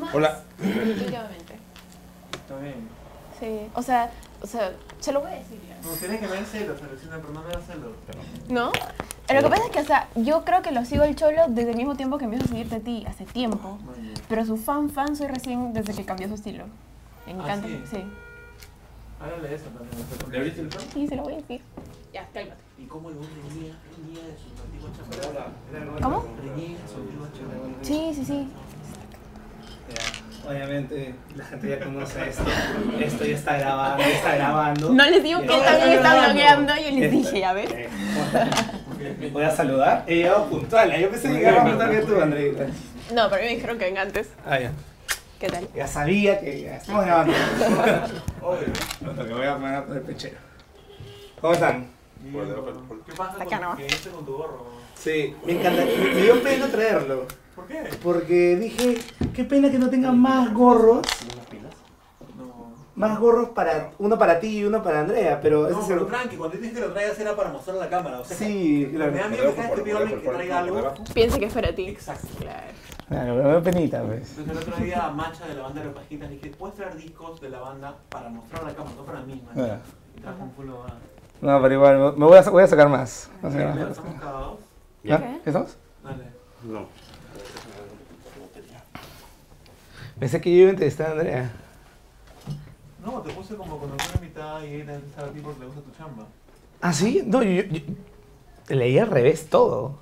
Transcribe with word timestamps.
Más. 0.00 0.14
Hola. 0.14 0.40
Definitivamente. 0.58 1.56
Está 2.32 2.56
bien. 2.58 2.88
Sí, 3.38 3.70
o 3.74 3.82
sea, 3.82 4.10
o 4.40 4.46
sea, 4.46 4.72
se 5.00 5.12
lo 5.12 5.20
voy 5.20 5.32
a 5.32 5.34
decir 5.34 5.58
ya. 5.68 5.76
Me 5.82 5.88
gustaría 5.90 6.20
que 6.20 6.28
me 6.28 6.34
den 6.36 6.46
celos, 6.46 6.80
Alucina, 6.80 7.16
pero 7.20 7.32
no 7.32 7.42
me 7.42 7.50
dan 7.50 7.62
celos. 7.62 7.92
¿No? 8.48 8.66
Lo 9.32 9.42
que 9.42 9.48
pasa 9.48 9.64
es 9.64 9.70
que, 9.70 9.80
o 9.80 9.84
sea, 9.84 10.08
yo 10.14 10.44
creo 10.44 10.62
que 10.62 10.72
lo 10.72 10.84
sigo 10.84 11.04
el 11.04 11.16
cholo 11.16 11.42
desde 11.48 11.70
el 11.70 11.76
mismo 11.76 11.96
tiempo 11.96 12.18
que 12.18 12.24
empiezo 12.24 12.44
a 12.44 12.48
seguirte 12.48 12.76
a 12.76 12.80
ti, 12.80 13.04
hace 13.08 13.24
tiempo. 13.24 13.78
Muy 13.82 14.12
Pero 14.28 14.44
su 14.44 14.56
fan 14.56 14.90
fan 14.90 15.16
soy 15.16 15.28
recién 15.28 15.72
desde 15.72 15.94
que 15.94 16.04
cambió 16.04 16.28
su 16.28 16.34
estilo. 16.34 16.66
Me 17.26 17.32
¿Ah, 17.32 17.36
encanta. 17.36 17.66
sí? 17.68 17.82
sí. 17.90 18.04
Háblale 19.20 19.54
eso 19.54 19.66
también. 19.66 20.30
¿Le 20.30 20.38
abriste 20.38 20.60
el 20.60 20.68
pan? 20.68 20.80
Sí, 20.92 21.06
se 21.06 21.16
lo 21.16 21.22
voy 21.22 21.34
a 21.34 21.36
decir. 21.36 21.62
Ya, 22.12 22.28
cálmate. 22.34 22.60
¿Y 22.78 22.84
cómo 22.86 23.10
el 23.10 23.16
hombre 23.16 23.30
de 23.30 23.40
su 24.36 24.62
antiguo 24.62 24.90
chaval? 24.96 25.52
¿Cómo? 26.02 26.24
Reñía 26.42 26.78
de 26.78 26.88
su 26.88 26.96
antiguo 27.00 27.26
chaval. 27.32 27.76
Sí, 27.82 28.12
sí, 28.14 28.24
sí. 28.24 28.48
Obviamente 30.48 31.14
la 31.36 31.44
gente 31.44 31.68
ya 31.68 31.78
conoce 31.80 32.28
esto. 32.28 32.42
Esto 33.00 33.24
ya 33.24 33.34
está 33.36 33.58
grabando, 33.58 34.02
ya 34.02 34.08
está 34.10 34.34
grabando. 34.34 34.92
No 34.92 35.04
les 35.08 35.22
digo 35.22 35.40
que 35.40 35.54
él 35.54 35.62
también 35.64 35.90
está 35.92 36.26
bloqueando, 36.26 36.74
yo 36.76 36.90
les 36.90 37.02
Eh, 37.02 37.08
dije, 37.10 37.44
a 37.44 37.52
ver. 37.52 37.72
eh, 37.72 39.30
Voy 39.32 39.44
a 39.44 39.50
saludar. 39.50 40.04
He 40.06 40.16
llegado 40.16 40.46
puntual. 40.46 40.92
Yo 41.00 41.10
pensé 41.10 41.28
que 41.28 41.34
llegaba 41.34 41.90
que 41.90 41.98
tú, 42.02 42.20
André. 42.20 42.52
No, 43.14 43.28
pero 43.28 43.34
a 43.34 43.38
mí 43.38 43.42
me 43.44 43.54
dijeron 43.54 43.78
que 43.78 43.84
venga 43.84 44.02
antes. 44.02 44.28
Ah, 44.46 44.58
ya. 44.58 44.72
¿Qué 45.38 45.48
tal? 45.48 45.68
Ya 45.74 45.86
sabía 45.86 46.38
que 46.40 46.60
ya 46.62 46.76
estamos 46.76 47.04
grabando. 47.04 47.32
Obvio. 48.42 48.68
Lo 49.16 49.26
que 49.26 49.34
voy 49.34 49.46
a 49.46 49.54
poner 49.56 49.84
poner 49.84 50.02
pechero. 50.02 50.38
¿Cómo 51.40 51.52
están? 51.54 51.86
¿Qué 53.06 53.12
pasa 53.16 53.42
Acá 53.42 53.58
con, 53.58 53.60
no. 53.60 53.76
que 53.76 53.82
viniste 53.84 54.10
con 54.10 54.24
tu 54.24 54.36
gorro? 54.36 54.66
Sí, 54.94 55.34
me 55.44 55.52
encanta. 55.52 55.84
Me 55.84 56.14
me 56.14 56.20
dio 56.22 56.40
pena 56.42 56.66
traerlo. 56.68 57.26
¿Por 57.54 57.66
qué? 57.66 57.82
Porque 58.02 58.56
dije, 58.56 58.98
qué 59.34 59.44
pena 59.44 59.70
que 59.70 59.78
no 59.78 59.90
tengan 59.90 60.18
más 60.18 60.52
gorros. 60.54 61.06
No. 62.36 62.72
Más 62.94 63.18
gorros 63.18 63.50
para 63.50 63.90
uno 63.98 64.18
para 64.18 64.40
ti 64.40 64.58
y 64.58 64.64
uno 64.64 64.82
para 64.82 65.00
Andrea, 65.00 65.38
pero 65.40 65.66
ese 65.66 65.74
No, 65.74 65.80
es 65.82 65.86
pero 65.88 66.06
tranqui, 66.06 66.36
cuando 66.36 66.56
dices 66.56 66.74
que 66.74 66.80
lo 66.80 66.92
traigas 66.92 67.18
era 67.18 67.36
para 67.36 67.50
mostrar 67.50 67.76
a 67.76 67.80
la 67.80 67.88
cámara. 67.90 68.20
O 68.20 68.24
sea, 68.24 68.36
Sí, 68.36 68.88
Me 68.92 68.98
da 68.98 69.10
claro. 69.10 69.28
miedo 69.30 69.54
que 69.54 69.70
que 69.74 69.82
pido 69.82 69.98
que 70.04 70.16
traiga 70.28 70.58
algo. 70.58 70.94
Piensa 71.14 71.38
que 71.38 71.44
es 71.46 71.52
para 71.54 71.74
ti. 71.74 71.88
Exacto. 71.88 72.28
Claro. 72.38 72.66
Claro, 73.08 73.34
pero 73.36 73.48
me 73.48 73.54
da 73.54 73.62
penita, 73.62 74.02
pues. 74.02 74.38
Entonces 74.38 74.50
el 74.66 74.72
otro 74.72 74.84
día 74.84 75.06
a 75.06 75.10
Mancha 75.10 75.46
de 75.46 75.54
la 75.54 75.62
banda 75.64 75.80
de 75.80 75.86
los 75.88 75.94
Pajitas 75.94 76.30
le 76.30 76.36
dije, 76.36 76.50
¿puedes 76.56 76.76
traer 76.76 76.96
discos 76.96 77.40
de 77.42 77.50
la 77.50 77.60
banda 77.60 77.96
para 78.08 78.30
mostrar 78.30 78.62
a 78.62 78.68
la 78.68 78.74
cámara, 78.74 78.96
no 78.96 79.04
para 79.04 79.20
mí, 79.20 79.42
man? 79.54 79.70
Ah. 79.70 79.78
Y 80.16 80.20
trajo 80.20 80.42
un 80.42 80.50
culo 80.50 80.84
a... 80.84 80.94
No, 81.44 81.60
pero 81.60 81.74
igual, 81.74 81.98
me 82.16 82.24
voy 82.24 82.38
a, 82.38 82.42
voy 82.50 82.62
a 82.62 82.66
sacar 82.66 82.88
más. 82.88 83.30
Voy 83.42 83.50
a 83.50 83.52
sacar 83.52 83.76
¿Ya 83.76 83.84
más. 83.84 83.98
estamos. 83.98 84.58
¿Qué 85.02 85.42
estamos? 85.50 85.76
Dale. 86.04 86.24
No. 86.62 86.86
Pensé 90.22 90.40
que 90.40 90.52
yo 90.52 90.56
iba 90.58 90.68
a 90.68 90.70
entrevistar 90.70 91.08
a 91.08 91.12
Andrea. 91.14 91.50
No, 93.04 93.22
te 93.22 93.32
puse 93.32 93.56
como 93.56 93.76
con 93.76 93.90
una 93.90 94.04
mitad 94.20 94.62
y 94.62 94.74
él 94.74 94.86
sabe 95.16 95.30
a 95.30 95.32
ti 95.32 95.40
porque 95.42 95.58
le 95.58 95.66
gusta 95.66 95.80
tu 95.80 95.90
chamba. 95.98 96.28
¿Ah, 96.80 96.92
sí? 96.92 97.24
No, 97.26 97.42
yo, 97.42 97.62
yo, 97.64 97.80
yo 98.68 98.76
leí 98.76 99.00
al 99.00 99.08
revés 99.08 99.48
todo. 99.50 99.98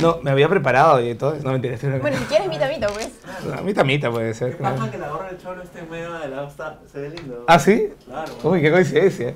No, 0.00 0.20
me 0.22 0.30
había 0.30 0.48
preparado 0.48 1.06
y 1.06 1.14
todo. 1.16 1.34
No, 1.42 1.52
mentira, 1.52 1.74
estoy 1.74 1.98
Bueno, 1.98 2.16
si 2.16 2.24
quieres, 2.24 2.48
mita, 2.48 2.66
mita, 2.66 2.88
pues. 2.88 3.10
A 3.54 3.60
mí 3.60 3.74
tamita 3.74 4.10
puede 4.10 4.28
¿Qué 4.28 4.34
ser. 4.34 4.56
pasa 4.56 4.74
claro. 4.74 4.90
que 4.90 4.96
la 4.96 5.08
gorra 5.10 5.26
del 5.28 5.38
cholo 5.38 5.62
esté 5.62 5.80
en 5.80 5.90
medio 5.90 6.14
de 6.14 6.28
la 6.28 6.48
está, 6.48 6.78
se 6.90 6.98
ve 6.98 7.10
lindo? 7.10 7.44
¿Ah, 7.46 7.58
sí? 7.58 7.92
Claro. 8.06 8.32
Uy, 8.44 8.62
qué 8.62 8.70
coincidencia. 8.70 9.34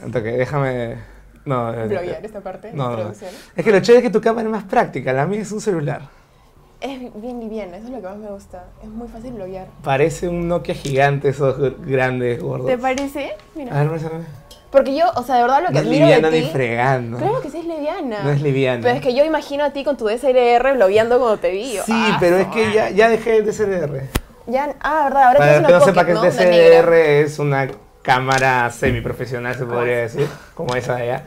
Entonces, 0.00 0.36
déjame... 0.36 0.96
No, 1.44 1.72
eh, 1.72 1.86
Bloguear 1.86 2.24
esta 2.24 2.40
parte, 2.40 2.72
no, 2.72 2.96
no. 2.96 3.12
Es 3.12 3.64
que 3.64 3.70
lo 3.70 3.78
chévere 3.78 3.98
es 3.98 4.10
que 4.10 4.10
tu 4.10 4.20
cámara 4.20 4.48
es 4.48 4.52
más 4.52 4.64
práctica. 4.64 5.12
La 5.12 5.26
mía 5.26 5.40
es 5.40 5.52
un 5.52 5.60
celular. 5.60 6.23
Es 6.84 7.00
bien 7.22 7.48
bien, 7.48 7.72
eso 7.74 7.84
es 7.86 7.90
lo 7.90 7.96
que 8.02 8.06
más 8.06 8.18
me 8.18 8.28
gusta. 8.28 8.64
Es 8.82 8.88
muy 8.90 9.08
fácil 9.08 9.32
bloguear. 9.32 9.68
Parece 9.82 10.28
un 10.28 10.48
Nokia 10.48 10.74
gigante, 10.74 11.30
esos 11.30 11.58
gr- 11.58 11.76
grandes, 11.78 12.42
gordos. 12.42 12.66
¿Te 12.66 12.76
parece? 12.76 13.30
A 13.30 13.58
Mira. 13.58 13.78
ver, 13.78 13.88
muéstrame. 13.88 14.24
Porque 14.70 14.94
yo, 14.94 15.06
o 15.16 15.22
sea, 15.22 15.36
de 15.36 15.42
verdad 15.42 15.60
lo 15.62 15.68
que 15.68 15.72
No 15.74 15.80
es 15.80 15.86
admiro 15.86 16.04
liviana 16.04 16.30
de 16.30 16.42
ni 16.42 16.48
fregando. 16.50 17.16
Claro 17.16 17.40
que 17.40 17.48
sí 17.48 17.58
es 17.58 17.64
liviana. 17.64 18.22
No 18.24 18.30
es 18.30 18.42
liviana. 18.42 18.80
Pero 18.82 18.96
es 18.96 19.00
que 19.00 19.14
yo 19.14 19.24
imagino 19.24 19.64
a 19.64 19.70
ti 19.70 19.82
con 19.82 19.96
tu 19.96 20.06
DSLR 20.06 20.74
blogueando 20.74 21.18
cuando 21.18 21.38
te 21.38 21.52
vi. 21.52 21.78
Sí, 21.86 21.90
Ah, 21.90 22.18
pero 22.20 22.36
es 22.36 22.48
que 22.48 22.70
ya, 22.74 22.90
ya 22.90 23.08
dejé 23.08 23.38
el 23.38 23.46
DSLR. 23.46 24.02
Ya, 24.46 24.74
ah, 24.82 25.04
verdad, 25.04 25.22
ahora 25.28 25.38
Para 25.38 25.54
que 25.66 25.72
no 25.72 25.80
sepa 25.80 26.04
que 26.04 26.12
el. 26.12 26.18
DSLR 26.20 26.92
es 27.22 27.38
una 27.38 27.68
cámara 28.02 28.70
semiprofesional, 28.70 29.54
se 29.54 29.64
podría 29.64 29.96
decir, 30.00 30.26
como 30.54 30.74
esa 30.76 30.96
de 30.96 31.02
allá. 31.02 31.24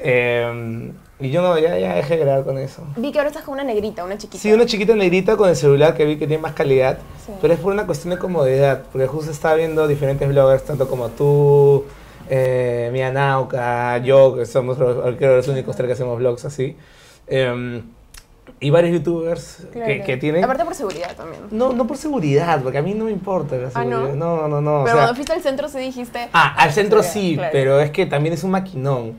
Eh, 0.00 0.92
y 1.20 1.30
yo 1.30 1.42
no, 1.42 1.58
ya, 1.58 1.76
ya 1.78 1.94
dejé 1.94 2.16
de 2.16 2.24
grabar 2.24 2.44
con 2.44 2.58
eso. 2.58 2.82
Vi 2.96 3.10
que 3.12 3.18
ahora 3.18 3.28
estás 3.30 3.42
con 3.44 3.54
una 3.54 3.64
negrita, 3.64 4.04
una 4.04 4.16
chiquita. 4.18 4.40
Sí, 4.40 4.52
una 4.52 4.66
chiquita 4.66 4.94
negrita 4.94 5.36
con 5.36 5.48
el 5.48 5.56
celular 5.56 5.94
que 5.96 6.04
vi 6.04 6.16
que 6.16 6.26
tiene 6.26 6.40
más 6.42 6.52
calidad, 6.52 6.98
Sí. 7.26 7.32
pero 7.40 7.54
es 7.54 7.60
por 7.60 7.72
una 7.72 7.86
cuestión 7.86 8.14
de 8.14 8.18
comodidad, 8.18 8.84
porque 8.92 9.06
justo 9.08 9.30
estaba 9.32 9.54
viendo 9.56 9.88
diferentes 9.88 10.28
bloggers, 10.28 10.64
tanto 10.64 10.88
como 10.88 11.08
tú, 11.08 11.84
eh, 12.30 12.90
Mia 12.92 13.10
Nauka, 13.10 13.98
yo, 13.98 14.36
que 14.36 14.46
somos 14.46 14.78
los, 14.78 15.18
los 15.20 15.48
únicos 15.48 15.74
tres 15.76 15.86
que 15.88 15.92
hacemos 15.94 16.18
vlogs 16.18 16.44
así, 16.44 16.76
eh, 17.26 17.82
y 18.60 18.70
varios 18.70 18.92
youtubers 18.94 19.66
que, 19.72 19.78
Claro. 19.80 20.04
que 20.04 20.16
tienen... 20.16 20.42
Aparte 20.44 20.64
por 20.64 20.74
seguridad 20.74 21.14
también. 21.16 21.42
No, 21.50 21.72
no 21.72 21.86
por 21.86 21.96
seguridad, 21.96 22.62
porque 22.62 22.78
a 22.78 22.82
mí 22.82 22.94
no 22.94 23.04
me 23.04 23.10
importa 23.12 23.56
la 23.56 23.70
Ah, 23.74 23.84
¿no? 23.84 23.90
seguridad. 23.90 24.14
no, 24.16 24.48
no, 24.48 24.60
no. 24.60 24.80
o 24.80 24.84
pero 24.84 24.86
sea- 24.86 24.94
cuando 25.04 25.14
fuiste 25.14 25.32
al 25.32 25.42
centro 25.42 25.68
sí 25.68 25.78
dijiste... 25.78 26.28
Ah, 26.32 26.54
al 26.56 26.72
centro 26.72 27.02
sí, 27.02 27.34
claro. 27.36 27.50
pero 27.52 27.80
es 27.80 27.90
que 27.90 28.06
también 28.06 28.32
es 28.34 28.42
un 28.44 28.50
maquinón. 28.52 29.16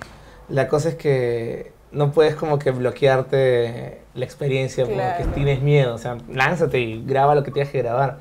La 0.50 0.68
cosa 0.68 0.90
es 0.90 0.96
que 0.96 1.72
no 1.92 2.12
puedes 2.12 2.36
como 2.36 2.60
que 2.60 2.72
bloquearte 2.72 4.02
la 4.14 4.26
experiencia 4.26 4.86
Claro. 4.86 5.18
porque 5.18 5.34
tienes 5.34 5.62
miedo. 5.62 5.96
O 5.96 5.98
sea, 5.98 6.18
lánzate 6.32 6.80
y 6.80 7.04
graba 7.06 7.36
lo 7.36 7.44
que 7.44 7.52
tienes 7.52 7.72
que 7.72 7.80
grabar. 7.80 8.20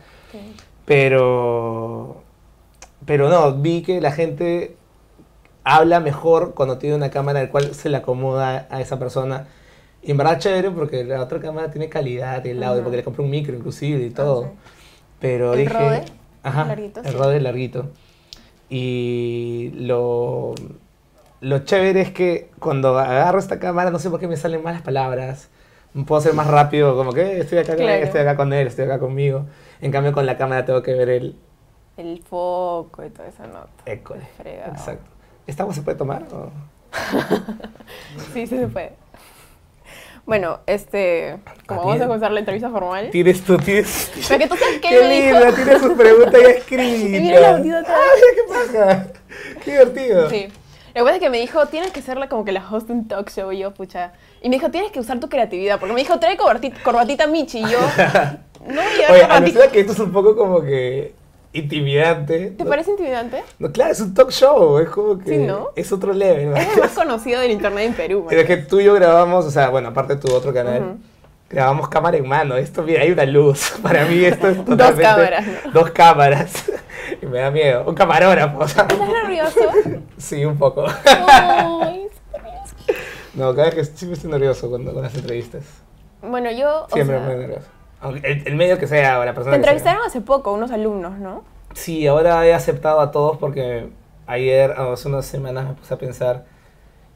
Pero, 0.85 2.23
pero 3.05 3.29
no, 3.29 3.53
vi 3.55 3.83
que 3.83 4.01
la 4.01 4.13
gente 4.13 4.77
habla 5.65 6.01
mejor 6.01 6.55
cuando 6.55 6.79
tiene 6.79 6.97
una 6.97 7.11
cámara 7.11 7.41
al 7.41 7.51
cual 7.51 7.75
se 7.75 7.89
le 7.91 7.99
acomoda 7.99 8.67
a 8.71 8.81
esa 8.81 8.99
persona. 8.99 9.47
Y 10.03 10.13
en 10.13 10.17
verdad 10.17 10.39
chévere 10.39 10.71
porque 10.71 11.05
la 11.05 11.21
otra 11.23 11.41
cámara 11.41 11.71
tiene 11.71 11.89
calidad 11.89 12.47
el 12.47 12.63
audio, 12.63 12.83
porque 12.83 12.97
le 12.99 13.05
compré 13.05 13.23
un 13.23 13.31
micro 13.31 13.55
inclusive 13.55 14.03
y 14.07 14.11
todo. 14.11 14.45
sí. 14.45 14.49
Pero 15.21 15.53
¿El 15.55 15.61
dije... 15.61 15.73
Rode? 15.75 16.05
Ajá, 16.45 16.65
Larguito, 16.67 17.01
el 17.01 17.07
sí. 17.11 17.17
Rode 17.17 17.41
larguito. 17.41 17.91
Y 18.71 19.73
lo, 19.75 20.55
lo 21.41 21.61
chévere 21.61 22.01
es 22.01 22.11
que 22.11 22.51
cuando 22.59 22.99
agarro 22.99 23.39
esta 23.39 23.59
cámara 23.59 23.91
no 23.91 23.99
sé 23.99 24.11
por 24.11 24.19
qué 24.21 24.27
me 24.29 24.37
salen 24.37 24.63
malas 24.63 24.83
palabras. 24.83 25.49
Puedo 26.07 26.21
ser 26.21 26.35
más 26.35 26.47
rápido, 26.47 26.97
como 26.97 27.13
que 27.13 27.23
"Eh, 27.23 27.41
estoy 27.41 27.59
acá, 27.59 27.73
con 27.75 27.81
él, 27.83 27.87
Claro. 27.89 28.05
estoy 28.05 28.21
acá 28.21 28.37
con 28.37 28.53
él, 28.53 28.67
estoy 28.67 28.85
acá 28.85 28.99
conmigo. 28.99 29.47
En 29.81 29.91
cambio 29.91 30.13
con 30.13 30.27
la 30.27 30.37
cámara 30.37 30.65
tengo 30.65 30.83
que 30.83 30.95
ver 30.95 31.09
el 31.09 31.37
El 31.97 32.23
foco 32.23 33.05
y 33.05 33.11
toda 33.11 33.27
esa 33.29 33.47
nota. 33.47 33.69
école. 33.87 34.23
Exacto. 34.45 35.11
¿Esta 35.47 35.63
agua 35.65 35.75
se 35.75 35.83
puede 35.83 35.97
tomar? 35.97 36.23
o? 36.33 36.51
Sí, 38.35 38.47
sí 38.47 38.59
se 38.59 38.67
puede. 38.69 38.93
Bueno, 40.27 40.61
este, 40.67 41.39
como 41.67 41.81
Ah, 41.81 41.85
vamos 41.87 42.03
a 42.03 42.07
comenzar 42.07 42.31
la 42.33 42.41
entrevista 42.41 42.69
formal. 42.69 43.09
Tienes 43.11 43.43
tú, 43.43 43.57
tienes... 43.57 44.13
Pero 44.29 44.39
que 44.41 44.47
tú 44.49 44.57
sabes 44.57 44.79
qué, 44.83 44.89
¡Qué 44.91 45.09
linda! 45.33 45.53
Tiene 45.55 45.79
su 45.79 45.97
pregunta 45.97 46.33
ya 46.39 46.49
Y 46.51 46.53
escrita. 46.59 47.19
mira 47.19 47.39
el 47.39 47.45
audio 47.47 47.79
atrás. 47.79 47.97
¡Ay, 48.15 48.23
qué 48.35 48.43
pasa! 48.53 49.07
¡Qué 49.65 49.71
divertido! 49.71 50.29
Sí. 50.31 50.49
Que 50.95 51.01
pasa 51.03 51.15
es 51.17 51.21
que 51.21 51.31
me 51.31 51.39
dijo, 51.39 51.67
tienes 51.67 51.91
que 51.93 52.03
ser 52.03 52.17
la- 52.19 52.29
como 52.29 52.45
que 52.45 52.53
la 52.53 52.65
host 52.69 52.87
de 52.89 52.93
un 52.95 53.09
talk 53.09 53.31
show. 53.31 53.53
Y 53.53 53.59
yo, 53.59 53.73
pucha. 53.75 54.13
Y 54.43 54.49
me 54.49 54.57
dijo, 54.57 54.71
tienes 54.71 54.91
que 54.91 55.01
usar 55.01 55.21
tu 55.21 55.29
creatividad. 55.29 55.79
Porque 55.79 55.95
me 55.95 56.01
dijo, 56.01 56.19
trae 56.19 56.37
corbatita, 56.37 56.83
corbatita 56.83 57.27
Michi. 57.27 57.59
Y 57.59 57.63
yo, 57.63 57.79
no 58.67 58.75
voy 58.75 58.79
a 58.85 58.97
llevar 58.97 59.13
Oye, 59.13 59.23
alucina 59.25 59.67
que 59.69 59.81
esto 59.81 59.93
es 59.93 59.99
un 59.99 60.13
poco 60.13 60.37
como 60.37 60.61
que 60.63 61.15
intimidante. 61.53 62.53
¿Te 62.57 62.65
¿no? 62.65 62.71
parece 62.71 62.91
intimidante? 62.93 63.43
No, 63.59 63.71
claro, 63.73 63.93
es 63.93 64.01
un 64.01 64.15
talk 64.15 64.31
show, 64.31 64.79
es 64.79 64.89
como 64.91 65.19
que 65.19 65.31
Sí, 65.31 65.37
¿no? 65.39 65.69
es 65.77 65.91
otro 65.93 66.13
level. 66.13 66.51
¿no? 66.51 66.57
Es 66.57 66.69
el 66.75 66.81
más 66.81 66.93
conocido 66.93 67.41
del 67.41 67.51
internet 67.53 67.87
en 67.89 67.95
Perú. 67.95 68.27
Es 68.31 68.45
que 68.47 68.57
tú 68.59 68.81
y 68.81 68.85
yo 68.85 68.95
grabamos, 68.95 69.45
o 69.47 69.51
sea, 69.51 69.69
bueno, 69.71 69.89
aparte 69.89 70.15
de 70.17 70.21
tu 70.21 70.33
otro 70.35 70.53
canal, 70.53 70.83
Ujú. 70.83 70.99
Grabamos 71.49 71.89
cámara 71.89 72.17
en 72.17 72.27
mano. 72.29 72.57
Esto, 72.57 72.83
mira, 72.83 73.03
hay 73.03 73.11
una 73.13 73.25
luz. 73.25 73.73
Para 73.83 74.05
mí 74.05 74.25
esto 74.25 74.49
es 74.49 74.57
Dos 74.57 74.67
totalmente... 74.67 75.03
cámaras, 75.03 75.47
¿no? 75.67 75.71
Dos 75.73 75.91
cámaras. 75.91 76.65
y 77.23 77.27
me 77.27 77.39
da 77.39 77.51
miedo. 77.51 77.85
Un 77.87 77.95
camarógrafo. 77.95 78.59
o 78.59 78.69
sea, 78.69 78.83
¿Estás 78.85 79.09
nervioso? 79.23 79.61
sí, 80.17 80.45
un 80.45 80.59
poco. 80.59 80.87
No, 83.35 83.55
cada 83.55 83.67
vez 83.71 83.75
que 83.75 83.85
siempre 83.85 84.17
estoy 84.17 84.31
nervioso 84.31 84.69
cuando 84.69 84.93
con 84.93 85.03
las 85.03 85.15
entrevistas. 85.15 85.63
Bueno, 86.23 86.51
yo. 86.51 86.87
o 86.87 86.89
Siempre 86.93 87.19
muy 87.21 87.35
nervioso. 87.37 87.69
Aunque 88.01 88.27
el, 88.31 88.47
el 88.47 88.57
medio 88.57 88.79
que 88.79 88.87
sea, 88.87 89.21
o 89.21 89.25
la 89.25 89.35
persona 89.35 89.57
Te 89.57 89.59
que 89.61 89.65
sea. 89.65 89.73
entrevistaron 89.73 90.07
hace 90.07 90.21
poco 90.21 90.53
unos 90.53 90.71
alumnos, 90.71 91.19
¿no? 91.19 91.45
Sí, 91.75 92.07
ahora 92.07 92.45
he 92.47 92.55
aceptado 92.55 93.01
a 93.01 93.11
todos 93.11 93.37
porque 93.39 93.89
ayer, 94.27 94.71
o 94.73 94.93
hace 94.93 95.09
unas 95.09 95.27
semanas, 95.27 95.67
me 95.67 95.75
puse 95.75 95.95
a 95.95 95.99
pensar 95.99 96.45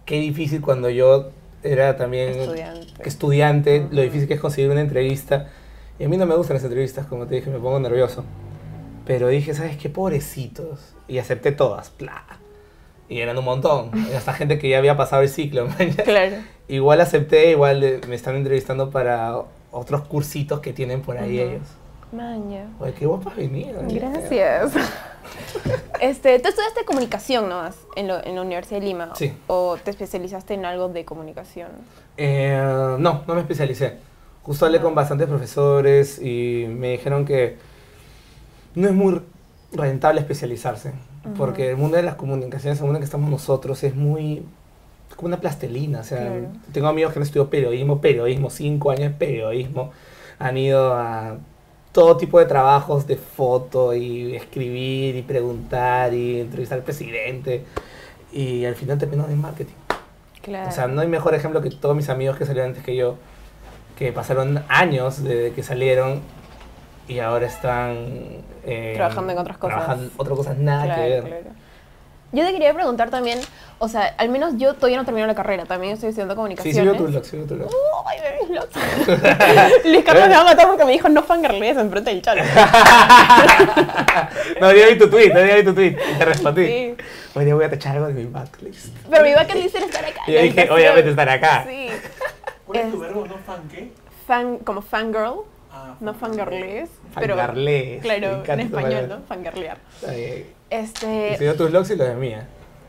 qué 0.04 0.16
difícil 0.16 0.60
cuando 0.60 0.90
yo 0.90 1.30
era 1.62 1.96
también 1.96 2.30
Estudiante. 2.30 3.08
estudiante, 3.08 3.86
lo 3.90 4.02
difícil 4.02 4.28
que 4.28 4.34
es 4.34 4.40
conseguir 4.40 4.70
una 4.70 4.80
entrevista. 4.80 5.48
Y 5.98 6.04
a 6.04 6.08
mí 6.08 6.16
no 6.16 6.26
me 6.26 6.34
gustan 6.34 6.54
las 6.56 6.64
entrevistas, 6.64 7.06
como 7.06 7.26
te 7.26 7.36
dije, 7.36 7.50
me 7.50 7.58
pongo 7.58 7.78
nervioso. 7.78 8.24
Pero 9.06 9.28
dije, 9.28 9.54
¿sabes 9.54 9.76
qué? 9.76 9.88
Pobrecitos. 9.88 10.94
Y 11.08 11.18
acepté 11.18 11.52
todas. 11.52 11.90
¡Pla! 11.90 12.24
Y 13.08 13.20
eran 13.20 13.36
un 13.38 13.44
montón. 13.44 13.90
Hasta 14.16 14.32
gente 14.32 14.58
que 14.58 14.68
ya 14.68 14.78
había 14.78 14.96
pasado 14.96 15.22
el 15.22 15.28
ciclo. 15.28 15.68
Claro. 16.04 16.36
Igual 16.68 17.00
acepté, 17.00 17.50
igual 17.50 17.82
eh, 17.84 18.00
me 18.08 18.14
están 18.14 18.36
entrevistando 18.36 18.90
para 18.90 19.36
otros 19.70 20.02
cursitos 20.02 20.60
que 20.60 20.72
tienen 20.72 21.02
por 21.02 21.18
ahí 21.18 21.38
ellos. 21.40 21.62
Maña. 22.12 22.66
Oye, 22.78 22.92
qué 22.94 23.06
guapa 23.06 23.30
has 23.30 23.36
venido. 23.36 23.80
Gracias. 23.88 24.72
este, 26.00 26.38
tú 26.40 26.48
estudiaste 26.48 26.84
comunicación 26.84 27.48
nomás 27.48 27.76
en, 27.96 28.08
lo- 28.08 28.22
en 28.24 28.34
la 28.34 28.42
Universidad 28.42 28.80
de 28.80 28.86
Lima. 28.86 29.10
Sí. 29.14 29.32
¿O 29.46 29.76
te 29.82 29.90
especializaste 29.90 30.54
en 30.54 30.64
algo 30.64 30.88
de 30.88 31.04
comunicación? 31.04 31.68
Eh, 32.16 32.60
no, 32.98 33.22
no 33.26 33.34
me 33.34 33.40
especialicé. 33.40 33.96
Justo 34.42 34.66
hablé 34.66 34.80
con 34.80 34.94
bastantes 34.94 35.28
profesores 35.28 36.20
y 36.20 36.66
me 36.68 36.90
dijeron 36.92 37.24
que 37.24 37.56
no 38.74 38.88
es 38.88 38.94
muy 38.94 39.20
rentable 39.72 40.20
especializarse, 40.20 40.92
porque 41.38 41.70
el 41.70 41.76
mundo 41.76 41.96
de 41.96 42.02
las 42.02 42.16
comunicaciones, 42.16 42.78
el 42.80 42.84
mundo 42.84 42.96
en 42.98 43.02
que 43.02 43.06
estamos 43.06 43.30
nosotros, 43.30 43.82
es 43.84 43.94
muy 43.94 44.44
es 45.08 45.14
como 45.16 45.28
una 45.28 45.40
plastelina. 45.40 46.00
O 46.00 46.04
sea, 46.04 46.18
Claro. 46.18 46.46
tengo 46.72 46.88
amigos 46.88 47.12
que 47.12 47.20
han 47.20 47.22
estudiado 47.22 47.48
periodismo, 47.50 48.00
periodismo, 48.00 48.50
cinco 48.50 48.90
años 48.90 49.04
de 49.04 49.16
periodismo, 49.16 49.92
han 50.38 50.56
ido 50.58 50.92
a 50.94 51.36
todo 51.92 52.16
tipo 52.16 52.38
de 52.38 52.46
trabajos 52.46 53.06
de 53.06 53.16
foto 53.16 53.94
y 53.94 54.34
escribir 54.34 55.14
y 55.16 55.22
preguntar 55.22 56.14
y 56.14 56.40
entrevistar 56.40 56.78
al 56.78 56.84
presidente 56.84 57.64
y 58.32 58.64
al 58.64 58.74
final 58.74 58.98
terminó 58.98 59.26
en 59.28 59.40
marketing. 59.40 59.74
Claro. 60.40 60.68
O 60.68 60.72
sea, 60.72 60.88
no 60.88 61.02
hay 61.02 61.08
mejor 61.08 61.34
ejemplo 61.34 61.60
que 61.62 61.70
todos 61.70 61.94
mis 61.94 62.08
amigos 62.08 62.36
que 62.36 62.46
salieron 62.46 62.70
antes 62.70 62.82
que 62.84 62.96
yo, 62.96 63.16
que 63.96 64.10
pasaron 64.12 64.64
años 64.68 65.22
desde 65.22 65.52
que 65.52 65.62
salieron 65.62 66.20
y 67.08 67.18
ahora 67.18 67.46
están... 67.46 67.96
eh, 68.64 68.92
Trabajando 68.96 69.32
en 69.32 69.38
otras 69.38 69.58
cosas. 69.58 69.76
Trabajando 69.76 70.04
en 70.06 70.10
otras 70.16 70.36
cosas 70.38 70.58
nada 70.58 70.84
Claro, 70.84 71.02
que 71.02 71.08
ver. 71.08 71.22
claro. 71.24 71.44
Yo 72.34 72.46
te 72.46 72.52
quería 72.52 72.72
preguntar 72.72 73.10
también, 73.10 73.38
o 73.78 73.88
sea, 73.88 74.14
al 74.16 74.30
menos 74.30 74.54
yo 74.56 74.72
todavía 74.72 74.96
no 74.96 75.04
termino 75.04 75.26
la 75.26 75.34
carrera, 75.34 75.66
también 75.66 75.92
estoy 75.92 76.08
estudiando 76.08 76.32
Sí, 76.32 76.36
comunicaciones. 76.36 76.76
sí 76.76 76.82
veo 76.82 76.96
tu 76.96 77.04
blog, 77.06 77.24
sí 77.26 77.36
veo 77.36 77.46
tu 77.46 77.54
blog. 77.56 77.70
Ay, 78.06 78.18
mis 78.40 78.48
blogs. 78.50 79.84
Luis 79.84 80.02
Carlos 80.04 80.28
me 80.28 80.34
va 80.34 80.40
a 80.40 80.44
matar 80.44 80.66
porque 80.66 80.84
me 80.86 80.92
dijo 80.92 81.10
no 81.10 81.22
fangirlees 81.22 81.76
enfrente 81.76 82.08
del 82.10 82.22
chalo. 82.22 82.42
no, 84.60 84.72
yo 84.72 84.86
vi 84.88 84.98
tu 84.98 85.08
tweet, 85.10 85.32
no, 85.34 85.44
yo 85.44 85.56
vi 85.56 85.64
tu 85.64 85.74
tweet 85.74 85.96
y 86.14 86.18
te 86.18 86.24
respondí. 86.24 86.66
Sí. 86.66 86.94
Hoy 87.34 87.44
día 87.44 87.54
voy 87.54 87.64
a 87.64 87.70
tachar 87.70 87.96
algo 87.96 88.08
de 88.08 88.14
mi 88.14 88.24
backlist. 88.24 88.86
Pero 89.10 89.24
mi 89.24 89.32
bucket 89.32 89.54
list 89.54 89.74
era 89.76 89.86
estar 89.86 90.04
acá. 90.04 90.20
Y 90.26 90.32
yo 90.32 90.40
dije, 90.42 90.70
obviamente 90.70 91.10
estar 91.10 91.28
acá. 91.28 91.64
Sí. 91.68 91.88
¿Cuál 92.66 92.78
es 92.80 92.90
tu 92.92 92.98
verbo? 93.00 93.26
¿No 93.26 93.36
fan 93.46 93.62
qué? 93.70 93.92
Fan, 94.26 94.58
como 94.58 94.82
fangirl, 94.82 95.42
Ah, 95.74 95.94
no 96.00 96.12
Fangarlees, 96.14 96.90
me 97.16 97.98
claro, 98.02 98.42
en 98.46 98.60
español. 98.60 99.08
¿no? 99.08 99.20
Fangirlear. 99.26 99.78
Está 100.00 100.12
bien. 100.12 100.38
Y 100.38 100.44
Este, 100.74 101.36
se 101.38 101.44
dio 101.44 101.54
tus 101.56 101.70
blogs 101.70 101.90
y 101.90 101.96
los 101.96 102.08
de 102.08 102.14
mía. 102.14 102.46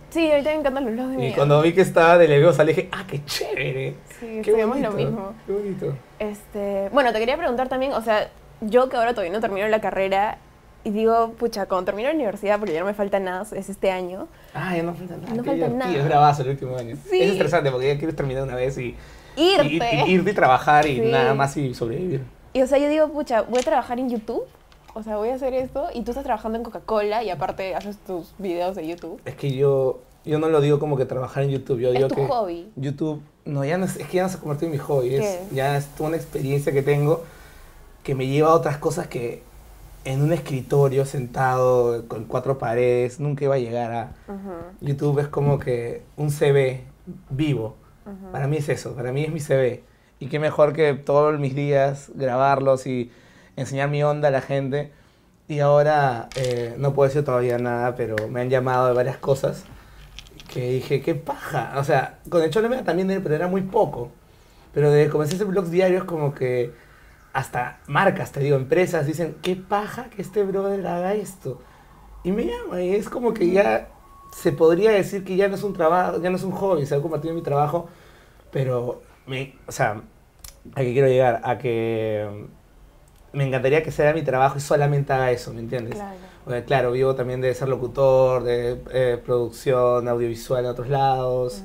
sí, 0.10 0.30
ahorita 0.30 0.50
me 0.50 0.56
encantan 0.60 0.86
los 0.86 0.94
blogs 0.94 1.10
de 1.10 1.14
Y 1.16 1.28
mi 1.30 1.34
cuando 1.34 1.62
vi 1.62 1.74
que 1.74 1.82
estaba 1.82 2.18
de 2.18 2.28
Leviosa, 2.28 2.64
le 2.66 2.74
dije, 2.74 2.90
ah, 2.92 3.06
qué 3.08 3.24
chévere. 3.26 3.96
Sí, 4.20 4.26
Qué 4.28 4.40
estudiamos 4.42 4.80
lo 4.80 4.92
bonito, 4.92 5.10
mismo. 5.12 5.34
Qué 5.48 5.52
bonito. 5.54 5.96
Este, 6.20 6.90
bueno, 6.92 7.14
te 7.14 7.20
quería 7.20 7.38
preguntar 7.38 7.70
también, 7.70 7.94
o 7.94 8.02
sea, 8.02 8.30
yo 8.62 8.90
que 8.90 8.98
ahora 8.98 9.12
todavía 9.12 9.32
no 9.34 9.40
termino 9.40 9.68
la 9.70 9.80
carrera 9.82 10.38
y 10.84 10.90
digo, 10.92 11.32
pucha, 11.40 11.66
cuando 11.68 11.86
termino 11.86 12.10
la 12.10 12.16
universidad, 12.16 12.60
porque 12.60 12.74
ya 12.74 12.82
no 12.82 12.86
me 12.86 12.94
falta 12.94 13.18
nada, 13.20 13.46
es 13.56 13.70
este 13.70 13.92
año, 13.92 14.28
Ah, 14.54 14.76
ya 14.76 14.84
no 14.84 14.94
falta 14.94 15.16
nada. 15.16 15.34
No 15.36 15.44
falta 15.46 15.68
nada. 15.70 15.96
Es 15.96 16.04
bravazo 16.06 16.42
el 16.44 16.50
último 16.50 16.76
año. 16.78 16.98
Sí. 17.10 17.22
Es 17.22 17.32
estresante 17.32 17.72
porque 17.72 17.88
ya 17.88 17.98
quieres 17.98 18.16
terminar 18.18 18.44
una 18.44 18.56
vez 18.56 18.78
y, 18.78 18.96
irte. 19.38 19.66
y- 20.06 20.10
y- 20.10 20.12
irte 20.16 20.32
y 20.32 20.34
trabajar 20.34 20.86
y 20.86 20.96
Sí. 20.96 21.02
nada 21.10 21.34
más 21.34 21.56
y 21.56 21.74
sobrevivir. 21.74 22.22
Y 22.54 22.62
o 22.62 22.68
sea, 22.68 22.78
yo 22.78 22.88
digo, 22.90 23.10
pucha, 23.10 23.42
voy 23.44 23.60
a 23.60 23.64
trabajar 23.64 24.00
en 24.00 24.10
YouTube, 24.10 24.44
o 24.94 25.02
sea, 25.04 25.18
voy 25.18 25.30
a 25.30 25.36
hacer 25.36 25.54
esto, 25.54 25.88
y 25.94 26.04
tú 26.04 26.12
estás 26.12 26.24
trabajando 26.24 26.58
en 26.58 26.64
Coca-Cola 26.64 27.24
y 27.24 27.30
aparte 27.32 27.74
haces 27.76 27.98
tus 27.98 28.34
videos 28.38 28.76
de 28.76 28.88
YouTube. 28.88 29.20
Es 29.26 29.36
que 29.36 29.52
yo, 29.56 30.02
yo 30.24 30.38
no 30.40 30.50
lo 30.50 30.62
digo 30.62 30.78
como 30.80 30.96
que 30.96 31.06
trabajar 31.06 31.44
en 31.44 31.50
YouTube. 31.50 31.80
Yo 31.80 31.90
Es 31.90 31.96
digo 31.96 32.08
tu 32.10 32.16
que 32.16 32.28
hobby. 32.28 32.72
YouTube, 32.76 33.22
no, 33.46 33.66
ya 33.66 33.78
no 33.78 33.86
es, 33.86 33.98
es 33.98 34.08
que 34.08 34.18
ya 34.18 34.24
no 34.24 34.30
se 34.30 34.38
ha 34.38 34.40
convertido 34.40 34.68
en 34.68 34.72
mi 34.74 34.78
hobby. 34.78 35.16
Es, 35.16 35.40
ya 35.52 35.78
es 35.78 35.88
toda 35.96 36.10
una 36.10 36.18
experiencia 36.18 36.72
que 36.72 36.84
tengo 36.84 37.24
que 38.04 38.16
me 38.16 38.28
lleva 38.28 38.50
a 38.50 38.54
otras 38.54 38.78
cosas 38.78 39.08
que 39.08 39.42
en 40.06 40.22
un 40.22 40.34
escritorio 40.34 41.06
sentado 41.06 42.06
con 42.10 42.26
cuatro 42.26 42.58
paredes 42.60 43.20
nunca 43.22 43.46
iba 43.46 43.56
a 43.56 43.60
llegar 43.60 43.92
a. 43.94 44.12
Ujú, 44.28 44.52
YouTube 44.86 45.20
es 45.20 45.28
como 45.30 45.58
que 45.58 46.04
un 46.18 46.30
CV 46.30 46.84
vivo. 47.30 47.76
ujú. 48.06 48.32
Para 48.32 48.48
mí 48.48 48.58
es 48.58 48.68
eso, 48.70 48.94
para 48.94 49.12
mí 49.12 49.24
es 49.24 49.32
mi 49.32 49.40
CV. 49.40 49.82
Y 50.24 50.28
qué 50.28 50.40
mejor 50.40 50.72
que 50.72 50.94
todos 50.94 51.38
mis 51.38 51.54
días 51.54 52.10
grabarlos 52.16 52.88
y 52.88 53.12
enseñar 53.58 53.90
mi 53.90 54.04
onda 54.04 54.30
a 54.30 54.32
la 54.32 54.40
gente. 54.40 54.90
Y 55.50 55.60
ahora 55.60 56.30
eh, 56.38 56.76
no 56.78 56.94
puedo 56.94 57.10
decir 57.10 57.26
todavía 57.26 57.58
nada, 57.58 57.98
pero 57.98 58.16
me 58.30 58.40
han 58.40 58.50
llamado 58.50 58.88
de 58.88 58.94
varias 58.94 59.18
cosas 59.18 59.66
que 60.48 60.72
dije, 60.72 61.02
qué 61.02 61.14
paja. 61.14 61.74
O 61.76 61.84
sea, 61.84 62.20
con 62.30 62.42
el 62.42 62.52
Cholo 62.52 62.70
Mega 62.70 62.86
también, 62.86 63.22
pero 63.22 63.36
era 63.36 63.50
muy 63.50 63.64
poco. 63.64 64.12
Pero 64.74 64.92
de 64.92 65.10
comencé 65.10 65.36
hacer 65.36 65.46
blogs 65.46 65.70
diarios 65.72 66.06
como 66.06 66.34
que 66.34 66.72
hasta 67.34 67.80
marcas, 67.88 68.32
te 68.32 68.40
digo, 68.40 68.56
empresas 68.56 69.06
dicen, 69.06 69.36
qué 69.42 69.58
paja 69.58 70.06
que 70.06 70.22
este 70.22 70.46
brother 70.46 70.88
haga 70.88 71.16
esto. 71.16 71.60
Y 72.24 72.32
me 72.32 72.46
llama 72.46 72.82
y 72.82 72.96
es 72.96 73.10
como 73.10 73.34
que 73.34 73.52
ya 73.52 73.90
se 74.34 74.54
podría 74.54 74.92
decir 74.92 75.26
que 75.26 75.36
ya 75.36 75.50
no 75.50 75.56
es 75.56 75.64
un 75.64 75.74
trabajo, 75.74 76.22
ya 76.22 76.30
no 76.30 76.38
es 76.38 76.44
un 76.44 76.54
hobby, 76.54 76.86
se 76.86 76.96
ha 76.96 77.02
convertido 77.02 77.32
en 77.32 77.40
mi 77.40 77.44
trabajo, 77.44 77.90
pero 78.52 79.02
me, 79.26 79.56
o 79.68 79.72
sea, 79.72 80.02
a 80.76 80.82
que 80.82 80.94
quiero 80.94 81.08
llegar, 81.08 81.42
a 81.44 81.58
que 81.58 82.28
mm, 83.34 83.38
me 83.38 83.48
encantaría 83.48 83.84
que 83.84 83.92
sea 83.92 84.14
mi 84.14 84.22
trabajo 84.22 84.58
y 84.58 84.62
solamente 84.62 85.12
haga 85.14 85.32
eso, 85.32 85.54
¿me 85.54 85.60
entiendes? 85.62 85.96
Claro. 85.96 86.16
Porque, 86.46 86.64
claro, 86.66 86.92
vivo 86.92 87.16
también 87.16 87.40
de 87.42 87.54
ser 87.54 87.70
locutor, 87.70 88.44
de 88.44 88.82
eh, 88.92 89.18
producción 89.24 90.08
audiovisual 90.08 90.66
en 90.66 90.72
otros 90.72 90.90
lados, 90.90 91.64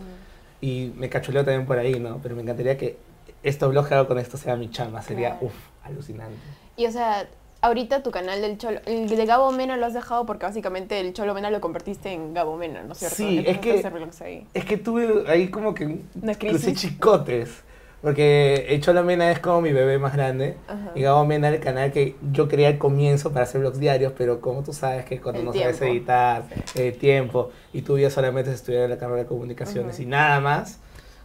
y 0.60 0.92
me 0.96 1.08
cachuleo 1.08 1.44
también 1.44 1.66
por 1.66 1.78
ahí, 1.78 1.98
¿no? 1.98 2.18
Pero 2.22 2.36
me 2.36 2.42
encantaría 2.42 2.76
que 2.78 2.96
estos 3.42 3.70
blogs 3.70 3.88
que 3.88 3.94
hago 3.94 4.06
con 4.08 4.18
esto 4.18 4.36
sea 4.36 4.56
mi 4.56 4.70
chamba, 4.70 5.02
sería, 5.02 5.30
Claro. 5.30 5.46
uff, 5.46 5.54
alucinante. 5.84 6.36
Y 6.76 6.86
o 6.86 6.90
sea, 6.92 7.26
ahorita 7.60 8.02
tu 8.02 8.10
canal 8.10 8.40
del 8.40 8.58
Cholo, 8.58 8.80
el 8.86 9.08
de 9.08 9.26
Gabo 9.26 9.50
Mena 9.52 9.76
lo 9.76 9.86
has 9.86 9.94
dejado 9.94 10.26
porque 10.26 10.46
básicamente 10.46 11.00
el 11.00 11.12
Cholo 11.12 11.34
Mena 11.34 11.50
lo 11.50 11.60
convertiste 11.60 12.12
en 12.12 12.34
Gabo 12.34 12.56
Mena, 12.56 12.82
¿no 12.82 12.92
es 12.92 12.98
cierto? 12.98 13.16
Sí, 13.16 13.44
es 13.46 13.58
que- 13.58 13.82
ahí. 14.24 14.46
Es 14.54 14.64
que 14.64 14.76
tuve 14.76 15.24
ahí 15.28 15.48
como 15.48 15.74
que 15.74 16.00
crucé 16.38 16.74
chicotes. 16.74 17.64
Porque 18.00 18.66
el 18.68 18.80
Cholo 18.80 19.02
Mena 19.02 19.28
es 19.32 19.40
como 19.40 19.60
mi 19.60 19.72
bebé 19.72 19.98
más 19.98 20.12
grande. 20.14 20.56
Ajá. 20.68 20.92
Y 20.94 21.02
Gabo 21.02 21.24
Mena 21.26 21.48
el 21.48 21.58
canal 21.58 21.90
que 21.90 22.14
yo 22.30 22.46
quería 22.46 22.68
al 22.68 22.78
comienzo 22.78 23.32
para 23.32 23.42
hacer 23.42 23.60
vlogs 23.60 23.80
diarios, 23.80 24.12
pero 24.16 24.40
como 24.40 24.62
tú 24.62 24.72
sabes 24.72 25.04
que 25.04 25.20
cuando 25.20 25.40
El 25.40 25.46
no 25.46 25.52
sabes 25.52 25.80
editar, 25.82 26.44
el 26.76 26.96
tiempo, 26.96 27.50
y 27.72 27.82
tú 27.82 27.98
ya 27.98 28.08
solamente 28.10 28.52
estudiar 28.52 28.88
la 28.88 28.98
carrera 28.98 29.22
de 29.22 29.26
comunicaciones 29.26 29.98
y 29.98 30.06
nada 30.06 30.38
más, 30.38 30.78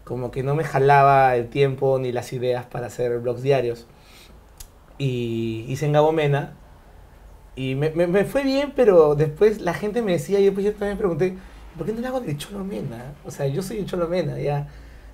como 0.03 0.31
que 0.31 0.41
no 0.41 0.55
me 0.55 0.63
jalaba 0.63 1.35
el 1.35 1.47
tiempo 1.47 1.99
ni 1.99 2.11
las 2.11 2.33
ideas 2.33 2.65
para 2.65 2.87
hacer 2.87 3.19
vlogs 3.19 3.43
diarios. 3.43 3.85
Y 4.97 5.65
hice 5.67 5.85
en 5.85 5.93
Gabo 5.93 6.11
Mena. 6.11 6.53
Y 7.55 7.75
me, 7.75 7.91
me- 7.91 8.07
me 8.07 8.25
fue 8.25 8.43
bien, 8.43 8.73
pero 8.75 9.15
después 9.15 9.61
la 9.61 9.73
gente 9.73 10.01
me 10.01 10.13
decía, 10.13 10.39
y 10.39 10.45
después 10.45 10.65
yo 10.65 10.73
también 10.73 10.97
pregunté, 10.97 11.35
¿por 11.77 11.85
qué 11.85 11.93
no 11.93 12.01
le 12.01 12.07
hago 12.07 12.19
del 12.19 12.37
Cholo 12.37 12.63
Mena? 12.63 13.13
O 13.25 13.31
sea, 13.31 13.47
yo 13.47 13.61
soy 13.61 13.77
el 13.79 13.85
Cholo 13.85 14.07
Mena, 14.07 14.39
ya. 14.39 14.67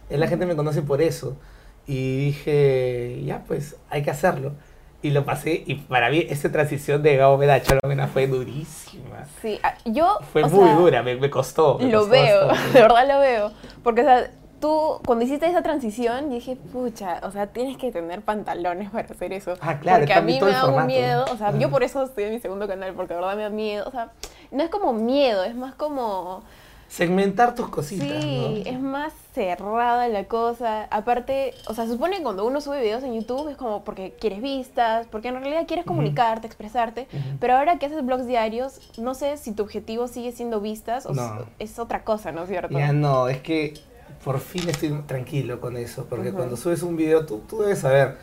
La 0.09 0.27
gente 0.27 0.45
me 0.45 0.55
conoce 0.55 0.81
por 0.81 1.01
eso. 1.01 1.37
Y 1.85 2.25
dije, 2.27 3.21
ya, 3.25 3.43
pues, 3.47 3.75
hay 3.89 4.03
que 4.03 4.11
hacerlo. 4.11 4.53
Y 5.01 5.11
lo 5.11 5.23
pasé, 5.25 5.63
y 5.65 5.75
para 5.75 6.09
mí 6.09 6.25
esa 6.29 6.51
transición 6.51 7.01
de 7.03 7.15
Gabo 7.17 7.37
Mena 7.37 7.55
a 7.55 7.61
Cholo 7.61 7.79
Mena 7.87 8.07
fue 8.07 8.27
durísima. 8.27 9.25
Sí, 9.41 9.59
ah, 9.63 9.75
yo... 9.85 10.17
Fue 10.33 10.43
muy 10.43 10.65
sea, 10.65 10.75
dura, 10.75 11.03
me, 11.03 11.15
me 11.15 11.29
costó. 11.29 11.77
me 11.79 11.85
Lo 11.89 11.99
costó 11.99 12.11
veo, 12.11 12.47
bastante. 12.47 12.73
de 12.73 12.81
verdad 12.81 13.07
lo 13.07 13.19
veo. 13.19 13.51
Porque, 13.83 14.01
o 14.01 14.03
sea, 14.05 14.31
tú, 14.59 14.99
cuando 15.05 15.25
hiciste 15.25 15.45
esa 15.47 15.61
transición, 15.61 16.29
dije, 16.29 16.55
pucha, 16.55 17.19
o 17.23 17.31
sea, 17.31 17.47
tienes 17.47 17.77
que 17.77 17.91
tener 17.91 18.21
pantalones 18.21 18.89
para 18.89 19.07
hacer 19.07 19.33
eso. 19.33 19.53
Ah, 19.61 19.79
claro, 19.79 19.99
Porque 19.99 20.13
a 20.13 20.21
mí 20.21 20.39
me 20.41 20.51
da 20.51 20.67
un 20.67 20.85
miedo, 20.87 21.25
o 21.31 21.37
sea, 21.37 21.57
yo 21.57 21.69
por 21.69 21.83
eso 21.83 22.03
estoy 22.03 22.25
en 22.25 22.33
mi 22.33 22.39
segundo 22.39 22.67
canal, 22.67 22.93
porque 22.93 23.13
de 23.13 23.19
verdad 23.19 23.35
me 23.35 23.43
da 23.43 23.49
miedo. 23.49 23.85
O 23.87 23.91
sea, 23.91 24.11
no 24.51 24.63
es 24.63 24.69
como 24.69 24.93
miedo, 24.93 25.43
es 25.43 25.55
más 25.55 25.75
como... 25.75 26.43
Segmentar 26.87 27.53
tus 27.53 27.69
cositas, 27.69 28.07
Sí, 28.23 28.63
¿no? 28.65 28.71
es 28.71 28.79
más 28.81 29.13
cerrada 29.35 30.07
la 30.07 30.23
cosa. 30.23 30.87
Aparte, 30.89 31.53
o 31.67 31.75
sea, 31.75 31.85
se 31.85 31.91
supone 31.91 32.17
que 32.17 32.23
cuando 32.23 32.47
uno 32.47 32.61
sube 32.61 32.81
videos 32.81 33.03
en 33.03 33.13
YouTube 33.13 33.47
es 33.49 33.57
como 33.57 33.83
porque 33.83 34.15
quieres 34.19 34.41
vistas, 34.41 35.05
porque 35.11 35.27
en 35.27 35.35
realidad 35.35 35.67
quieres 35.67 35.85
comunicarte, 35.85 36.47
expresarte. 36.47 37.07
Pero 37.39 37.55
ahora 37.55 37.77
que 37.77 37.85
haces 37.85 38.03
blogs 38.03 38.25
diarios, 38.25 38.79
no 38.97 39.13
sé 39.13 39.37
si 39.37 39.51
tu 39.51 39.61
objetivo 39.61 40.07
sigue 40.07 40.31
siendo 40.31 40.61
vistas 40.61 41.05
o 41.05 41.13
No. 41.13 41.45
es 41.59 41.77
otra 41.77 42.03
cosa, 42.03 42.31
¿no 42.31 42.41
es 42.41 42.49
cierto? 42.49 42.75
Ya 42.75 42.91
no, 42.91 43.27
es 43.29 43.37
que 43.41 43.75
por 44.23 44.39
fin 44.39 44.67
estoy 44.69 44.89
tranquilo 45.07 45.59
con 45.59 45.77
eso, 45.77 46.05
porque 46.09 46.29
Ujú. 46.29 46.37
cuando 46.37 46.57
subes 46.57 46.83
un 46.83 46.95
video, 46.95 47.25
tú, 47.25 47.41
tú 47.47 47.61
debes 47.61 47.79
saber 47.79 48.17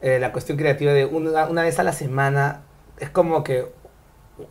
eh, 0.00 0.18
la 0.18 0.32
cuestión 0.32 0.58
creativa 0.58 0.92
de 0.92 1.04
una, 1.04 1.46
una 1.46 1.62
vez 1.62 1.78
a 1.78 1.82
la 1.82 1.92
semana, 1.92 2.62
es 2.98 3.10
como 3.10 3.44
que, 3.44 3.66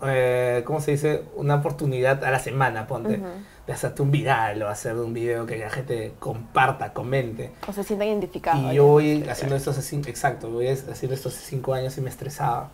eh, 0.06 0.64
¿cómo 0.66 0.80
se 0.82 0.92
dice? 0.92 1.24
Una 1.36 1.56
oportunidad 1.56 2.24
a 2.24 2.32
la 2.32 2.40
semana, 2.40 2.88
ponte, 2.88 3.16
Ujú. 3.16 3.28
de 3.68 3.74
hacerte 3.74 4.02
un 4.02 4.12
viral 4.12 4.62
o 4.64 4.70
hacer 4.70 4.96
un 4.96 5.14
video 5.14 5.46
que 5.46 5.58
la 5.58 5.70
gente 5.70 6.14
comparta, 6.20 6.94
comente. 6.94 7.52
O 7.68 7.74
se 7.74 7.84
sientan 7.84 8.08
identificados. 8.08 8.72
Y 8.72 8.76
yo 8.76 8.86
voy 8.86 9.26
haciendo 9.30 9.56
esto 9.56 9.72
hace 9.72 9.82
cinco, 9.82 10.10
exacto, 10.10 10.50
voy 10.50 10.68
haciendo 10.68 11.16
esto 11.16 11.30
hace 11.30 11.40
cinco 11.40 11.74
años 11.74 11.98
y 11.98 12.02
me 12.02 12.10
estresaba. 12.10 12.70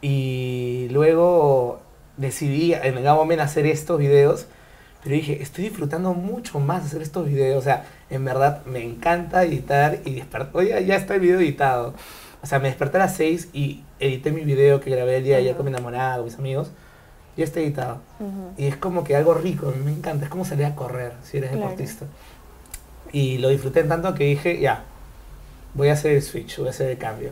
Y 0.00 0.88
luego 0.90 1.80
decidí 2.16 2.74
en 2.74 3.02
Gabo 3.02 3.24
Men 3.24 3.40
hacer 3.40 3.66
estos 3.66 3.98
videos 3.98 4.46
Pero 5.02 5.16
dije, 5.16 5.42
estoy 5.42 5.64
disfrutando 5.64 6.14
mucho 6.14 6.60
más 6.60 6.84
hacer 6.84 7.02
estos 7.02 7.26
videos. 7.26 7.58
O 7.58 7.62
sea, 7.62 7.84
en 8.10 8.24
verdad 8.24 8.64
me 8.66 8.84
encanta 8.84 9.42
editar 9.44 9.98
y 10.04 10.14
despertar. 10.14 10.50
Oye, 10.56 10.84
ya 10.84 10.94
está 10.96 11.14
el 11.14 11.20
video 11.20 11.40
editado. 11.40 11.94
O 12.42 12.46
sea, 12.46 12.58
me 12.60 12.68
desperté 12.68 12.96
a 12.98 13.00
las 13.00 13.14
6 13.16 13.48
y 13.52 13.82
edité 14.00 14.30
mi 14.32 14.42
video 14.42 14.80
que 14.80 14.90
grabé 14.90 15.16
el 15.18 15.24
día 15.24 15.36
de 15.36 15.42
ayer 15.42 15.56
con 15.56 15.64
mi 15.64 15.70
enamorada, 15.72 16.16
con 16.16 16.26
mis 16.26 16.38
amigos. 16.38 16.70
Ya 17.36 17.44
está 17.44 17.60
editado. 17.60 18.00
Y 18.56 18.66
es 18.66 18.76
como 18.76 19.04
que 19.04 19.16
algo 19.16 19.34
rico, 19.34 19.68
a 19.68 19.72
mí 19.72 19.82
me 19.84 19.90
encanta. 19.92 20.24
Es 20.24 20.30
como 20.30 20.44
salir 20.44 20.66
a 20.66 20.74
correr 20.76 21.12
si 21.22 21.38
eres 21.38 21.50
Claro. 21.50 21.64
deportista. 21.70 22.06
Y 23.12 23.38
lo 23.38 23.48
disfruté 23.48 23.82
tanto 23.84 24.14
que 24.14 24.24
dije, 24.24 24.60
ya, 24.60 24.84
voy 25.74 25.88
a 25.88 25.94
hacer 25.94 26.12
el 26.12 26.22
switch, 26.22 26.58
voy 26.58 26.68
a 26.68 26.70
hacer 26.70 26.90
el 26.90 26.98
cambio. 26.98 27.30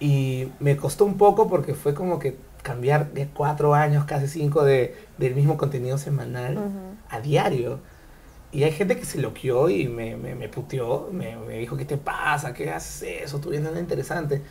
Y 0.00 0.48
me 0.60 0.76
costó 0.76 1.04
un 1.04 1.16
poco 1.18 1.48
porque 1.48 1.74
fue 1.74 1.94
como 1.94 2.18
que 2.18 2.36
cambiar 2.62 3.12
de 3.12 3.26
cuatro 3.28 3.74
años, 3.74 4.04
casi 4.04 4.28
cinco, 4.28 4.64
de, 4.64 4.94
del 5.18 5.34
mismo 5.34 5.56
contenido 5.56 5.98
semanal 5.98 6.58
a 7.08 7.20
diario. 7.20 7.80
Y 8.52 8.64
hay 8.64 8.72
gente 8.72 8.96
que 8.96 9.04
se 9.04 9.20
loqueó 9.20 9.70
y 9.70 9.88
me, 9.88 10.16
me, 10.16 10.34
me 10.34 10.48
puteó, 10.48 11.08
me, 11.12 11.36
me 11.36 11.58
dijo, 11.58 11.76
¿qué 11.76 11.84
te 11.84 11.96
pasa? 11.96 12.52
¿Qué 12.52 12.70
haces 12.70 13.22
eso? 13.24 13.40
Tú 13.40 13.50
vienes 13.50 13.68
nada 13.68 13.80
interesante. 13.80 14.42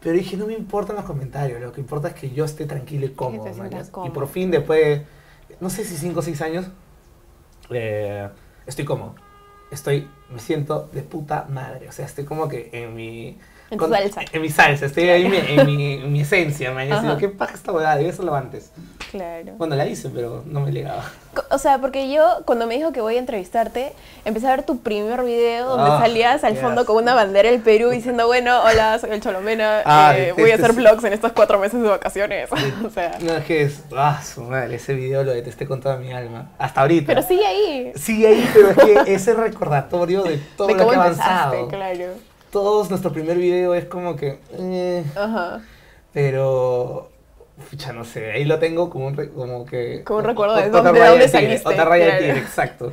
Pero 0.00 0.16
dije, 0.16 0.36
no 0.36 0.46
me 0.46 0.54
importan 0.54 0.96
los 0.96 1.04
comentarios, 1.04 1.60
lo 1.60 1.72
que 1.72 1.80
importa 1.80 2.08
es 2.08 2.14
que 2.14 2.30
yo 2.30 2.44
esté 2.44 2.66
tranquilo 2.66 3.06
y 3.06 3.10
cómodo. 3.10 3.44
te 3.44 3.54
sientas 3.54 3.92
mañas". 3.92 4.08
Y 4.08 4.10
por 4.10 4.28
fin, 4.28 4.50
después, 4.50 4.80
de, 4.80 5.06
no 5.60 5.70
sé 5.70 5.84
si 5.84 5.96
5 5.96 6.18
o 6.18 6.22
6 6.22 6.40
años, 6.42 6.66
eh, 7.70 8.28
estoy 8.66 8.84
cómodo. 8.84 9.14
Estoy, 9.70 10.08
me 10.30 10.40
siento 10.40 10.88
de 10.92 11.02
puta 11.02 11.46
madre. 11.48 11.88
O 11.88 11.92
sea, 11.92 12.06
estoy 12.06 12.24
como 12.24 12.48
que 12.48 12.70
en 12.72 12.94
mi... 12.94 13.38
En 13.72 13.78
tu 13.78 13.88
salsa. 13.88 14.20
En 14.32 14.42
mi 14.42 14.50
salsa, 14.50 14.86
estoy 14.86 15.08
ahí 15.08 15.24
en 15.24 15.30
mi, 15.30 15.36
en 15.38 15.66
mi, 15.66 15.92
en 15.94 16.12
mi 16.12 16.20
esencia. 16.20 16.70
Ajá. 16.70 17.00
Digo, 17.02 17.16
¿qué 17.16 17.28
paja 17.28 17.54
esta 17.54 17.72
huevada? 17.72 17.96
Debí 17.96 18.10
hacerlo 18.10 18.34
antes. 18.34 18.70
Claro. 19.10 19.52
Bueno, 19.58 19.76
la 19.76 19.86
hice, 19.86 20.08
pero 20.08 20.42
no 20.46 20.60
me 20.60 20.72
llegaba. 20.72 21.04
O 21.50 21.58
sea, 21.58 21.78
porque 21.78 22.10
yo, 22.10 22.42
cuando 22.46 22.66
me 22.66 22.76
dijo 22.76 22.92
que 22.92 23.00
voy 23.02 23.16
a 23.16 23.18
entrevistarte, 23.18 23.92
empecé 24.24 24.46
a 24.46 24.50
ver 24.56 24.64
tu 24.64 24.78
primer 24.80 25.22
video 25.22 25.68
donde 25.68 25.90
Ah, 25.90 25.98
salías 26.00 26.44
al 26.44 26.54
qué 26.54 26.60
fondo 26.60 26.84
con 26.86 26.96
una 26.96 27.14
bandera 27.14 27.50
del 27.50 27.60
Perú 27.60 27.90
diciendo, 27.90 28.26
bueno, 28.26 28.62
hola, 28.62 28.98
soy 28.98 29.10
el 29.10 29.20
Cholomena, 29.20 29.82
Ah, 29.86 30.14
eh, 30.16 30.32
voy 30.36 30.50
a 30.50 30.54
hacer 30.54 30.72
vlogs 30.72 31.04
en 31.04 31.12
estos 31.14 31.32
cuatro 31.32 31.58
meses 31.58 31.80
de 31.82 31.88
vacaciones. 31.88 32.48
o 32.86 32.90
sea, 32.90 33.18
No, 33.20 33.34
es 33.34 33.44
que 33.44 33.62
es. 33.62 33.82
Ah, 33.96 34.22
su 34.22 34.42
madre, 34.44 34.76
ese 34.76 34.94
video 34.94 35.22
lo 35.24 35.32
detesté 35.32 35.66
con 35.66 35.80
toda 35.80 35.96
mi 35.96 36.12
alma. 36.12 36.50
Hasta 36.58 36.80
ahorita. 36.82 37.06
pero 37.06 37.22
sigue 37.26 37.46
ahí. 37.46 37.92
Sigue 37.96 38.26
ahí, 38.28 38.50
pero 38.54 38.70
es 38.70 38.76
que 39.04 39.14
ese 39.14 39.34
recordatorio 39.34 40.22
de 40.22 40.36
todo 40.56 40.68
de 40.68 40.74
lo 40.74 40.88
que 40.88 40.96
ha 40.96 41.00
avanzado. 41.02 41.68
claro. 41.68 42.31
Todos 42.52 42.88
nuestro 42.90 43.12
primer 43.12 43.36
video 43.38 43.74
es 43.74 43.86
como 43.86 44.14
que. 44.14 44.38
eh, 44.52 45.04
Ajá. 45.16 45.60
pero. 46.12 47.08
Pucha, 47.70 47.92
no 47.92 48.04
sé. 48.04 48.30
Ahí 48.32 48.44
lo 48.44 48.58
tengo 48.58 48.88
como 48.90 49.06
un. 49.08 49.16
re- 49.16 49.30
Como 49.30 49.64
que. 49.66 50.04
Como 50.04 50.20
un 50.20 50.24
recuerdo 50.24 50.54
de 50.56 50.68
otra 50.68 50.82
dónde- 50.82 50.92
de 50.92 50.98
raya 51.00 51.10
dónde 51.10 51.28
saliste, 51.28 51.68
Otra 51.68 51.84
raya 51.84 52.04
de 52.04 52.10
claro. 52.10 52.24
tigre, 52.26 52.38
exacto. 52.40 52.92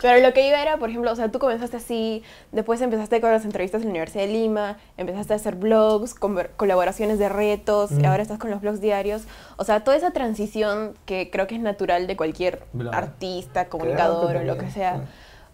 Pero 0.00 0.24
lo 0.24 0.32
que 0.32 0.46
iba 0.46 0.62
era, 0.62 0.76
por 0.76 0.90
ejemplo, 0.90 1.10
o 1.10 1.16
sea, 1.16 1.28
tú 1.28 1.40
comenzaste 1.40 1.76
así, 1.76 2.22
después 2.52 2.80
empezaste 2.80 3.20
con 3.20 3.32
las 3.32 3.44
entrevistas 3.44 3.80
en 3.82 3.88
la 3.88 3.90
Universidad 3.90 4.26
de 4.26 4.32
Lima, 4.32 4.76
empezaste 4.96 5.32
a 5.32 5.36
hacer 5.36 5.56
blogs, 5.56 6.14
colaboraciones 6.14 7.18
de 7.18 7.28
retos, 7.28 7.90
y 7.90 8.02
Mm. 8.02 8.06
ahora 8.06 8.22
estás 8.22 8.38
con 8.38 8.50
los 8.50 8.60
blogs 8.60 8.80
diarios. 8.80 9.22
O 9.56 9.64
sea, 9.64 9.82
toda 9.82 9.96
esa 9.96 10.12
transición 10.12 10.94
que 11.04 11.30
creo 11.32 11.48
que 11.48 11.56
es 11.56 11.60
natural 11.60 12.06
de 12.06 12.16
cualquier 12.16 12.62
artista, 12.92 13.68
comunicador 13.68 14.36
o 14.36 14.44
lo 14.44 14.56
que 14.56 14.70
sea. 14.70 15.00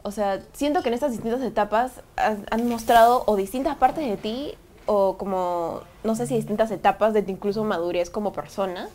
O 0.07 0.11
sea, 0.13 0.41
siento 0.53 0.83
que 0.83 0.89
en 0.91 0.95
estas 0.95 1.11
distintas 1.13 1.41
etapas 1.43 2.03
has- 2.17 2.39
han 2.51 2.69
mostrado 2.69 3.25
o 3.27 3.37
distintas 3.37 3.77
partes 3.77 4.07
de 4.09 4.17
ti 4.17 4.55
o 4.87 5.17
como, 5.17 5.81
no 6.05 6.15
sé 6.15 6.27
si 6.27 6.37
distintas 6.37 6.71
etapas 6.71 7.15
de 7.15 7.23
tu 7.23 7.31
incluso 7.33 7.65
madurez 7.65 8.11
como 8.11 8.33
persona. 8.33 8.89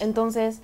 Entonces, 0.00 0.58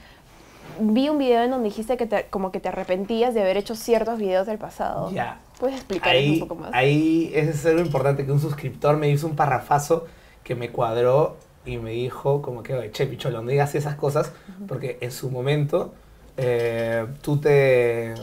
vi 0.81 1.09
un 1.09 1.19
video 1.19 1.45
en 1.45 1.51
donde 1.53 1.69
dijiste 1.69 1.97
que 1.97 2.07
te, 2.07 2.27
como 2.31 2.51
que 2.51 2.59
te 2.61 2.69
arrepentías 2.69 3.33
de 3.33 3.43
haber 3.43 3.57
hecho 3.57 3.77
ciertos 3.77 4.19
videos 4.19 4.47
del 4.49 4.59
pasado. 4.59 5.11
Ya. 5.13 5.39
¿Puedes 5.61 5.77
explicar 5.77 6.15
eso 6.17 6.33
un 6.43 6.49
poco 6.49 6.55
más? 6.57 6.71
ahí 6.75 7.31
es 7.35 7.65
algo 7.65 7.81
importante 7.81 8.27
que 8.27 8.33
un 8.33 8.41
suscriptor 8.41 8.97
me 8.97 9.09
hizo 9.09 9.27
un 9.27 9.37
parrafazo 9.37 10.07
que 10.43 10.55
me 10.55 10.71
cuadró 10.71 11.37
y 11.65 11.79
me 11.79 11.93
dijo 11.93 12.43
como 12.43 12.63
que, 12.63 12.91
che, 12.93 13.07
picholo, 13.07 13.41
no 13.41 13.51
digas 13.51 13.75
esas 13.75 13.95
cosas 13.95 14.33
porque 14.69 14.99
en 15.01 15.13
su 15.13 15.31
momento 15.31 15.95
eh, 16.37 17.07
tú 17.23 17.39
te... 17.39 18.15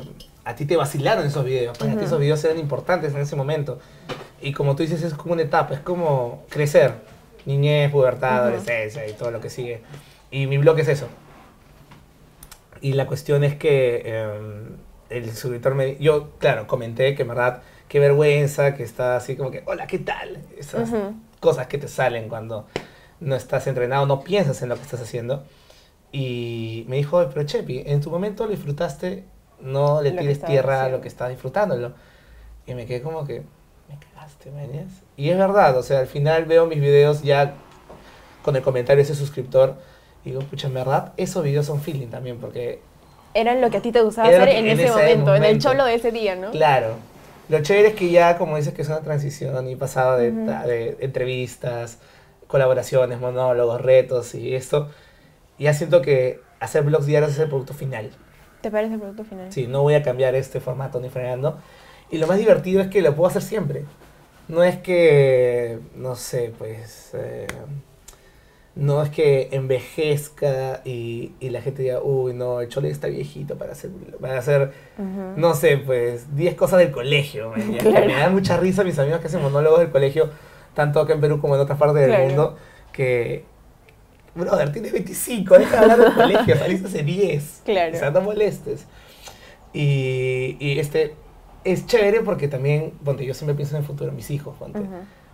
A 0.45 0.55
ti 0.55 0.65
te 0.65 0.75
vacilaron 0.75 1.25
esos 1.25 1.45
videos, 1.45 1.77
para 1.77 1.91
ti 1.91 1.97
Ujú. 1.97 2.05
esos 2.05 2.19
videos 2.19 2.43
eran 2.43 2.59
importantes 2.59 3.13
en 3.13 3.21
ese 3.21 3.35
momento. 3.35 3.79
Y 4.41 4.51
como 4.51 4.75
tú 4.75 4.83
dices, 4.83 5.01
es 5.03 5.13
como 5.13 5.33
una 5.33 5.43
etapa, 5.43 5.73
es 5.73 5.79
como 5.79 6.43
crecer. 6.49 6.95
Niñez, 7.45 7.91
pubertad, 7.91 8.35
Ujú. 8.39 8.47
adolescencia 8.47 9.07
y 9.07 9.13
todo 9.13 9.31
lo 9.31 9.39
que 9.39 9.49
sigue. 9.49 9.81
Y 10.31 10.47
mi 10.47 10.57
blog 10.57 10.79
es 10.79 10.87
eso. 10.89 11.07
Y 12.81 12.93
la 12.93 13.07
cuestión 13.07 13.43
es 13.43 13.55
que 13.55 14.01
eh, 14.05 14.67
el 15.09 15.31
suscriptor 15.35 15.75
me... 15.75 15.95
Yo, 15.97 16.31
claro, 16.39 16.67
comenté 16.67 17.15
que 17.15 17.21
en 17.21 17.29
verdad, 17.29 17.61
qué 17.87 17.99
vergüenza, 17.99 18.75
que 18.75 18.83
está 18.83 19.15
así 19.15 19.35
como 19.37 19.51
que, 19.51 19.63
hola, 19.65 19.87
¿qué 19.87 19.99
tal? 19.99 20.41
Esas 20.57 20.89
Ujú. 20.89 21.13
cosas 21.39 21.67
que 21.67 21.77
te 21.77 21.87
salen 21.87 22.27
cuando 22.27 22.67
no 23.21 23.35
estás 23.35 23.67
entrenado, 23.67 24.05
no 24.05 24.21
piensas 24.21 24.61
en 24.61 24.69
lo 24.69 24.75
que 24.75 24.81
estás 24.81 25.01
haciendo. 25.01 25.45
Y 26.11 26.85
me 26.89 26.97
dijo, 26.97 27.17
"Oye, 27.17 27.29
pero 27.33 27.45
Chepi, 27.45 27.83
en 27.85 28.01
tu 28.01 28.09
momento 28.11 28.43
lo 28.45 28.51
disfrutaste, 28.51 29.23
no 29.63 30.01
le 30.01 30.11
tires 30.11 30.41
tierra 30.41 30.83
a 30.83 30.89
lo 30.89 31.01
que 31.01 31.07
estás 31.07 31.29
disfrutándolo. 31.29 31.93
Y 32.65 32.73
me 32.75 32.85
quedé 32.85 33.01
como 33.01 33.25
que, 33.25 33.41
me 33.89 33.97
cagaste, 33.99 34.51
mañas. 34.51 34.91
Y 35.17 35.29
es 35.29 35.37
verdad, 35.37 35.77
o 35.77 35.83
sea, 35.83 35.99
al 35.99 36.07
final 36.07 36.45
veo 36.45 36.65
mis 36.65 36.79
videos 36.79 37.23
ya 37.23 37.55
con 38.43 38.55
el 38.55 38.61
comentario 38.61 38.97
de 38.97 39.03
ese 39.03 39.15
suscriptor. 39.15 39.75
Y 40.23 40.29
digo, 40.29 40.41
pucha, 40.43 40.67
en 40.67 40.73
verdad, 40.75 41.13
esos 41.17 41.43
videos 41.43 41.65
son 41.65 41.81
feeling 41.81 42.07
también, 42.07 42.37
porque 42.37 42.79
Eran 43.33 43.59
lo 43.59 43.69
que 43.69 43.77
a 43.77 43.81
ti 43.81 43.91
te 43.91 44.01
gustaba 44.01 44.27
hacer 44.27 44.47
en, 44.49 44.65
en 44.65 44.79
ese 44.79 44.83
ese 44.83 44.91
momento, 44.91 45.35
en 45.35 45.43
el 45.43 45.59
cholo 45.59 45.85
de 45.85 45.95
ese 45.95 46.11
día, 46.11 46.35
¿no? 46.35 46.51
Claro. 46.51 46.95
Lo 47.49 47.61
chévere 47.61 47.89
es 47.89 47.95
que 47.95 48.09
ya, 48.09 48.37
como 48.37 48.55
dices, 48.55 48.73
que 48.73 48.83
es 48.83 48.87
una 48.87 49.01
transición 49.01 49.67
y 49.67 49.75
pasado 49.75 50.17
de 50.17 50.97
entrevistas, 51.01 51.99
colaboraciones, 52.47 53.19
monólogos, 53.19 53.81
retos 53.81 54.35
y 54.35 54.55
esto. 54.55 54.89
Ya 55.59 55.73
siento 55.73 56.01
que 56.01 56.39
hacer 56.59 56.83
blogs 56.83 57.05
diarios 57.05 57.31
es 57.31 57.39
el 57.39 57.49
producto 57.49 57.73
final. 57.73 58.11
¿Te 58.63 58.71
parece 58.71 58.93
el 58.95 58.99
producto 58.99 59.25
final? 59.25 59.51
Sí, 59.51 59.67
no 59.67 59.83
voy 59.83 59.93
a 59.93 60.01
cambiar 60.01 60.33
este 60.35 60.59
formato 60.59 60.99
ni 60.99 61.09
fregando. 61.09 61.59
Y 62.09 62.17
lo 62.17 62.27
más 62.27 62.37
divertido 62.39 62.81
es 62.81 62.87
que 62.87 63.01
lo 63.01 63.13
puedo 63.13 63.27
hacer 63.29 63.41
siempre. 63.43 63.83
No 64.47 64.63
es 64.63 64.77
que, 64.77 65.79
no 65.95 66.15
sé, 66.15 66.53
pues... 66.57 67.11
eh, 67.13 67.45
no 68.75 69.03
es 69.03 69.09
que 69.11 69.49
envejezca 69.51 70.81
y, 70.83 71.33
y 71.39 71.49
la 71.51 71.61
gente 71.61 71.83
diga, 71.83 72.01
uy, 72.01 72.33
no, 72.33 72.59
el 72.59 72.69
chole 72.69 72.89
está 72.89 73.07
viejito 73.07 73.55
para 73.55 73.73
hacer, 73.73 73.91
para 74.19 74.39
hacer 74.39 74.73
no 75.35 75.53
sé, 75.53 75.77
pues 75.77 76.35
10 76.35 76.55
cosas 76.55 76.79
del 76.79 76.91
colegio. 76.91 77.51
man, 77.51 77.77
Claro. 77.77 78.07
Me 78.07 78.13
da 78.15 78.29
mucha 78.29 78.57
risa 78.57 78.83
mis 78.83 78.97
amigos 78.97 79.19
que 79.19 79.27
hacen 79.27 79.41
monólogos 79.43 79.79
del 79.79 79.91
colegio, 79.91 80.29
tanto 80.73 80.99
acá 81.01 81.13
en 81.13 81.21
Perú 81.21 81.39
como 81.39 81.53
en 81.55 81.61
otras 81.61 81.77
partes 81.77 82.01
del 82.07 82.17
mundo, 82.27 82.57
que, 82.91 83.45
brother, 84.35 84.71
tienes 84.71 84.91
25, 84.91 85.57
deja 85.59 85.71
de 85.71 85.77
hablar 85.77 85.99
del 85.99 86.13
colegio, 86.13 86.57
saliste 86.57 86.87
hace 86.87 87.03
10. 87.03 87.61
Claro. 87.65 87.95
O 87.95 87.99
sea, 87.99 88.11
no 88.11 88.21
molestes. 88.21 88.85
Y, 89.73 90.57
y 90.59 90.79
este, 90.79 91.15
es 91.63 91.85
chévere 91.85 92.21
porque 92.21 92.47
también, 92.47 92.91
ponte, 93.03 93.25
yo 93.25 93.33
siempre 93.33 93.55
pienso 93.55 93.75
en 93.75 93.81
el 93.81 93.87
futuro, 93.87 94.11
mis 94.11 94.29
hijos, 94.31 94.55
ponte. 94.57 94.81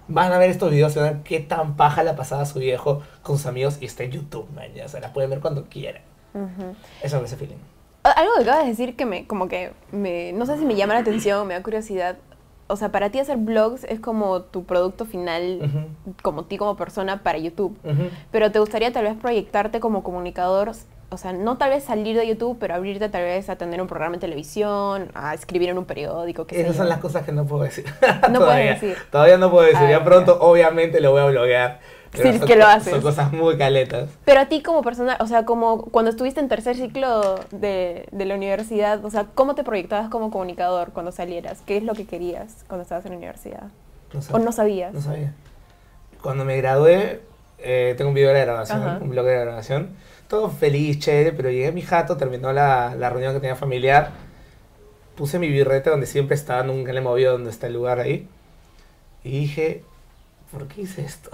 Van 0.08 0.32
a 0.32 0.38
ver 0.38 0.50
estos 0.50 0.72
videos 0.72 0.96
y 0.96 1.00
van 1.00 1.08
a 1.08 1.12
ver 1.12 1.22
qué 1.24 1.40
tan 1.40 1.76
paja 1.76 2.04
la 2.04 2.16
pasaba 2.16 2.46
su 2.46 2.60
viejo 2.60 3.02
con 3.22 3.38
sus 3.38 3.46
amigos 3.46 3.78
y 3.80 3.86
está 3.86 4.04
en 4.04 4.12
YouTube, 4.12 4.50
man, 4.56 4.74
ya, 4.74 4.88
se 4.88 5.00
la 5.00 5.14
pueden 5.14 5.30
ver 5.30 5.40
cuando 5.40 5.66
quieran. 5.66 6.02
Ujú. 6.34 6.76
Eso 7.04 7.20
me 7.20 7.26
hace 7.26 7.36
feeling. 7.36 7.58
Algo 8.04 8.32
que 8.36 8.44
acabas 8.44 8.64
de 8.64 8.70
decir 8.70 8.96
que 8.96 9.06
me, 9.06 9.28
como 9.28 9.48
que, 9.48 9.74
me, 9.92 10.32
no 10.34 10.46
sé 10.46 10.58
si 10.58 10.66
me 10.66 10.76
llama 10.76 10.94
la 10.94 11.02
atención, 11.02 11.46
me 11.48 11.54
da 11.54 11.62
curiosidad. 11.62 12.18
O 12.72 12.76
sea, 12.76 12.92
para 12.92 13.10
ti 13.10 13.18
hacer 13.18 13.38
blogs 13.38 13.84
es 13.86 14.00
como 14.00 14.42
tu 14.44 14.64
producto 14.64 15.06
final, 15.06 15.90
como 16.22 16.46
ti 16.46 16.58
como 16.58 16.78
persona 16.78 17.24
para 17.24 17.40
YouTube. 17.40 17.76
Pero 18.32 18.52
te 18.52 18.60
gustaría 18.60 18.94
tal 18.94 19.06
vez 19.06 19.16
proyectarte 19.16 19.80
como 19.80 20.04
comunicador, 20.04 20.72
o 21.12 21.18
sea, 21.18 21.34
no 21.34 21.58
tal 21.58 21.72
vez 21.72 21.84
salir 21.84 22.16
de 22.16 22.28
YouTube, 22.28 22.58
pero 22.60 22.76
abrirte 22.76 23.10
tal 23.10 23.24
vez 23.24 23.50
a 23.50 23.56
tener 23.56 23.82
un 23.82 23.88
programa 23.88 24.14
en 24.14 24.20
televisión, 24.20 25.10
a 25.16 25.34
escribir 25.34 25.70
en 25.70 25.80
un 25.80 25.86
periódico, 25.86 26.46
qué 26.46 26.54
sé 26.56 26.62
Esas 26.62 26.74
yo. 26.76 26.78
son 26.82 26.90
las 26.90 27.00
cosas 27.00 27.24
que 27.26 27.32
no 27.32 27.46
puedo 27.48 27.64
decir. 27.64 27.86
No 28.30 28.34
Todavía. 28.40 28.76
puedes 28.78 28.82
decir. 28.82 28.98
Todavía 29.12 29.38
no 29.40 29.50
puedo 29.50 29.64
decir. 29.64 29.80
Ah, 29.82 29.90
ya 29.90 29.98
ya. 29.98 30.04
pronto, 30.04 30.38
obviamente, 30.40 31.02
lo 31.02 31.10
voy 31.12 31.22
a 31.22 31.26
bloguear. 31.26 31.80
Sí, 32.14 32.28
es 32.28 32.38
son 32.40 32.48
que 32.48 32.56
lo 32.56 32.66
haces. 32.66 32.92
Son 32.92 33.02
cosas 33.02 33.32
muy 33.32 33.58
caletas. 33.58 34.10
Pero 34.26 34.40
a 34.40 34.46
ti 34.48 34.64
como 34.64 34.82
persona, 34.82 35.18
o 35.20 35.28
sea, 35.28 35.46
como 35.46 35.84
cuando 35.84 36.10
estuviste 36.10 36.40
en 36.40 36.48
tercer 36.50 36.76
ciclo 36.76 37.36
de, 37.52 38.08
de 38.12 38.26
la 38.26 38.36
universidad, 38.36 39.04
o 39.06 39.10
sea, 39.10 39.28
¿cómo 39.36 39.56
te 39.56 39.64
proyectabas 39.64 40.10
como 40.10 40.32
comunicador 40.32 40.92
cuando 40.92 41.12
salieras? 41.12 41.62
¿Qué 41.66 41.78
es 41.78 41.84
lo 41.84 41.94
que 41.94 42.06
querías 42.06 42.64
cuando 42.68 42.84
estabas 42.84 43.06
en 43.06 43.12
la 43.12 43.18
universidad? 43.18 43.68
No. 44.14 44.20
¿O 44.32 44.40
no 44.40 44.52
sabías? 44.52 44.94
No 44.94 45.02
sabía. 45.02 45.34
Cuando 46.22 46.46
me 46.46 46.58
gradué, 46.58 47.22
eh, 47.60 47.94
tengo 47.98 48.10
un 48.10 48.16
video 48.16 48.34
de 48.34 48.42
grabación, 48.42 48.82
Ajá. 48.82 49.00
un 49.02 49.10
blog 49.10 49.26
de 49.26 49.40
grabación. 49.40 49.90
Todo 50.28 50.50
feliz, 50.50 51.00
chévere, 51.00 51.32
pero 51.34 51.50
llegué 51.50 51.68
a 51.68 51.72
mi 51.72 51.82
jato, 51.82 52.18
terminó 52.18 52.52
la, 52.54 52.96
la 52.96 53.10
reunión 53.10 53.34
que 53.34 53.40
tenía 53.40 53.56
familiar. 53.56 54.12
Puse 55.16 55.38
mi 55.38 55.50
birrete 55.50 55.90
donde 55.90 56.06
siempre 56.06 56.36
estaba, 56.36 56.64
nunca 56.64 56.92
le 56.94 57.00
he 57.00 57.04
movido 57.04 57.34
donde 57.34 57.50
está 57.50 57.68
el 57.68 57.74
lugar 57.74 58.00
ahí. 58.00 58.28
Y 59.24 59.32
dije, 59.32 59.84
¿por 60.52 60.68
qué 60.68 60.82
hice 60.82 61.04
esto? 61.04 61.30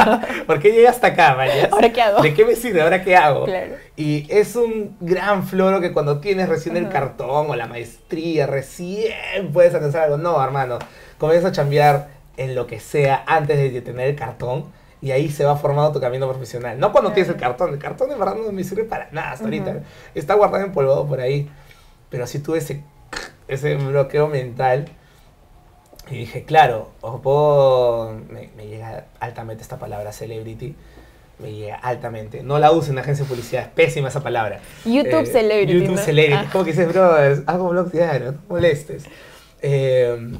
¿Por 0.46 0.60
qué 0.60 0.70
llegué 0.70 0.88
hasta 0.88 1.08
acá, 1.08 1.34
Mayas? 1.34 1.72
¿Ahora 1.72 1.92
qué 1.92 2.02
hago? 2.02 2.22
¿De 2.22 2.34
qué 2.34 2.44
me 2.44 2.54
sirve? 2.54 2.82
¿Ahora 2.82 3.02
qué 3.02 3.16
hago? 3.16 3.44
Claro. 3.44 3.74
Y 3.96 4.26
es 4.30 4.56
un 4.56 4.96
gran 5.00 5.46
floro 5.46 5.80
que 5.80 5.92
cuando 5.92 6.20
tienes 6.20 6.48
recién 6.48 6.76
el 6.76 6.84
Ajá. 6.84 6.92
cartón 6.92 7.50
o 7.50 7.56
la 7.56 7.66
maestría, 7.66 8.46
recién 8.46 9.52
puedes 9.52 9.74
alcanzar 9.74 10.04
algo. 10.04 10.16
No, 10.16 10.42
hermano, 10.42 10.78
comienza 11.18 11.48
a 11.48 11.52
chambear 11.52 12.08
en 12.36 12.54
lo 12.54 12.66
que 12.66 12.80
sea 12.80 13.24
antes 13.26 13.72
de 13.72 13.80
tener 13.82 14.08
el 14.08 14.16
cartón 14.16 14.66
y 15.02 15.12
ahí 15.12 15.30
se 15.30 15.44
va 15.44 15.56
formando 15.56 15.92
tu 15.92 16.00
camino 16.00 16.28
profesional. 16.28 16.78
No 16.78 16.92
cuando 16.92 17.12
tienes 17.12 17.30
el 17.30 17.38
cartón, 17.40 17.70
el 17.72 17.78
cartón 17.78 18.10
en 18.12 18.18
verdad 18.18 18.36
no 18.36 18.52
me 18.52 18.64
sirve 18.64 18.84
para 18.84 19.08
nada 19.12 19.32
hasta 19.32 19.44
ahorita. 19.44 19.70
Ujú. 19.70 19.80
Está 20.14 20.34
guardado 20.34 20.64
empolvado 20.64 21.06
por 21.06 21.20
ahí. 21.20 21.50
Pero 22.10 22.26
sí 22.26 22.40
tuve 22.40 22.58
ese, 22.58 22.82
ese 23.48 23.76
bloqueo 23.76 24.26
mental 24.26 24.86
y 26.10 26.16
dije, 26.18 26.44
claro, 26.44 26.90
o 27.00 27.20
puedo, 27.20 28.12
me, 28.28 28.50
me 28.56 28.66
llega 28.66 29.06
altamente 29.20 29.62
esta 29.62 29.78
palabra, 29.78 30.12
celebrity, 30.12 30.74
me 31.38 31.52
llega 31.52 31.76
altamente. 31.76 32.42
No 32.42 32.58
la 32.58 32.72
uso 32.72 32.90
en 32.90 32.98
agencia 32.98 33.24
de 33.24 33.28
publicidad, 33.28 33.62
es 33.62 33.68
pésima 33.68 34.08
esa 34.08 34.22
palabra. 34.22 34.60
YouTube 34.84 35.20
Eh, 35.22 35.26
Celebrity. 35.26 35.72
YouTube 35.80 35.96
¿no? 35.96 36.02
Celebrity. 36.02 36.44
Ah. 36.46 36.48
Como 36.52 36.64
que 36.64 36.72
dices, 36.72 36.88
bro, 36.92 37.16
es- 37.22 37.42
hago 37.46 37.68
blog 37.70 37.90
diario, 37.92 38.32
no 38.32 38.38
te 38.38 38.48
molestes. 38.48 39.04
Eh, 39.62 40.32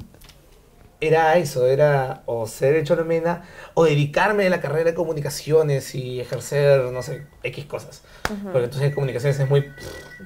era 1.03 1.39
eso, 1.39 1.67
era 1.67 2.23
o 2.27 2.47
ser 2.47 2.75
el 2.75 2.85
Cholomena 2.85 3.45
o 3.73 3.85
dedicarme 3.85 4.47
a 4.47 4.51
la 4.51 4.61
carrera 4.61 4.91
de 4.91 4.95
comunicaciones 4.95 5.95
y 5.95 6.21
ejercer, 6.21 6.83
no 6.93 7.03
sé, 7.03 7.23
X 7.43 7.65
cosas. 7.65 8.03
Porque 8.53 8.65
entonces 8.65 8.95
comunicaciones 8.95 9.39
es 9.41 9.49
muy 9.49 9.65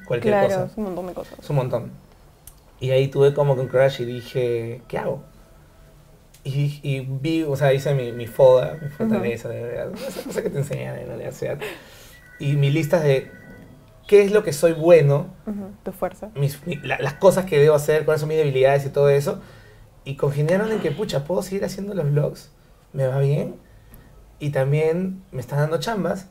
cualquier 0.07 0.35
Claro, 0.35 0.47
cosa. 0.49 0.65
es 0.73 0.77
un 0.77 0.85
montón 0.85 1.07
de 1.07 1.13
cosas. 1.13 1.39
Es 1.39 1.49
un 1.51 1.57
montón. 1.57 1.93
Y 2.81 2.91
ahí 2.91 3.07
tuve 3.07 3.33
como 3.35 3.55
que 3.55 3.61
un 3.61 3.69
crash 3.69 4.01
y 4.03 4.05
dije, 4.05 4.83
¿qué 4.89 4.99
hago? 4.99 5.23
Y, 6.45 6.79
y 6.83 7.01
vi, 7.01 7.43
o 7.43 7.57
sea, 7.57 7.73
hice 7.73 7.95
mi, 7.95 8.13
mi 8.13 8.27
FODA, 8.27 8.79
mi 8.83 8.89
fortaleza, 8.91 9.49
de 9.49 9.63
verdad, 9.63 9.93
esa 10.07 10.23
cosa 10.23 10.43
que 10.43 10.51
te 10.51 10.59
enseñan 10.59 10.99
en 10.99 11.09
la 11.09 11.15
universidad. 11.15 11.59
Y 12.39 12.57
mi 12.57 12.71
lista 12.71 13.01
de 13.01 13.31
qué 14.07 14.23
es 14.23 14.31
lo 14.31 14.43
que 14.45 14.53
soy 14.53 14.73
bueno, 14.75 15.29
Ujú, 15.47 15.71
Tu 15.85 15.93
fuerza. 15.93 16.31
mis, 16.35 16.67
mi- 16.67 16.77
la- 16.77 16.99
las 16.99 17.15
cosas 17.15 17.47
que 17.47 17.59
debo 17.59 17.75
hacer, 17.75 18.05
cuáles 18.05 18.21
son 18.21 18.29
mis 18.29 18.37
debilidades 18.39 18.85
y 18.85 18.91
todo 18.91 19.09
eso. 19.09 19.41
Y 20.05 20.17
congeniaron 20.17 20.71
en 20.71 20.81
que, 20.81 20.91
pucha, 20.91 21.25
puedo 21.25 21.43
seguir 21.43 21.65
haciendo 21.65 21.95
los 21.95 22.11
vlogs, 22.11 22.51
me 22.93 23.07
va 23.07 23.19
bien. 23.21 23.57
Y 24.39 24.51
también 24.51 25.23
me 25.33 25.41
están 25.41 25.61
dando 25.61 25.79
chambas. 25.79 26.27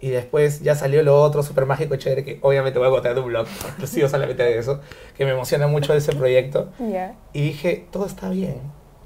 Y 0.00 0.08
después 0.08 0.60
ya 0.62 0.76
salió 0.76 1.02
lo 1.02 1.20
otro 1.20 1.42
súper 1.42 1.66
mágico, 1.66 1.96
chévere, 1.96 2.24
que 2.24 2.38
obviamente 2.40 2.78
voy 2.78 2.88
a 2.88 2.90
contar 2.90 3.14
de 3.14 3.20
un 3.20 3.26
blog, 3.26 3.46
exclusivo 3.66 4.08
solamente 4.08 4.44
de 4.44 4.56
eso, 4.56 4.80
que 5.16 5.26
me 5.26 5.32
emociona 5.32 5.66
mucho 5.66 5.92
ese 5.92 6.12
proyecto. 6.14 6.70
Ya. 6.78 7.16
Y 7.34 7.42
dije, 7.42 7.86
todo 7.92 8.06
está 8.06 8.30
bien. 8.30 8.60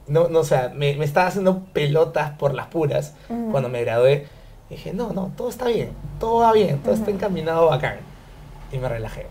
No, 0.07 0.29
no, 0.29 0.41
o 0.41 0.45
sea, 0.45 0.73
me, 0.75 0.95
me 0.97 1.05
estaba 1.05 1.29
haciendo 1.29 1.61
pelotas 1.73 2.31
por 2.33 2.55
las 2.55 2.67
puras 2.67 3.15
cuando 3.51 3.69
me 3.69 3.81
gradué. 3.83 4.27
Dije, 4.69 4.93
no, 4.93 5.13
no, 5.13 5.31
todo 5.37 5.49
está 5.49 5.67
bien, 5.69 5.91
todo 6.19 6.41
va 6.41 6.53
bien, 6.53 6.79
todo 6.79 6.93
está 6.95 7.07
Ujú. 7.07 7.17
encaminado 7.17 7.67
bacán. 7.67 7.97
Y 8.73 8.79
me 8.79 8.89
relajé. 8.89 9.27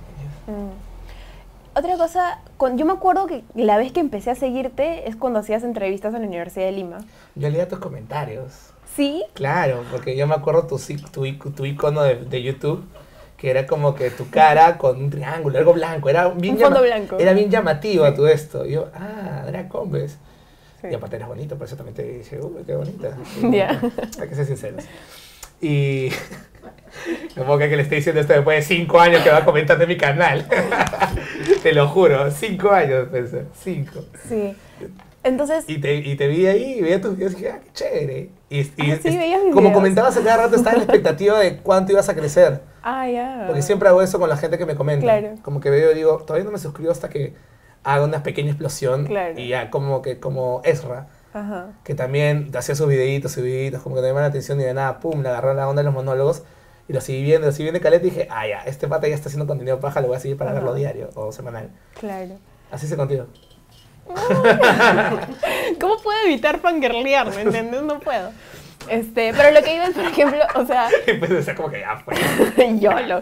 Mm. 0.48 1.78
Otra 1.78 1.98
cosa, 1.98 2.40
cuan- 2.58 2.78
yo 2.78 2.86
me 2.86 2.94
acuerdo 2.94 3.28
que 3.28 3.44
la 3.56 3.78
vez 3.78 3.92
que 3.92 4.02
empecé 4.02 4.30
a 4.32 4.36
seguirte 4.36 5.08
es 5.08 5.16
cuando 5.16 5.40
hacías 5.40 5.64
entrevistas 5.64 6.14
en 6.14 6.22
la 6.22 6.28
Universidad 6.28 6.66
de 6.66 6.74
Lima. 6.74 6.98
Yo 7.36 7.50
leía 7.50 7.68
tus 7.68 7.80
comentarios. 7.80 8.52
¿Sí? 8.96 9.24
Claro, 9.34 9.84
porque 9.90 10.18
yo 10.18 10.28
me 10.28 10.36
acuerdo 10.36 10.68
tu, 10.68 10.78
tu, 11.12 11.52
tu 11.52 11.66
icono 11.66 12.02
de, 12.04 12.16
de 12.16 12.44
YouTube, 12.44 12.84
que 13.38 13.50
era 13.50 13.66
como 13.66 13.96
que 13.96 14.12
tu 14.12 14.30
cara 14.30 14.78
con 14.78 15.02
un 15.02 15.10
triángulo, 15.10 15.58
algo 15.58 15.74
blanco, 15.74 16.10
era 16.10 16.28
bien, 16.28 16.56
Un 16.56 16.62
fondo 16.62 16.82
blanco. 16.82 17.18
Era 17.18 17.32
bien 17.34 17.50
llamativo 17.50 18.06
Sí. 18.06 18.14
todo 18.16 18.28
esto. 18.28 18.66
Y 18.66 18.72
yo, 18.74 18.88
ah, 18.94 19.46
era 19.48 19.70
Combes. 19.70 20.18
Sí. 20.82 20.88
Y 20.92 20.94
aparte 20.96 21.16
eres 21.18 21.28
bonito, 21.28 21.56
por 21.58 21.68
eso 21.68 21.76
también 21.76 21.96
te 21.96 22.04
dije, 22.04 22.40
uy, 22.42 22.64
qué 22.66 22.76
bonita. 22.76 23.18
Ya. 23.52 23.80
Hay 24.20 24.28
que 24.28 24.36
ser 24.36 24.46
sinceros. 24.46 24.84
Y 25.62 26.10
no 27.36 27.44
puedo 27.44 27.58
creer 27.58 27.70
que 27.72 27.78
le 27.78 27.84
esté 27.84 27.96
diciendo 27.96 28.22
esto 28.22 28.34
después 28.34 28.68
de 28.68 28.76
cinco 28.76 29.00
años 29.00 29.22
que 29.24 29.30
va 29.30 29.38
a 29.38 29.46
comentar 29.46 29.78
de 29.78 29.88
mi 29.88 29.98
canal. 29.98 30.48
te 31.64 31.74
lo 31.74 31.88
juro, 31.88 32.32
cinco 32.32 32.72
años, 32.72 33.08
pensé, 33.12 33.46
cinco. 33.54 34.00
Sí. 34.28 34.56
Entonces, 35.24 35.66
Y 35.68 35.78
te, 35.78 35.94
y 35.98 36.16
te 36.16 36.28
vi 36.28 36.48
ahí 36.48 36.80
y 36.80 36.82
veía 36.82 37.00
tus 37.00 37.16
videos 37.16 37.34
y 37.34 37.36
dije, 37.36 37.52
ah, 37.52 37.60
qué 37.64 37.70
chévere. 37.74 38.30
Y, 38.50 38.60
y 38.62 38.92
Ah, 38.92 38.98
sí, 39.04 39.20
como 39.52 39.62
videos. 39.62 39.74
comentabas 39.74 40.18
a 40.18 40.24
cada 40.24 40.38
rato, 40.46 40.56
estaba 40.56 40.72
en 40.72 40.78
la 40.80 40.84
expectativa 40.86 41.40
de 41.40 41.58
cuánto 41.58 41.92
ibas 41.92 42.10
a 42.10 42.16
crecer. 42.16 42.62
ah, 42.82 43.08
ya. 43.08 43.44
Porque 43.46 43.62
siempre 43.62 43.88
hago 43.88 44.02
eso 44.02 44.18
con 44.20 44.28
la 44.30 44.38
gente 44.38 44.58
que 44.58 44.66
me 44.66 44.74
comenta. 44.74 45.04
Claro. 45.04 45.36
Como 45.44 45.60
que 45.60 45.70
veo 45.70 45.92
y 45.92 45.96
digo, 45.96 46.18
todavía 46.26 46.46
no 46.46 46.52
me 46.52 46.58
suscribo 46.58 46.92
hasta 46.92 47.08
que 47.10 47.34
haga 47.84 48.04
una 48.04 48.24
pequeña 48.24 48.50
explosión. 48.52 49.06
Claro. 49.06 49.40
Y 49.40 49.48
ya 49.50 49.70
como 49.70 50.02
que 50.02 50.20
como 50.20 50.62
Ezra, 50.64 51.08
Ajá. 51.34 51.70
que 51.84 51.96
también 51.96 52.52
hacía 52.56 52.76
sus 52.76 52.88
videitos, 52.88 53.32
sus 53.32 53.44
videitos, 53.44 53.82
como 53.82 53.96
que 53.96 54.02
no 54.02 54.08
llamaban 54.08 54.24
la 54.24 54.30
atención 54.30 54.60
y 54.60 54.64
de 54.64 54.74
nada, 54.74 55.00
pum, 55.00 55.22
le 55.22 55.30
agarró 55.30 55.54
la 55.54 55.68
onda 55.68 55.82
de 55.82 55.86
los 55.86 55.94
monólogos. 55.94 56.44
Y 56.88 56.94
lo 56.94 57.00
seguí 57.02 57.24
viendo, 57.24 57.48
lo 57.48 57.54
seguí 57.54 57.64
viendo 57.66 57.80
de 57.80 57.84
caleta 57.84 58.06
y 58.06 58.10
dije, 58.10 58.28
ah, 58.30 58.48
ya, 58.48 58.64
este 58.66 58.88
pata 58.88 59.08
ya 59.08 59.16
está 59.16 59.30
haciendo 59.30 59.48
contenido 59.48 59.80
paja, 59.80 60.02
lo 60.02 60.08
voy 60.08 60.18
a 60.18 60.20
seguir 60.20 60.38
para 60.38 60.52
Ajá. 60.52 60.60
verlo 60.60 60.74
diario 60.74 61.10
o 61.16 61.32
semanal. 61.32 61.70
Claro. 62.00 62.38
Así 62.72 62.88
se 62.88 62.98
contigo. 62.98 63.28
¿Cómo 65.80 65.98
puedo 66.02 66.20
evitar 66.26 66.60
fangirlear? 66.60 67.34
¿Me 67.34 67.42
entiendes? 67.44 67.82
No 67.84 68.00
puedo. 68.00 68.32
Este, 68.90 69.34
pero 69.34 69.52
lo 69.52 69.62
que 69.64 69.76
iba 69.76 69.86
es, 69.86 69.94
por 69.96 70.06
ejemplo, 70.06 70.40
o 70.56 70.66
sea, 70.66 70.90
Y 71.08 71.14
pues 71.14 71.32
o 71.32 71.42
sea, 71.42 71.56
como 71.56 71.70
que 71.70 71.80
ya 71.80 71.98
fue. 72.04 72.16
YOLO. 72.80 73.22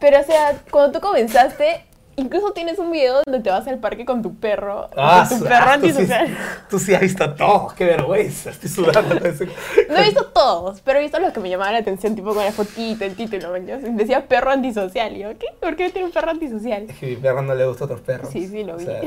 Pero, 0.00 0.20
o 0.20 0.24
sea, 0.24 0.60
cuando 0.70 0.98
tú 0.98 1.06
comenzaste, 1.06 1.84
incluso 2.16 2.52
tienes 2.52 2.78
un 2.78 2.90
video 2.92 3.22
donde 3.24 3.40
te 3.40 3.50
vas 3.50 3.66
al 3.66 3.78
parque 3.78 4.04
con 4.04 4.22
tu 4.22 4.34
perro. 4.36 4.88
Ah, 4.96 5.24
con 5.28 5.38
tu 5.38 5.44
su- 5.44 5.48
perro 5.48 5.66
ah, 5.68 5.74
tú, 5.78 5.86
sí, 5.86 5.90
antisocial. 5.92 6.38
tú 6.68 6.78
sí 6.78 6.94
has 6.94 7.00
visto 7.00 7.34
todo, 7.34 7.72
qué 7.76 7.84
vergüenza, 7.84 8.50
estoy 8.50 8.68
sudando. 8.68 9.14
No 9.14 9.96
he 9.96 10.04
visto 10.04 10.26
todos, 10.26 10.80
pero 10.82 10.98
he 10.98 11.02
visto 11.02 11.18
los 11.18 11.32
que 11.32 11.40
me 11.40 11.48
llamaban 11.48 11.72
la 11.74 11.80
atención, 11.80 12.14
tipo 12.14 12.34
con 12.34 12.44
la 12.44 12.52
fotito, 12.52 13.04
el 13.04 13.14
título. 13.14 13.52
Decía 13.52 14.26
perro 14.26 14.50
antisocial. 14.50 15.16
Y 15.16 15.20
yo, 15.20 15.30
¿qué? 15.38 15.46
¿Por 15.60 15.76
qué 15.76 15.90
tiene 15.90 16.06
un 16.06 16.12
perro 16.12 16.30
antisocial? 16.30 16.86
Es 16.88 16.96
que 16.98 17.06
mi 17.06 17.16
perro 17.16 17.42
no 17.42 17.54
le 17.54 17.66
gusta 17.66 17.84
a 17.84 17.86
otros 17.86 18.00
perros. 18.00 18.30
Sí, 18.30 18.46
sí, 18.48 18.64
lo 18.64 18.74
O 18.74 18.76
vi. 18.78 18.84
sea, 18.84 19.00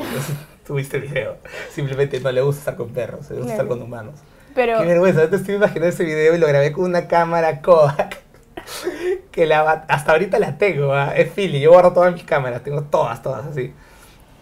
tuviste 0.66 0.96
el 0.96 1.04
video. 1.04 1.36
Simplemente 1.70 2.18
no 2.20 2.32
le 2.32 2.40
gusta 2.42 2.60
estar 2.60 2.76
con 2.76 2.88
perros, 2.90 3.28
le 3.30 3.36
gusta 3.36 3.52
estar 3.52 3.66
con 3.68 3.80
humanos. 3.82 4.14
Pero, 4.54 4.78
Qué 4.80 4.86
vergüenza, 4.86 5.22
yo 5.22 5.30
te 5.30 5.36
estoy 5.36 5.56
imaginando 5.56 5.88
ese 5.88 6.04
video 6.04 6.34
y 6.34 6.38
lo 6.38 6.46
grabé 6.46 6.72
con 6.72 6.84
una 6.84 7.08
cámara 7.08 7.60
Kodak. 7.60 8.23
Que 9.30 9.46
la, 9.46 9.84
hasta 9.88 10.12
ahorita 10.12 10.38
la 10.38 10.58
tengo, 10.58 10.92
¿ah? 10.94 11.12
es 11.16 11.30
Philly. 11.30 11.60
Yo 11.60 11.72
borro 11.72 11.92
todas 11.92 12.12
mis 12.12 12.24
cámaras, 12.24 12.62
tengo 12.62 12.82
todas, 12.84 13.22
todas 13.22 13.46
así. 13.46 13.72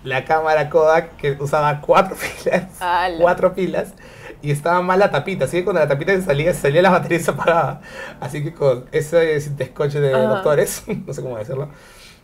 La 0.04 0.24
cámara 0.24 0.68
Kodak 0.68 1.16
que 1.16 1.32
usaba 1.32 1.80
cuatro 1.80 2.16
pilas. 2.44 2.64
Ala. 2.80 3.18
Cuatro 3.20 3.54
pilas. 3.54 3.94
Y 4.42 4.50
estaba 4.50 4.82
mal 4.82 4.98
la 4.98 5.10
tapita, 5.12 5.44
así 5.44 5.58
que 5.58 5.64
cuando 5.64 5.80
la 5.80 5.86
tapita 5.88 6.12
se 6.12 6.22
salía, 6.22 6.52
se 6.52 6.60
salía 6.62 6.82
la 6.82 6.90
batería 6.90 7.18
y 7.20 7.22
se 7.22 7.30
apagaba. 7.30 7.80
Así 8.20 8.42
que 8.42 8.52
con 8.52 8.86
ese 8.92 9.40
cintascoche 9.40 10.00
de 10.00 10.12
Ajá. 10.12 10.22
doctores, 10.24 10.82
no 11.06 11.12
sé 11.14 11.22
cómo 11.22 11.38
decirlo, 11.38 11.68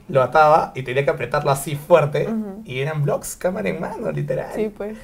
lo 0.08 0.22
ataba 0.22 0.72
y 0.74 0.82
tenía 0.82 1.04
que 1.04 1.10
apretarlo 1.10 1.50
así 1.52 1.76
fuerte. 1.76 2.26
Ujú. 2.26 2.62
Y 2.64 2.80
eran 2.80 3.02
vlogs, 3.04 3.36
cámara 3.36 3.68
en 3.68 3.80
mano, 3.80 4.10
literal. 4.10 4.50
sí, 4.54 4.72
pues. 4.76 4.98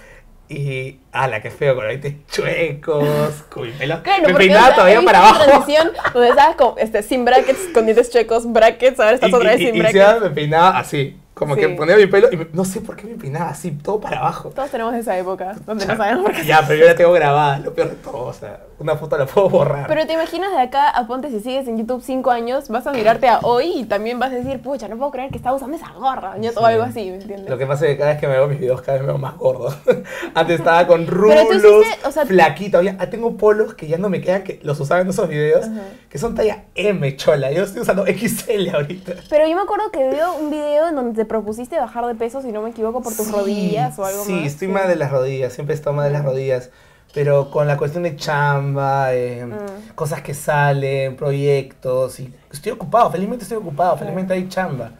Y, 0.48 0.98
ala, 1.10 1.40
qué 1.40 1.50
feo, 1.50 1.74
con 1.74 1.88
lentes 1.88 2.14
chuecos, 2.30 3.08
con 3.48 3.62
mi 3.62 3.70
pelo. 3.72 4.02
Claro, 4.02 4.28
me 4.28 4.34
peinaba 4.34 4.62
o 4.62 4.66
sea, 4.66 4.74
todavía 4.76 5.02
para 5.02 5.18
abajo. 5.20 5.44
transición 5.44 5.90
donde 6.12 6.28
estabas 6.28 6.56
con, 6.56 6.74
este, 6.78 7.02
sin 7.02 7.24
brackets, 7.24 7.68
con 7.72 7.86
dientes 7.86 8.10
chuecos, 8.10 8.52
brackets, 8.52 9.00
ahora 9.00 9.12
estás 9.14 9.30
Y, 9.30 9.34
otra 9.34 9.50
vez 9.52 9.60
y- 9.60 9.66
sin 9.66 9.74
y 9.76 9.78
brackets. 9.80 10.04
encima 10.04 10.28
me 10.28 10.34
peinaba 10.34 10.78
así, 10.78 11.16
como 11.34 11.56
que 11.56 11.68
ponía 11.70 11.96
mi 11.96 12.06
pelo 12.06 12.28
y 12.32 12.36
me- 12.36 12.46
no 12.52 12.64
sé 12.64 12.80
por 12.80 12.96
qué 12.96 13.06
me 13.06 13.14
peinaba 13.16 13.50
así, 13.50 13.72
todo 13.72 14.00
para 14.00 14.20
abajo. 14.20 14.50
Todos 14.50 14.70
tenemos 14.70 14.94
esa 14.94 15.16
época 15.18 15.56
donde 15.66 15.84
no 15.86 15.96
sabemos 15.96 16.24
por 16.24 16.32
qué. 16.32 16.44
Ya, 16.46 16.62
pero 16.66 16.78
yo 16.80 16.86
la 16.86 16.94
tengo 16.94 17.12
grabada, 17.12 17.58
lo 17.58 17.74
peor 17.74 17.90
de 17.90 17.96
todo, 17.96 18.26
o 18.26 18.32
sea, 18.32 18.60
una 18.78 18.96
foto 18.96 19.18
la 19.18 19.26
puedo 19.26 19.48
borrar. 19.48 19.86
Pero 19.88 20.06
te 20.06 20.12
imaginas 20.12 20.52
de 20.52 20.60
acá 20.60 20.88
a 20.90 21.06
ponte 21.06 21.30
si 21.30 21.40
sigues 21.40 21.66
en 21.68 21.76
YouTube 21.78 22.02
5 22.02 22.30
años, 22.30 22.68
vas 22.68 22.86
a 22.86 22.92
mirarte 22.92 23.28
a 23.28 23.40
hoy 23.42 23.72
y 23.76 23.84
también 23.84 24.18
vas 24.18 24.30
a 24.32 24.36
decir, 24.36 24.60
pucha, 24.62 24.86
no 24.88 24.96
puedo 24.96 25.10
creer 25.10 25.30
que 25.30 25.36
estaba 25.36 25.56
usando 25.56 25.76
esa 25.76 25.90
gorra, 25.92 26.34
o 26.56 26.64
algo 26.66 26.82
así, 26.84 27.10
¿me 27.10 27.16
entiendes? 27.16 27.50
Lo 27.50 27.58
que 27.58 27.66
pasa 27.66 27.84
es 27.86 27.92
que 27.92 27.98
cada 27.98 28.10
vez 28.12 28.20
que 28.20 28.26
me 28.28 28.34
veo 28.34 28.46
mis 28.46 28.60
videos, 28.60 28.80
cada 28.82 28.92
vez 28.98 29.02
me 29.02 29.08
veo 29.08 29.18
más 29.18 29.36
gordo. 29.36 29.74
Antes 30.34 30.58
estaba 30.60 30.86
con 30.86 31.06
rulos, 31.08 31.44
hiciste, 31.50 32.06
o 32.06 32.10
sea, 32.12 32.26
flaquito. 32.26 32.80
Ya, 32.82 32.96
ah, 33.00 33.10
tengo 33.10 33.36
polos 33.36 33.74
que 33.74 33.86
ya 33.88 33.98
no 33.98 34.08
me 34.08 34.20
quedan, 34.20 34.44
que 34.44 34.60
los 34.62 34.78
usaba 34.80 35.00
en 35.00 35.08
esos 35.08 35.28
videos, 35.28 35.64
Ajá. 35.66 35.80
que 36.08 36.18
son 36.18 36.34
talla 36.34 36.64
M, 36.74 37.16
chola. 37.16 37.50
Yo 37.52 37.64
estoy 37.64 37.82
usando 37.82 38.04
XL 38.06 38.68
ahorita. 38.74 39.12
Pero 39.28 39.46
yo 39.48 39.56
me 39.56 39.62
acuerdo 39.62 39.90
que 39.90 39.98
veo 40.08 40.34
un 40.36 40.50
video 40.50 40.88
en 40.88 40.94
donde 40.96 41.23
te 41.24 41.28
propusiste 41.28 41.78
bajar 41.78 42.06
de 42.06 42.14
peso, 42.14 42.42
si 42.42 42.52
no 42.52 42.62
me 42.62 42.70
equivoco, 42.70 43.02
por 43.02 43.14
tus 43.14 43.26
Sí, 43.26 43.32
rodillas 43.32 43.98
o 43.98 44.04
algo 44.04 44.24
sí, 44.24 44.32
más. 44.32 44.44
estoy 44.46 44.68
mal 44.68 44.88
de 44.88 44.96
las 44.96 45.10
rodillas, 45.10 45.52
siempre 45.52 45.74
he 45.74 45.76
estado 45.78 45.96
mal 45.96 46.06
de 46.06 46.12
las 46.12 46.24
rodillas. 46.24 46.70
Pero 47.14 47.50
con 47.50 47.66
la 47.68 47.76
cuestión 47.76 48.02
de 48.02 48.16
chamba, 48.16 49.14
eh, 49.14 49.46
Mm. 49.46 49.94
cosas 49.94 50.20
que 50.22 50.34
salen, 50.34 51.14
proyectos, 51.16 52.18
y 52.20 52.34
estoy 52.52 52.72
ocupado, 52.72 53.10
felizmente 53.10 53.44
estoy 53.44 53.58
ocupado, 53.58 53.96
felizmente 53.96 54.34
hay 54.34 54.48
chamba. 54.48 54.90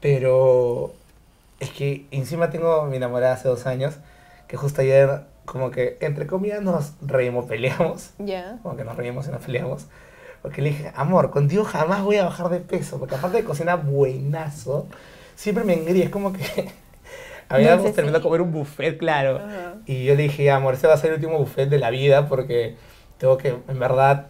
Pero 0.00 0.92
es 1.60 1.70
que 1.70 2.06
encima 2.10 2.50
tengo 2.50 2.82
mi 2.84 2.96
enamorada 2.96 3.34
hace 3.34 3.48
dos 3.48 3.66
años, 3.66 3.94
que 4.46 4.56
justo 4.56 4.80
ayer, 4.82 5.22
como 5.44 5.70
que 5.70 5.96
entre 6.00 6.26
comillas 6.26 6.62
nos 6.62 6.92
reímos, 7.02 7.46
peleamos, 7.46 8.10
Ya. 8.18 8.58
como 8.62 8.76
que 8.76 8.84
nos 8.84 8.96
reímos 8.96 9.26
y 9.26 9.30
nos 9.32 9.42
peleamos. 9.44 9.86
Porque 10.42 10.62
le 10.62 10.68
dije, 10.70 10.92
amor, 10.94 11.30
contigo 11.30 11.64
jamás 11.64 12.02
voy 12.04 12.16
a 12.16 12.24
bajar 12.24 12.48
de 12.50 12.60
peso, 12.60 12.98
porque 13.00 13.16
aparte 13.16 13.38
de 13.38 13.44
cocinar 13.44 13.82
buenazo, 13.82 14.86
siempre 15.38 15.62
me 15.64 15.74
engríe, 15.74 16.04
es 16.04 16.10
como 16.10 16.32
que 16.32 16.40
Habíamos 17.48 17.78
Dulces, 17.78 17.94
terminado 17.96 18.18
sí. 18.18 18.22
de 18.22 18.28
comer 18.28 18.40
un 18.42 18.52
buffet, 18.52 18.98
claro. 18.98 19.36
Ajá. 19.38 19.74
Y 19.86 20.04
yo 20.04 20.14
le 20.16 20.24
dije, 20.24 20.50
amor, 20.50 20.74
ese 20.74 20.86
va 20.86 20.94
a 20.94 20.96
ser 20.98 21.10
el 21.10 21.14
último 21.16 21.38
buffet 21.38 21.68
de 21.68 21.78
la 21.78 21.88
vida 21.90 22.28
porque 22.28 22.76
tengo 23.18 23.38
que, 23.38 23.48
en 23.66 23.78
verdad, 23.78 24.26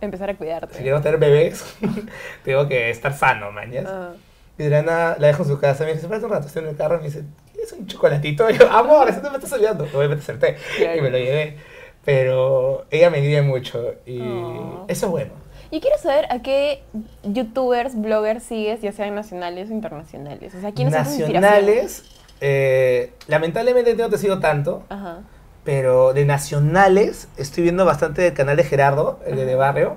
Empezar 0.00 0.30
a 0.30 0.36
cuidarte. 0.36 0.74
si 0.76 0.82
quiero 0.82 1.00
tener 1.00 1.18
bebés, 1.18 1.64
tengo 2.44 2.68
que 2.68 2.90
estar 2.90 3.12
sano, 3.12 3.50
mañas. 3.52 3.86
Ajá. 3.86 4.12
Y 4.56 4.62
de 4.64 4.70
la 4.70 4.82
nada 4.82 5.16
la 5.18 5.26
dejo 5.28 5.42
en 5.42 5.48
su 5.48 5.58
casa. 5.58 5.84
Me 5.84 5.90
dice, 5.92 6.02
espérate 6.02 6.26
un 6.26 6.32
rato, 6.32 6.46
estoy 6.46 6.62
en 6.62 6.68
el 6.70 6.76
carro. 6.76 6.96
Y 6.96 6.98
me 7.00 7.04
dice, 7.06 7.24
¿quieres 7.52 7.72
un 7.72 7.86
chocolatito? 7.86 8.48
Y 8.50 8.56
yo, 8.58 8.70
amor, 8.70 9.08
eso 9.08 9.20
no 9.22 9.30
me 9.30 9.36
estás 9.36 9.52
olvidando. 9.52 9.84
Obviamente 9.92 10.22
acerté. 10.22 10.56
Claro. 10.76 10.98
Y 10.98 11.00
me 11.00 11.10
lo 11.10 11.18
llevé. 11.18 11.56
Pero 12.04 12.86
ella 12.90 13.10
me 13.10 13.20
guía 13.20 13.42
mucho. 13.42 13.94
Y 14.06 14.20
Oh. 14.20 14.84
eso 14.88 15.06
es 15.06 15.10
bueno. 15.12 15.32
Y 15.70 15.80
quiero 15.80 15.98
saber 15.98 16.26
a 16.30 16.40
qué 16.42 16.82
youtubers, 17.22 18.00
bloggers 18.00 18.42
sigues, 18.42 18.80
ya 18.80 18.92
sean 18.92 19.14
nacionales 19.14 19.70
o 19.70 19.72
internacionales. 19.72 20.54
O 20.54 20.60
sea, 20.60 20.72
¿quiénes 20.72 20.92
Nacionales, 20.92 22.04
eh, 22.40 23.12
lamentablemente 23.28 23.94
no 23.94 24.08
te 24.10 24.18
sigo 24.18 24.40
tanto. 24.40 24.82
Ajá. 24.88 25.20
Pero 25.62 26.12
de 26.12 26.24
nacionales, 26.24 27.28
estoy 27.36 27.62
viendo 27.64 27.84
bastante 27.84 28.26
el 28.26 28.34
canal 28.34 28.56
de 28.56 28.64
Gerardo, 28.64 29.20
el 29.26 29.36
de, 29.36 29.44
de 29.44 29.54
Barrio. 29.54 29.96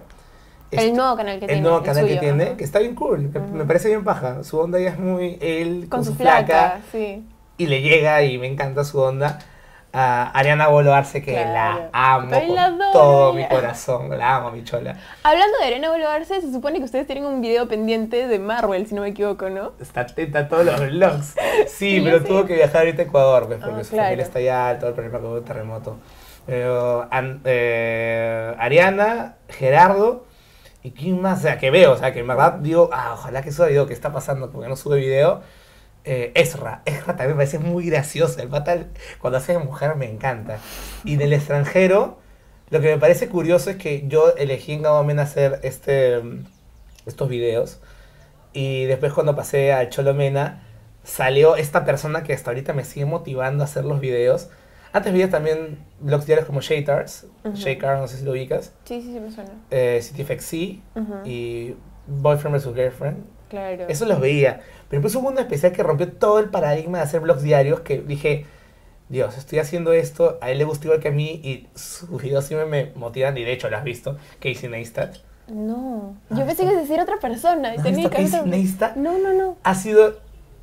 El 0.72 0.94
nuevo 0.94 1.16
canal 1.16 1.40
que 1.40 1.46
el 1.46 1.50
tiene. 1.50 1.62
nuevo 1.62 1.78
el 1.78 1.84
canal 1.84 2.08
que 2.08 2.18
tiene, 2.18 2.44
ajá. 2.44 2.58
que 2.58 2.64
está 2.64 2.80
bien 2.80 2.96
cool, 2.96 3.32
que 3.32 3.40
me 3.40 3.66
parece 3.66 3.90
bien 3.90 4.04
paja. 4.04 4.44
Su 4.44 4.60
onda 4.60 4.80
ya 4.80 4.90
es 4.90 5.00
muy 5.00 5.38
él 5.42 5.88
Con 5.90 6.04
su 6.04 6.16
flaca, 6.16 6.82
sí. 6.92 7.24
y 7.58 7.68
le 7.68 7.82
llega 7.82 8.24
y 8.24 8.38
me 8.38 8.48
encanta 8.48 8.84
su 8.84 9.00
onda. 9.00 9.40
A 9.96 10.32
Ariana 10.32 10.70
Boloarse, 10.70 11.22
que 11.22 11.34
Claro. 11.34 11.50
la 11.52 11.90
amo 11.94 12.32
con 12.32 12.56
la 12.56 12.92
todo 12.92 13.34
mi 13.34 13.48
corazón, 13.48 14.10
la 14.18 14.38
amo, 14.38 14.50
mi 14.50 14.64
chola. 14.64 14.96
Hablando 15.22 15.56
de 15.60 15.66
Arena 15.66 15.92
Boloarse, 15.92 16.42
se 16.42 16.52
supone 16.52 16.80
que 16.80 16.86
ustedes 16.86 17.06
tienen 17.06 17.26
un 17.26 17.42
video 17.42 17.68
pendiente 17.68 18.28
de 18.28 18.40
Marvel, 18.40 18.88
si 18.88 18.96
no 18.96 19.04
me 19.04 19.10
equivoco, 19.10 19.52
¿no? 19.52 19.74
Está 19.80 20.02
atenta 20.02 20.40
a 20.40 20.48
todos 20.48 20.66
los 20.66 20.80
vlogs. 20.80 21.36
Sí, 21.68 22.02
pero 22.04 22.24
tuvo 22.24 22.46
que 22.46 22.56
viajar 22.56 22.78
ahorita 22.82 23.04
a 23.04 23.06
Ecuador, 23.06 23.46
pues, 23.46 23.60
porque 23.60 23.82
Ah, 23.82 23.84
su 23.84 23.90
claro. 23.92 24.04
familia 24.06 24.24
está 24.26 24.40
allá, 24.40 24.80
todo 24.80 24.90
el 24.90 24.96
problema 24.96 25.20
con 25.20 25.38
el 25.38 25.44
terremoto. 25.44 25.98
Pero 26.48 27.08
An- 27.12 27.42
eh, 27.46 28.56
Ariana, 28.58 29.36
Gerardo, 29.48 30.26
y 30.82 30.90
quién 30.92 31.22
más, 31.22 31.38
o 31.38 31.42
sea, 31.44 31.60
que 31.60 31.70
veo, 31.70 31.92
o 31.92 31.98
sea, 31.98 32.12
que 32.14 32.20
en 32.22 32.28
verdad 32.28 32.54
digo, 32.54 32.90
ah, 32.92 33.12
ojalá 33.14 33.44
que 33.44 33.52
suba 33.52 33.68
video, 33.68 33.86
¿qué 33.86 33.94
está 33.94 34.12
pasando? 34.12 34.50
Porque 34.52 34.68
no 34.68 34.76
sube 34.76 34.98
video. 34.98 35.42
Eh, 36.06 36.32
Ezra, 36.36 36.82
Ezra 36.86 37.16
también 37.16 37.30
me 37.30 37.36
parece 37.36 37.60
muy 37.60 37.86
gracioso, 37.90 38.42
el 38.42 38.50
pata 38.50 38.88
cuando 39.20 39.38
hace 39.38 39.54
de 39.54 39.60
mujer 39.60 39.96
me 39.96 40.10
encanta. 40.10 40.58
Y 41.06 41.16
del 41.16 41.32
extranjero, 41.34 42.20
lo 42.70 42.82
que 42.82 42.88
me 42.90 42.98
parece 42.98 43.30
curioso 43.30 43.70
es 43.70 43.78
que 43.78 44.06
yo 44.08 44.36
elegí 44.36 44.74
en 44.74 44.82
momento 44.84 45.22
hacer 45.22 45.60
este, 45.64 46.22
estos 47.06 47.30
videos. 47.30 47.80
Y 48.52 48.84
después 48.86 49.14
cuando 49.14 49.36
pasé 49.36 49.74
a 49.74 49.90
Cholomena, 49.90 50.64
salió 51.04 51.56
esta 51.56 51.86
persona 51.86 52.24
que 52.24 52.34
hasta 52.34 52.52
ahorita 52.52 52.74
me 52.74 52.84
sigue 52.86 53.06
motivando 53.06 53.64
a 53.64 53.66
hacer 53.66 53.86
los 53.86 54.00
videos. 54.00 54.50
Antes 54.92 55.12
veía 55.14 55.30
también 55.30 55.80
blogs 56.00 56.26
diarios 56.28 56.46
como 56.46 56.62
Shaytars, 56.62 57.26
Ujú. 57.46 57.56
Shaycar, 57.56 57.98
no 57.98 58.08
sé 58.08 58.18
si 58.18 58.26
lo 58.26 58.32
ubicas, 58.32 58.74
Sí, 58.86 59.02
sí, 59.02 59.14
sí 59.14 59.20
me 59.20 59.32
suena. 59.32 59.50
eh, 59.72 60.00
CityFXC 60.04 60.82
Ujú. 60.96 61.16
y 61.26 61.76
Boyfriend 62.08 62.58
vs. 62.58 62.76
Girlfriend. 62.76 63.24
Claro. 63.54 63.86
Eso 63.88 64.06
los 64.06 64.20
veía. 64.20 64.62
Pero 64.90 65.00
después 65.02 65.14
hubo 65.16 65.30
uno 65.30 65.40
especial 65.40 65.72
que 65.74 65.84
rompió 65.84 66.12
todo 66.12 66.40
el 66.40 66.50
paradigma 66.50 66.98
de 66.98 67.04
hacer 67.04 67.20
blogs 67.20 67.44
diarios 67.44 67.82
que 67.82 68.02
dije, 68.02 68.48
Dios, 69.10 69.38
estoy 69.38 69.60
haciendo 69.60 69.94
esto, 69.94 70.40
a 70.42 70.50
él 70.50 70.58
le 70.58 70.64
gusta 70.64 70.86
igual 70.88 71.00
que 71.00 71.10
a 71.10 71.12
mí 71.12 71.40
y 71.44 71.68
sus 71.76 72.20
videos 72.20 72.46
siempre 72.46 72.66
me 72.68 72.92
motivan 73.00 73.38
y 73.38 73.44
de 73.44 73.54
hecho 73.54 73.70
lo 73.70 73.78
has 73.78 73.84
visto, 73.84 74.18
Casey 74.40 74.70
Neistat. 74.70 75.18
No. 75.48 76.16
Ah, 76.32 76.36
Yo 76.40 76.46
pensé 76.48 76.66
que 76.66 76.76
decir 76.76 77.00
otra 77.00 77.18
persona. 77.18 77.76
y 77.76 77.78
¿No 77.78 77.84
tenía 77.84 78.10
que 78.10 78.24
Casey 78.24 78.42
Neistat? 78.46 78.96
No, 78.96 79.20
no, 79.20 79.34
no. 79.34 79.58
Ha 79.62 79.76
sido 79.76 80.18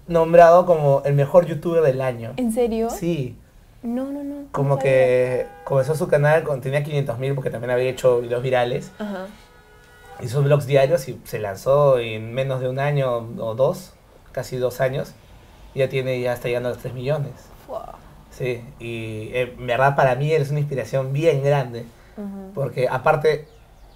nombrado 0.09 0.66
como 0.66 1.03
el 1.05 1.14
mejor 1.14 1.46
youtuber 1.46 1.83
del 1.83 2.00
año. 2.00 2.33
¿En 2.38 2.50
serio? 2.53 2.90
Sí, 2.90 3.37
No, 3.85 4.07
no, 4.07 4.24
no. 4.24 4.35
no 4.35 4.40
como 4.50 4.81
que 4.81 5.46
comenzó 5.62 5.94
su 5.94 6.09
canal, 6.09 6.42
con, 6.42 6.61
tenía 6.61 6.83
500 6.83 7.18
mil 7.20 7.35
porque 7.37 7.50
también 7.50 7.70
había 7.70 7.88
hecho 7.88 8.20
videos 8.20 8.42
virales. 8.42 8.90
Ajá. 8.98 9.26
Hizo 10.22 10.42
blogs 10.42 10.66
diarios 10.66 11.09
y 11.09 11.20
se 11.24 11.38
lanzó 11.38 11.98
en 11.98 12.35
menos 12.35 12.61
de 12.61 12.68
un 12.68 12.78
año 12.78 13.16
o 13.38 13.54
dos, 13.54 13.94
casi 14.33 14.56
dos 14.56 14.80
años. 14.80 15.14
Ya 15.74 15.88
tiene, 15.88 16.20
ya 16.20 16.33
está 16.33 16.48
llegando 16.48 16.68
a 16.68 16.72
los 16.72 16.83
3 16.83 16.94
millones. 16.94 17.33
Sí, 18.30 18.64
y 18.78 19.30
eh, 19.33 19.54
en 19.59 19.66
verdad 19.66 19.96
para 19.96 20.14
mí 20.14 20.33
eres 20.33 20.50
una 20.50 20.61
inspiración 20.61 21.12
bien 21.12 21.42
grande. 21.42 21.87
Porque 22.54 22.87
aparte, 22.88 23.48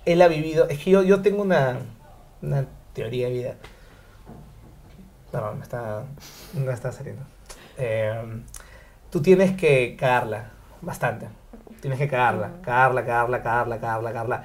él 0.07 0.23
ha 0.23 0.29
vivido. 0.29 0.69
Es 0.69 0.79
que 0.79 0.91
yo, 0.91 1.03
yo 1.03 1.21
tengo 1.21 1.43
una, 1.43 1.79
una 2.41 2.67
teoría 2.95 3.27
de 3.27 3.33
vida. 3.33 3.55
Perdón, 5.31 5.59
me 5.59 5.65
está, 5.65 6.05
no 6.55 6.71
está 6.71 6.93
saliendo. 6.93 7.23
Eh, 7.77 8.43
tú 9.11 9.21
tienes 9.21 9.57
que 9.57 9.97
cagarla 9.99 10.51
bastante. 10.81 11.29
Tienes 11.81 11.99
que 11.99 12.09
cagarla, 12.09 12.53
cagarla, 12.63 13.05
cagarla, 13.05 13.43
cagarla, 13.43 13.81
cagarla, 13.81 14.13
cagarla. 14.13 14.45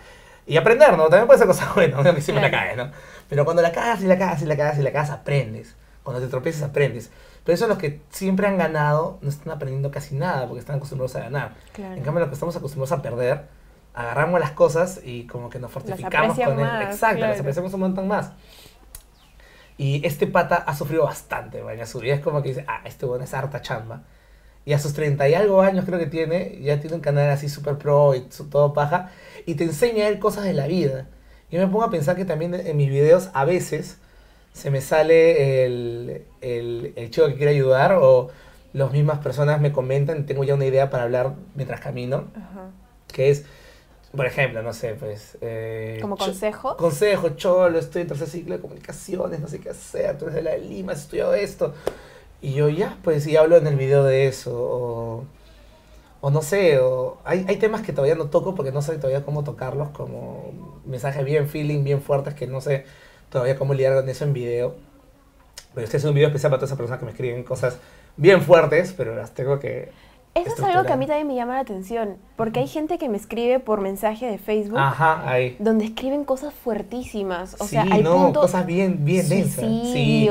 Y 0.50 0.58
aprender, 0.58 0.98
¿no? 0.98 1.10
También 1.10 1.28
puede 1.28 1.38
ser 1.38 1.48
cosa 1.48 1.72
buena, 1.76 2.02
¿no? 2.02 2.16
que 2.16 2.22
siempre 2.22 2.42
la 2.42 2.50
caes, 2.50 2.76
¿no? 2.76 2.90
Pero 3.30 3.46
cuando 3.46 3.62
la 3.62 3.72
cagas 3.72 4.02
y 4.02 4.08
la 4.08 4.18
cagas 4.18 4.42
y 4.42 4.46
la 4.46 4.58
cagas 4.58 4.80
y 4.80 4.82
la 4.82 4.92
cagas, 4.92 5.12
aprendes. 5.12 5.76
Cuando 6.02 6.20
te 6.22 6.28
tropiezas, 6.28 6.64
aprendes. 6.64 7.12
Pero 7.44 7.54
eso 7.54 7.68
los 7.68 7.78
que 7.78 8.02
siempre 8.10 8.48
han 8.48 8.58
ganado 8.58 9.20
no 9.22 9.30
están 9.30 9.54
aprendiendo 9.54 9.92
casi 9.92 10.16
nada 10.16 10.48
porque 10.48 10.60
están 10.60 10.78
acostumbrados 10.78 11.16
a 11.16 11.20
ganar. 11.20 11.54
Claro. 11.74 11.94
En 11.94 12.02
cambio, 12.02 12.22
los 12.22 12.30
que 12.30 12.34
estamos 12.34 12.56
acostumbrados 12.56 12.92
a 12.98 13.04
perder, 13.04 13.44
agarramos 13.94 14.40
las 14.40 14.52
cosas 14.52 15.02
y 15.04 15.28
como 15.28 15.52
que 15.52 15.60
nos 15.60 15.72
fortificamos 15.72 16.40
con 16.40 16.60
él. 16.60 16.82
Exacto, 16.82 17.20
las 17.20 17.30
claro. 17.36 17.40
apreciamos 17.40 17.74
un 17.76 17.80
montón 17.82 18.08
más. 18.08 18.32
Y 19.78 20.06
este 20.06 20.26
pata 20.26 20.56
ha 20.56 20.76
sufrido 20.76 21.04
bastante, 21.04 21.62
vaya, 21.62 21.86
su 21.86 22.00
vida 22.00 22.16
es 22.16 22.22
como 22.22 22.42
que 22.42 22.50
dice, 22.50 22.66
ah, 22.68 22.82
este 22.86 23.06
bueno 23.06 23.24
es 23.24 23.34
harta 23.36 23.62
chamba. 23.62 24.02
Y 24.66 24.74
a 24.74 24.80
sus 24.80 24.94
30 24.94 25.28
y 25.30 25.34
algo 25.34 25.62
años 25.62 25.86
creo 25.86 25.98
que 26.00 26.06
tiene, 26.06 26.60
ya 26.62 26.80
tiene 26.80 26.96
un 26.96 27.02
canal 27.02 27.30
así 27.30 27.50
super 27.50 27.78
pro 27.78 28.14
y 28.16 28.22
todo 28.52 28.74
paja, 28.74 29.12
y 29.46 29.56
te 29.56 29.64
enseña 29.64 30.08
él 30.08 30.20
cosas 30.20 30.44
de 30.44 30.54
la 30.54 30.68
vida. 30.68 31.08
Yo 31.52 31.60
me 31.60 31.68
pongo 31.68 31.84
a 31.84 31.90
pensar 31.90 32.16
que 32.16 32.26
también 32.26 32.54
en 32.54 32.78
mis 32.78 32.90
videos 32.90 33.30
a 33.34 33.46
veces 33.46 33.98
se 34.54 34.70
me 34.72 34.82
sale 34.82 35.66
el, 35.66 36.24
el, 36.42 36.94
el 36.96 37.10
chico 37.12 37.28
que 37.28 37.36
quiere 37.36 37.52
ayudar 37.52 37.94
o 37.94 38.30
las 38.74 38.92
mismas 38.92 39.20
personas 39.20 39.60
me 39.62 39.72
comentan, 39.72 40.26
tengo 40.26 40.44
ya 40.44 40.54
una 40.54 40.66
idea 40.66 40.90
para 40.90 41.04
hablar 41.04 41.34
mientras 41.56 41.80
camino, 41.80 42.26
Ajá. 42.36 42.70
que 43.12 43.32
es, 43.32 43.46
por 44.16 44.26
ejemplo, 44.28 44.62
no 44.62 44.74
sé, 44.74 44.94
pues... 44.94 45.38
eh, 45.42 45.98
¿Como 46.02 46.18
consejo? 46.18 46.78
Consejo, 46.78 47.30
cholo, 47.30 47.80
estoy 47.80 48.04
en 48.04 48.08
tercer 48.10 48.28
ciclo 48.28 48.56
de 48.56 48.62
comunicaciones, 48.62 49.40
no 49.40 49.48
sé 49.48 49.60
qué 49.60 49.70
hacer, 49.70 50.18
tú 50.18 50.26
eres 50.26 50.36
de 50.36 50.42
la 50.44 50.58
Lima, 50.58 50.92
has 50.94 51.02
estudiado 51.02 51.34
esto. 51.34 51.74
Y 52.42 52.54
yo 52.54 52.70
ya, 52.70 52.98
pues, 53.04 53.28
y 53.28 53.36
hablo 53.36 53.58
en 53.58 53.68
el 53.68 53.76
video 53.76 54.04
de 54.04 54.28
eso, 54.28 54.54
o, 54.54 55.24
o 56.22 56.30
no 56.30 56.42
sé, 56.42 56.80
o 56.80 57.18
hay, 57.26 57.46
hay 57.48 57.58
temas 57.58 57.82
que 57.82 57.92
todavía 57.92 58.16
no 58.16 58.26
toco 58.26 58.56
porque 58.56 58.72
no 58.72 58.82
sé 58.82 58.96
todavía 58.98 59.26
cómo 59.26 59.44
tocarlos, 59.44 59.90
como 59.90 60.52
mensajes 60.86 61.26
bien 61.26 61.48
feeling, 61.48 61.84
bien 61.84 62.02
fuertes 62.02 62.34
que 62.34 62.48
no 62.48 62.62
sé 62.62 62.86
todavía 63.30 63.58
cómo 63.58 63.74
lidiar 63.74 63.94
con 63.94 64.10
eso 64.10 64.24
en 64.24 64.34
video. 64.34 64.76
Pero 65.74 65.86
este 65.86 65.98
es 65.98 66.04
un 66.04 66.14
video 66.14 66.30
especial 66.30 66.50
para 66.50 66.60
todas 66.60 66.70
esas 66.70 66.78
personas 66.78 67.00
que 67.00 67.06
me 67.06 67.12
escriben 67.12 67.44
cosas 67.44 67.78
bien 68.18 68.42
fuertes, 68.42 68.94
pero 68.96 69.16
las 69.16 69.32
tengo 69.34 69.60
que... 69.60 69.92
Eso 70.36 70.54
es 70.54 70.64
algo 70.64 70.84
que 70.84 70.94
a 70.94 70.96
mí 70.96 71.08
también 71.08 71.28
me 71.28 71.36
llama 71.36 71.56
la 71.56 71.62
atención, 71.62 72.18
porque 72.38 72.60
hay 72.60 72.68
gente 72.68 72.98
que 72.98 73.10
me 73.10 73.18
escribe 73.18 73.60
por 73.60 73.82
mensaje 73.82 74.28
de 74.28 74.38
Facebook 74.38 74.78
Ajá, 74.80 75.30
ahí. 75.30 75.58
donde 75.60 75.86
escriben 75.86 76.24
cosas 76.24 76.54
fuertísimas, 76.54 77.58
o 77.60 77.66
sea, 77.66 77.84
sí, 77.84 77.90
al 77.92 78.04
no, 78.04 78.16
punto 78.16 78.42
cosas 78.42 78.66
bien, 78.66 79.04
bien 79.04 79.28
densas. 79.28 79.66
Sí, 79.66 80.30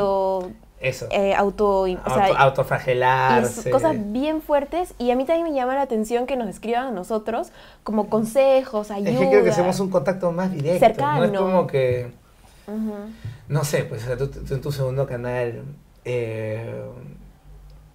eso. 0.80 1.06
eh, 1.10 1.34
auto, 1.34 1.80
o 1.82 1.86
sea, 1.86 2.26
Auto- 2.26 2.36
autoflagelarse. 2.38 3.70
cosas 3.70 3.96
bien 4.12 4.40
fuertes 4.42 4.94
y 4.98 5.10
a 5.10 5.16
mí 5.16 5.24
también 5.24 5.48
me 5.48 5.54
llama 5.58 5.74
la 5.74 5.82
atención 5.82 6.26
que 6.26 6.36
nos 6.36 6.48
escriban 6.48 6.86
a 6.86 6.90
nosotros 6.90 7.50
como 7.82 8.08
consejos, 8.08 8.90
ayuda. 8.90 9.10
Es 9.10 9.18
que 9.18 9.28
creo 9.28 9.44
que 9.44 9.50
hacemos 9.50 9.80
un 9.80 9.90
contacto 9.90 10.30
más 10.32 10.50
directo. 10.52 10.70
No 10.70 10.74
es 10.74 10.80
Cercano. 10.96 11.40
como 11.40 11.66
que, 11.66 12.08
no 13.48 13.64
sé, 13.64 13.84
pues 13.84 14.06
o 14.08 14.16
tú, 14.16 14.28
tú 14.28 14.54
en 14.54 14.60
tu 14.60 14.70
segundo 14.72 15.06
canal 15.06 15.62
eh, 16.04 16.80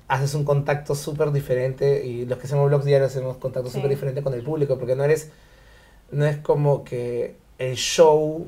haces 0.07 0.33
un 0.35 0.43
contacto 0.43 0.95
súper 0.95 1.31
diferente 1.31 2.05
y 2.05 2.25
los 2.25 2.37
que 2.37 2.45
hacemos 2.47 2.67
blogs 2.67 2.85
diarios 2.85 3.11
hacemos 3.11 3.37
contacto 3.37 3.69
Sí. 3.69 3.75
súper 3.75 3.89
diferente 3.89 4.21
con 4.21 4.33
el 4.33 4.43
público 4.43 4.77
porque 4.77 4.95
no 4.95 5.03
eres, 5.03 5.31
no 6.11 6.25
es 6.25 6.37
como 6.37 6.83
que 6.83 7.35
el 7.59 7.75
show 7.75 8.47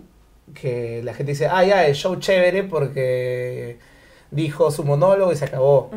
que 0.54 1.02
la 1.04 1.14
gente 1.14 1.32
dice, 1.32 1.48
ah, 1.48 1.64
ya, 1.64 1.86
el 1.88 1.96
show 1.96 2.16
chévere 2.18 2.64
porque 2.64 3.80
dijo 4.32 4.72
su 4.72 4.84
monólogo 4.84 5.32
y 5.32 5.36
se 5.36 5.46
acabó. 5.46 5.90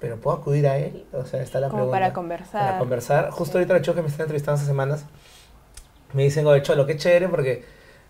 Pero 0.00 0.16
¿puedo 0.16 0.36
acudir 0.36 0.66
a 0.66 0.78
él? 0.78 1.04
O 1.12 1.24
sea, 1.24 1.40
está 1.42 1.60
la 1.60 1.68
Como 1.68 1.78
pregunta. 1.82 1.96
para 2.00 2.12
conversar. 2.12 2.66
Para 2.66 2.78
conversar. 2.78 3.30
Justo 3.30 3.52
Sí. 3.52 3.58
ahorita 3.58 3.74
los 3.74 3.82
chicos 3.82 3.94
que 3.96 4.02
me 4.02 4.08
están 4.08 4.24
entrevistando 4.24 4.56
hace 4.58 4.66
semanas 4.66 5.04
me 6.12 6.24
dicen, 6.24 6.46
oye, 6.46 6.60
Cholo, 6.62 6.86
qué 6.86 6.96
chévere 6.96 7.28
porque, 7.28 7.64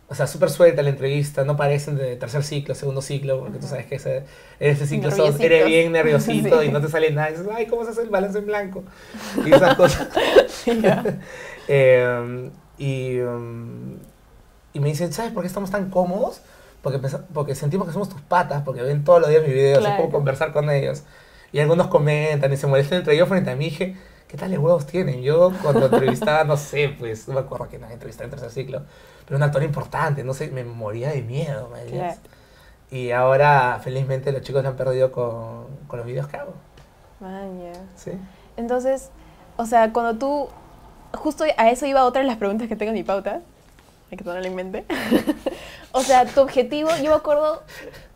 o 0.08 0.14
sea, 0.14 0.26
súper 0.26 0.48
suelta 0.50 0.82
la 0.82 0.88
entrevista, 0.88 1.44
no 1.44 1.56
parecen 1.56 1.96
de 1.96 2.16
tercer 2.16 2.42
ciclo, 2.44 2.74
segundo 2.74 3.00
ciclo, 3.02 3.40
porque 3.40 3.58
tú 3.58 3.66
sabes 3.66 3.86
que 3.86 3.96
ese, 3.96 4.24
en 4.58 4.70
ese 4.72 4.86
ciclo 4.86 5.10
sos, 5.10 5.38
eres 5.38 5.66
bien 5.66 5.92
nerviosito 5.92 6.60
Sí. 6.62 6.68
y 6.68 6.72
no 6.72 6.80
te 6.80 6.88
sale 6.88 7.10
nada. 7.12 7.28
Y 7.28 7.32
dices, 7.34 7.46
ay, 7.54 7.66
¿cómo 7.66 7.84
se 7.84 7.90
hace 7.90 8.02
el 8.02 8.08
balance 8.10 8.38
en 8.38 8.46
blanco? 8.46 8.84
Y 9.44 9.52
esas 9.52 9.74
cosas. 9.76 10.08
Eh, 11.68 12.50
y, 12.78 13.20
um, 13.20 13.96
y 14.72 14.80
me 14.80 14.88
dicen, 14.88 15.12
¿sabes 15.12 15.30
por 15.32 15.42
qué 15.42 15.46
estamos 15.46 15.70
tan 15.70 15.90
cómodos? 15.90 16.40
Porque, 16.82 16.98
porque 17.32 17.54
sentimos 17.54 17.86
que 17.86 17.92
somos 17.92 18.08
tus 18.08 18.20
patas, 18.20 18.62
porque 18.64 18.82
ven 18.82 19.04
todos 19.04 19.20
los 19.20 19.30
días 19.30 19.42
mis 19.42 19.52
videos, 19.52 19.78
es 19.78 19.84
Claro. 19.84 20.02
como 20.02 20.12
conversar 20.12 20.52
con 20.52 20.68
ellos. 20.70 21.04
Y 21.52 21.60
algunos 21.60 21.86
comentan 21.86 22.52
y 22.52 22.56
se 22.56 22.66
molestan 22.66 22.98
entre 22.98 23.14
ellos 23.14 23.28
frente 23.28 23.50
a 23.50 23.56
mí. 23.56 23.66
Dije, 23.66 23.96
¿qué 24.26 24.36
tales 24.36 24.58
huevos 24.58 24.86
tienen? 24.86 25.22
Yo 25.22 25.52
cuando 25.62 25.86
entrevistaba, 25.86 26.44
no 26.44 26.56
sé, 26.56 26.94
pues, 26.98 27.28
no 27.28 27.34
me 27.34 27.40
acuerdo 27.40 27.68
que 27.68 27.78
nadie 27.78 27.94
entrevistaba 27.94 28.24
en 28.24 28.30
tercer 28.30 28.50
ciclo, 28.50 28.82
pero 29.26 29.36
un 29.36 29.42
actor 29.44 29.62
importante, 29.62 30.24
no 30.24 30.34
sé, 30.34 30.48
me 30.50 30.64
moría 30.64 31.10
de 31.10 31.22
miedo, 31.22 31.68
man, 31.70 31.80
Claro. 31.88 32.14
Y 32.90 33.10
ahora, 33.12 33.80
felizmente, 33.82 34.32
los 34.32 34.42
chicos 34.42 34.62
se 34.62 34.68
han 34.68 34.76
perdido 34.76 35.12
con, 35.12 35.66
con 35.86 35.98
los 35.98 36.06
videos 36.06 36.26
que 36.26 36.36
hago. 36.36 36.52
Maña. 37.20 37.72
¿Sí? 37.96 38.12
Entonces, 38.56 39.10
o 39.56 39.64
sea, 39.66 39.92
cuando 39.92 40.18
tú, 40.18 40.48
justo 41.14 41.44
a 41.56 41.70
eso 41.70 41.86
iba 41.86 42.04
otra 42.04 42.20
de 42.22 42.28
las 42.28 42.36
preguntas 42.36 42.68
que 42.68 42.76
tengo 42.76 42.90
en 42.90 42.96
mi 42.96 43.02
pauta, 43.04 43.40
que 44.16 44.24
tenerla 44.24 44.46
en 44.48 44.54
mente. 44.54 44.84
o 45.92 46.02
sea, 46.02 46.24
tu 46.26 46.40
objetivo, 46.40 46.90
yo 47.02 47.10
me 47.10 47.16
acuerdo, 47.16 47.62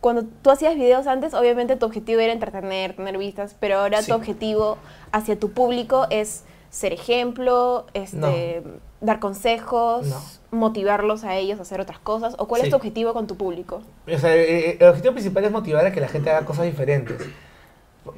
cuando 0.01 0.23
tú 0.41 0.49
hacías 0.51 0.75
videos 0.75 1.07
antes, 1.07 1.33
obviamente 1.33 1.75
tu 1.75 1.85
objetivo 1.85 2.19
era 2.21 2.33
entretener, 2.33 2.95
tener 2.95 3.17
vistas, 3.17 3.55
pero 3.59 3.79
ahora 3.79 4.01
Sí. 4.01 4.09
tu 4.11 4.15
objetivo 4.15 4.77
hacia 5.11 5.37
tu 5.39 5.51
público 5.51 6.07
es 6.09 6.43
ser 6.69 6.93
ejemplo, 6.93 7.85
este, 7.93 8.63
dar 9.01 9.19
consejos, 9.19 10.07
No. 10.07 10.21
motivarlos 10.59 11.23
a 11.23 11.35
ellos 11.35 11.59
a 11.59 11.61
hacer 11.63 11.81
otras 11.81 11.99
cosas, 11.99 12.35
o 12.37 12.47
cuál 12.47 12.61
Sí. 12.61 12.67
es 12.67 12.71
tu 12.71 12.75
objetivo 12.77 13.13
con 13.13 13.25
tu 13.27 13.35
público. 13.37 13.81
O 14.13 14.17
sea, 14.17 14.35
eh, 14.35 14.77
el 14.79 14.87
objetivo 14.87 15.13
principal 15.13 15.45
es 15.45 15.51
motivar 15.51 15.85
a 15.85 15.91
que 15.91 16.01
la 16.01 16.07
gente 16.07 16.29
haga 16.29 16.45
cosas 16.45 16.65
diferentes. 16.65 17.21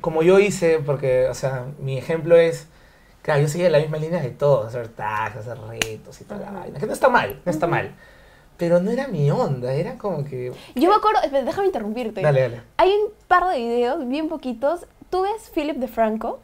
Como 0.02 0.22
yo 0.22 0.40
hice, 0.40 0.80
porque, 0.86 1.28
o 1.30 1.34
sea, 1.34 1.66
mi 1.80 1.98
ejemplo 1.98 2.36
es, 2.36 2.68
claro, 3.22 3.42
yo 3.42 3.48
seguía 3.48 3.70
la 3.70 3.80
misma 3.80 3.98
línea 3.98 4.22
de 4.22 4.30
todos, 4.30 4.68
hacer 4.68 4.88
tags, 4.90 5.38
hacer 5.38 5.58
retos 5.60 6.20
y 6.22 6.24
toda 6.24 6.40
la 6.42 6.52
vaina. 6.52 6.80
Que 6.80 6.86
no 6.86 6.94
está 6.94 7.10
mal, 7.10 7.40
no 7.46 7.52
está 7.52 7.68
mal. 7.68 7.92
Pero 8.58 8.80
no 8.82 8.92
era 8.92 9.08
mi 9.08 9.32
onda, 9.32 9.72
era 9.74 9.98
como 9.98 10.26
que... 10.26 10.52
Yo 10.76 10.90
me 10.90 10.96
acuerdo, 10.96 11.22
espera, 11.24 11.44
déjame 11.46 11.68
interrumpirte. 11.68 12.22
Dale, 12.22 12.42
dale. 12.42 12.62
Hay 12.78 12.90
un 12.92 13.12
par 13.28 13.48
de 13.48 13.58
videos, 13.58 14.06
bien 14.08 14.28
poquitos. 14.28 14.86
¿Tú 15.10 15.22
ves 15.22 15.50
Philip 15.54 15.78
DeFranco? 15.78 16.40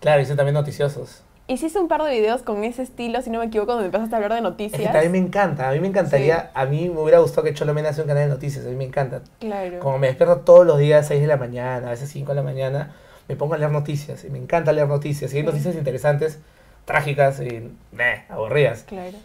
Claro, 0.00 0.22
hice 0.22 0.34
también 0.34 0.54
noticiosos. 0.54 1.22
Hiciste 1.46 1.78
un 1.78 1.88
par 1.88 2.02
de 2.02 2.10
videos 2.10 2.40
con 2.42 2.64
ese 2.64 2.80
estilo, 2.82 3.20
si 3.20 3.28
no 3.28 3.38
me 3.40 3.44
equivoco, 3.46 3.72
donde 3.72 3.86
empezaste 3.86 4.14
a 4.14 4.16
hablar 4.16 4.32
de 4.32 4.38
Es 4.38 4.42
noticias. 4.44 4.80
que 4.80 4.88
también 4.88 5.12
me 5.12 5.18
encanta, 5.18 5.68
a 5.68 5.72
mí 5.72 5.80
me 5.80 5.88
encantaría, 5.88 6.40
Sí. 6.40 6.48
a 6.54 6.64
mí 6.64 6.88
me 6.88 6.98
hubiera 7.00 7.18
gustado 7.18 7.42
que 7.42 7.52
Cholomena 7.52 7.90
haga 7.90 8.00
un 8.00 8.08
canal 8.08 8.22
de 8.24 8.28
noticias, 8.30 8.64
a 8.64 8.68
mí 8.70 8.76
me 8.76 8.84
encanta. 8.84 9.20
Claro. 9.40 9.78
Como 9.80 9.98
me 9.98 10.06
despierto 10.06 10.38
todos 10.40 10.64
los 10.66 10.78
días, 10.78 11.06
6 11.06 11.20
de 11.20 11.26
la 11.26 11.36
mañana, 11.36 11.86
a 11.88 11.90
veces 11.90 12.08
5 12.08 12.30
de 12.32 12.36
la 12.36 12.42
mañana, 12.42 12.94
me 13.28 13.36
pongo 13.36 13.54
a 13.54 13.58
leer 13.58 13.70
noticias 13.70 14.24
y 14.24 14.30
me 14.30 14.38
encanta 14.38 14.72
leer 14.72 14.88
noticias. 14.88 15.32
Y 15.32 15.38
hay 15.38 15.42
noticias 15.42 15.74
interesantes, 15.74 16.38
trágicas 16.84 17.40
y 17.40 17.70
meh, 17.92 18.24
aburridas. 18.28 18.84
Claro. 18.84 19.16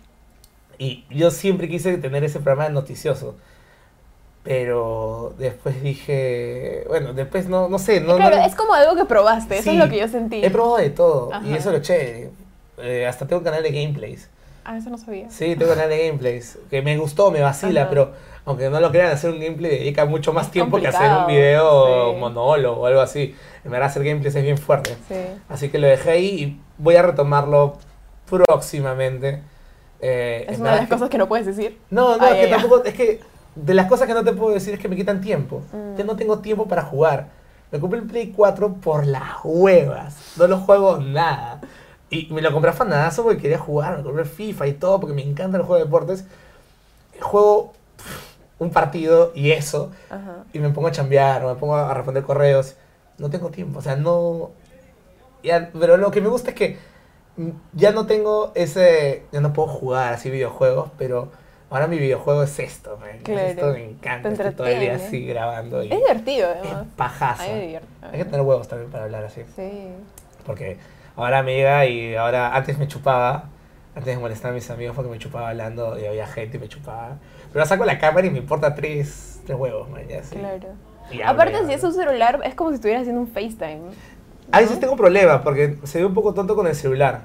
Y 0.77 1.05
yo 1.09 1.31
siempre 1.31 1.67
quise 1.67 1.97
tener 1.97 2.23
ese 2.23 2.39
programa 2.39 2.65
de 2.69 2.73
noticioso. 2.73 3.35
Pero 4.43 5.35
después 5.37 5.83
dije, 5.83 6.85
bueno, 6.87 7.13
después 7.13 7.47
no, 7.47 7.67
no 7.67 7.77
sé, 7.77 7.99
no, 7.99 8.15
claro, 8.15 8.37
no- 8.37 8.45
es 8.45 8.55
como 8.55 8.73
algo 8.73 8.95
que 8.95 9.03
probaste, 9.05 9.57
eso 9.57 9.71
es 9.71 9.77
lo 9.77 9.89
que 9.89 9.99
yo 9.99 10.07
sentí. 10.07 10.43
he 10.43 10.49
probado 10.49 10.77
de 10.77 10.89
todo 10.89 11.33
Ajá. 11.33 11.45
y 11.45 11.53
eso 11.53 11.69
es 11.71 11.75
lo 11.77 11.81
chévere. 11.81 12.29
Eh, 12.77 13.05
hasta 13.05 13.27
tengo 13.27 13.39
un 13.39 13.43
canal 13.43 13.61
de 13.61 13.71
gameplays. 13.71 14.29
Ah, 14.63 14.77
eso 14.77 14.89
no 14.89 14.97
sabía. 14.97 15.29
Sí, 15.29 15.55
tengo 15.57 15.71
un 15.71 15.75
canal 15.77 15.89
de 15.89 16.07
gameplays 16.07 16.57
que 16.69 16.81
me 16.81 16.97
gustó, 16.97 17.31
me 17.31 17.41
vacila, 17.41 17.81
Ajá. 17.81 17.89
pero 17.89 18.11
aunque 18.49 18.67
no 18.71 18.79
lo 18.79 18.89
crean, 18.89 19.11
hacer 19.11 19.29
un 19.29 19.39
gameplay 19.39 19.77
dedica 19.77 20.05
mucho 20.05 20.33
más 20.33 20.47
Es 20.47 20.51
tiempo 20.51 20.79
que 20.79 20.87
hacer 20.87 21.07
un 21.11 21.27
video 21.27 22.13
sí. 22.13 22.19
monólogo 22.19 22.81
o 22.81 22.85
algo 22.87 22.99
así. 22.99 23.35
En 23.63 23.69
verdad, 23.69 23.89
hacer 23.89 24.03
gameplays 24.03 24.35
es 24.35 24.41
bien 24.43 24.57
fuerte. 24.57 24.97
Sí. 25.07 25.15
Así 25.47 25.69
que 25.69 25.77
lo 25.77 25.85
dejé 25.85 26.09
ahí 26.09 26.25
y 26.25 26.61
voy 26.79 26.95
a 26.95 27.03
retomarlo 27.03 27.77
próximamente. 28.27 29.43
Eh, 30.01 30.47
Es 30.49 30.59
una 30.59 30.71
de 30.71 30.77
las 30.77 30.89
cosas 30.89 31.09
que 31.09 31.19
no 31.19 31.27
puedes 31.27 31.45
decir. 31.45 31.77
No, 31.91 32.17
no, 32.17 32.25
es 32.25 32.33
que 32.43 32.47
tampoco, 32.47 32.83
es 32.83 32.95
que 32.95 33.19
de 33.53 33.73
las 33.75 33.85
cosas 33.85 34.07
que 34.07 34.15
no 34.15 34.23
te 34.23 34.33
puedo 34.33 34.51
decir 34.51 34.73
es 34.73 34.79
que 34.79 34.87
me 34.89 34.95
quitan 34.95 35.21
tiempo. 35.21 35.61
Mm. 35.71 35.97
Yo 35.99 36.03
no 36.05 36.15
tengo 36.15 36.39
tiempo 36.39 36.67
para 36.67 36.81
jugar. 36.81 37.27
Me 37.71 37.79
compré 37.79 37.99
el 37.99 38.07
Play 38.07 38.33
4 38.35 38.77
por 38.81 39.05
las 39.05 39.41
huevas. 39.43 40.15
No 40.37 40.47
lo 40.47 40.57
juego 40.57 40.97
nada. 40.97 41.61
Y 42.09 42.29
me 42.33 42.41
lo 42.41 42.51
compré 42.51 42.71
afanazo 42.71 43.21
porque 43.21 43.43
quería 43.43 43.59
jugar. 43.59 43.97
Me 43.97 44.03
compré 44.03 44.25
FIFA 44.25 44.65
y 44.65 44.73
todo 44.73 44.99
porque 44.99 45.13
me 45.13 45.21
encanta 45.21 45.57
el 45.57 45.63
juego 45.63 45.75
de 45.75 45.83
deportes. 45.83 46.25
Juego 47.21 47.73
un 48.59 48.71
partido 48.71 49.31
y 49.35 49.51
eso. 49.51 49.91
Ajá. 50.09 50.43
Y 50.53 50.59
me 50.59 50.69
pongo 50.69 50.87
a 50.87 50.91
chambear 50.91 51.43
o 51.45 51.49
me 51.53 51.59
pongo 51.59 51.75
a 51.75 51.93
responder 51.93 52.23
correos. 52.23 52.75
No 53.17 53.29
tengo 53.29 53.49
tiempo. 53.49 53.79
O 53.79 53.81
sea, 53.81 53.95
no... 53.95 54.51
ya- 55.43 55.69
pero 55.79 55.97
lo 55.97 56.11
que 56.11 56.21
me 56.21 56.27
gusta 56.29 56.49
es 56.51 56.55
que 56.55 56.77
ya 57.73 57.91
no 57.91 58.05
tengo 58.05 58.51
ese... 58.55 59.23
Ya 59.31 59.41
no 59.41 59.53
puedo 59.53 59.67
jugar 59.69 60.13
así 60.13 60.29
videojuegos, 60.29 60.91
pero 60.97 61.29
ahora 61.69 61.87
mi 61.87 61.97
videojuego 61.99 62.43
es 62.43 62.59
esto, 62.59 62.97
man. 62.97 63.19
Claro. 63.23 63.47
Esto 63.47 63.67
me 63.73 63.85
encanta. 63.85 64.29
Estoy 64.29 64.51
todo 64.51 64.67
el 64.67 64.79
día 64.79 64.95
así 64.95 65.25
grabando 65.25 65.83
y 65.83 65.91
Es 65.91 65.97
divertido, 65.99 66.51
es 66.51 66.57
además. 66.61 66.87
pajazo. 66.95 67.43
A 67.43 67.45
mí 67.47 67.53
me 67.53 67.61
divierte. 67.61 67.87
Hay 68.01 68.17
que 68.17 68.25
tener 68.25 68.41
huevos 68.41 68.67
también 68.67 68.91
para 68.91 69.05
hablar 69.05 69.23
así. 69.25 69.41
Sí. 69.55 69.87
Porque 70.45 70.77
ahora 71.15 71.43
me 71.43 71.55
llega 71.55 71.85
y 71.85 72.15
ahora 72.15 72.55
antes 72.55 72.77
me 72.77 72.87
chupaba. 72.87 73.45
Antes 73.95 74.15
de 74.15 74.21
molestar 74.21 74.51
a 74.51 74.53
mis 74.53 74.69
amigos 74.69 74.95
porque 74.95 75.11
me 75.11 75.17
chupaba 75.17 75.49
hablando 75.49 75.99
y 75.99 76.05
había 76.05 76.25
gente 76.27 76.57
y 76.57 76.59
me 76.59 76.69
chupaba. 76.69 77.17
Pero 77.51 77.65
saco 77.65 77.85
la 77.85 77.99
cámara 77.99 78.27
y 78.27 78.29
me 78.29 78.39
importa 78.39 78.75
tres, 78.75 79.41
tres 79.45 79.57
huevos, 79.57 79.89
man. 79.89 80.07
Ya, 80.07 80.23
sí. 80.23 80.35
Claro. 80.35 80.67
Y 81.11 81.21
Aparte, 81.21 81.65
si 81.65 81.73
es 81.73 81.83
un 81.83 81.93
celular, 81.93 82.39
es 82.43 82.53
como 82.55 82.69
si 82.69 82.75
estuvieras 82.75 83.01
haciendo 83.01 83.21
un 83.21 83.27
FaceTime. 83.27 83.81
A 84.51 84.59
veces 84.61 84.79
tengo 84.79 84.95
problemas 84.95 85.41
porque 85.41 85.77
se 85.83 85.99
ve 85.99 86.05
un 86.05 86.13
poco 86.13 86.33
tonto 86.33 86.55
con 86.55 86.67
el 86.67 86.75
celular. 86.75 87.21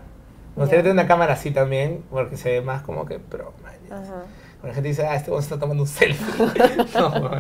Me 0.57 0.63
gustaría 0.63 0.83
tener 0.83 0.93
una 0.93 1.07
cámara 1.07 1.35
así 1.35 1.51
también 1.51 2.05
porque 2.11 2.37
se 2.37 2.51
ve 2.51 2.61
más 2.61 2.83
como 2.83 3.07
que 3.07 3.19
pro, 3.19 3.53
man. 3.63 3.73
ya. 3.89 3.97
Ajá. 3.97 4.25
La 4.63 4.73
gente 4.73 4.89
dice, 4.89 5.07
ah, 5.07 5.15
este 5.15 5.31
se 5.31 5.39
está 5.39 5.59
tomando 5.59 5.83
un 5.83 5.89
selfie. 5.89 6.47
no. 6.95 7.31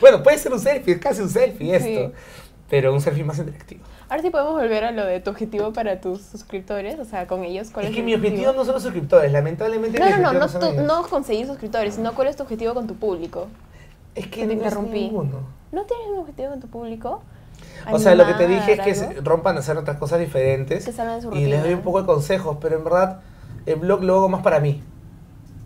Bueno, 0.00 0.22
puede 0.22 0.38
ser 0.38 0.52
un 0.52 0.60
selfie, 0.60 0.94
es 0.94 1.00
casi 1.00 1.20
un 1.20 1.28
selfie 1.28 1.76
esto. 1.76 2.08
Sí. 2.08 2.12
Pero 2.70 2.94
un 2.94 3.00
selfie 3.00 3.24
más 3.24 3.38
interactivo. 3.38 3.82
Ahora 4.08 4.22
sí 4.22 4.30
podemos 4.30 4.52
volver 4.54 4.84
a 4.84 4.92
lo 4.92 5.04
de 5.04 5.20
tu 5.20 5.30
objetivo 5.30 5.72
para 5.72 6.00
tus 6.00 6.22
suscriptores, 6.22 6.98
o 7.00 7.04
sea, 7.04 7.26
con 7.26 7.42
ellos. 7.44 7.70
¿cuál 7.70 7.84
Es 7.86 7.90
es, 7.90 7.96
que 7.96 8.02
mi 8.02 8.14
objetivo 8.14 8.52
no 8.52 8.64
son 8.64 8.74
los 8.74 8.82
suscriptores, 8.82 9.30
lamentablemente. 9.32 9.98
No, 9.98 10.08
no, 10.18 10.32
no, 10.32 10.46
no, 10.46 10.48
tú- 10.48 10.72
no 10.82 11.02
conseguir 11.08 11.46
suscriptores, 11.46 11.94
sino 11.96 12.14
cuál 12.14 12.28
es 12.28 12.36
tu 12.36 12.44
objetivo 12.44 12.72
con 12.74 12.86
tu 12.86 12.94
público. 12.94 13.48
Es 14.14 14.24
que 14.26 14.30
que 14.30 14.40
te 14.42 14.46
no 14.46 14.52
interrumpí. 14.54 15.00
ninguno. 15.04 15.40
¿No 15.72 15.82
tienes 15.84 16.06
un 16.12 16.18
objetivo 16.20 16.50
con 16.50 16.60
tu 16.60 16.66
público? 16.68 17.22
O 17.92 17.98
sea, 17.98 18.14
lo 18.14 18.26
que 18.26 18.34
te 18.34 18.46
dije 18.46 18.72
es 18.72 18.78
¿Animar 18.80 18.84
que 19.10 19.18
algo? 19.18 19.30
rompan 19.30 19.56
a 19.56 19.60
hacer 19.60 19.76
otras 19.76 19.96
cosas 19.98 20.18
diferentes 20.20 20.84
Que 20.84 20.92
salgan 20.92 21.16
de 21.16 21.22
su 21.22 21.32
y 21.32 21.44
les 21.46 21.50
doy 21.60 21.70
rutina. 21.70 21.76
un 21.76 21.82
poco 21.82 22.00
de 22.00 22.06
consejos, 22.06 22.56
pero 22.60 22.76
en 22.76 22.84
verdad 22.84 23.20
el 23.66 23.76
blog 23.76 24.02
lo 24.02 24.14
hago 24.16 24.28
más 24.28 24.42
para 24.42 24.60
mí. 24.60 24.82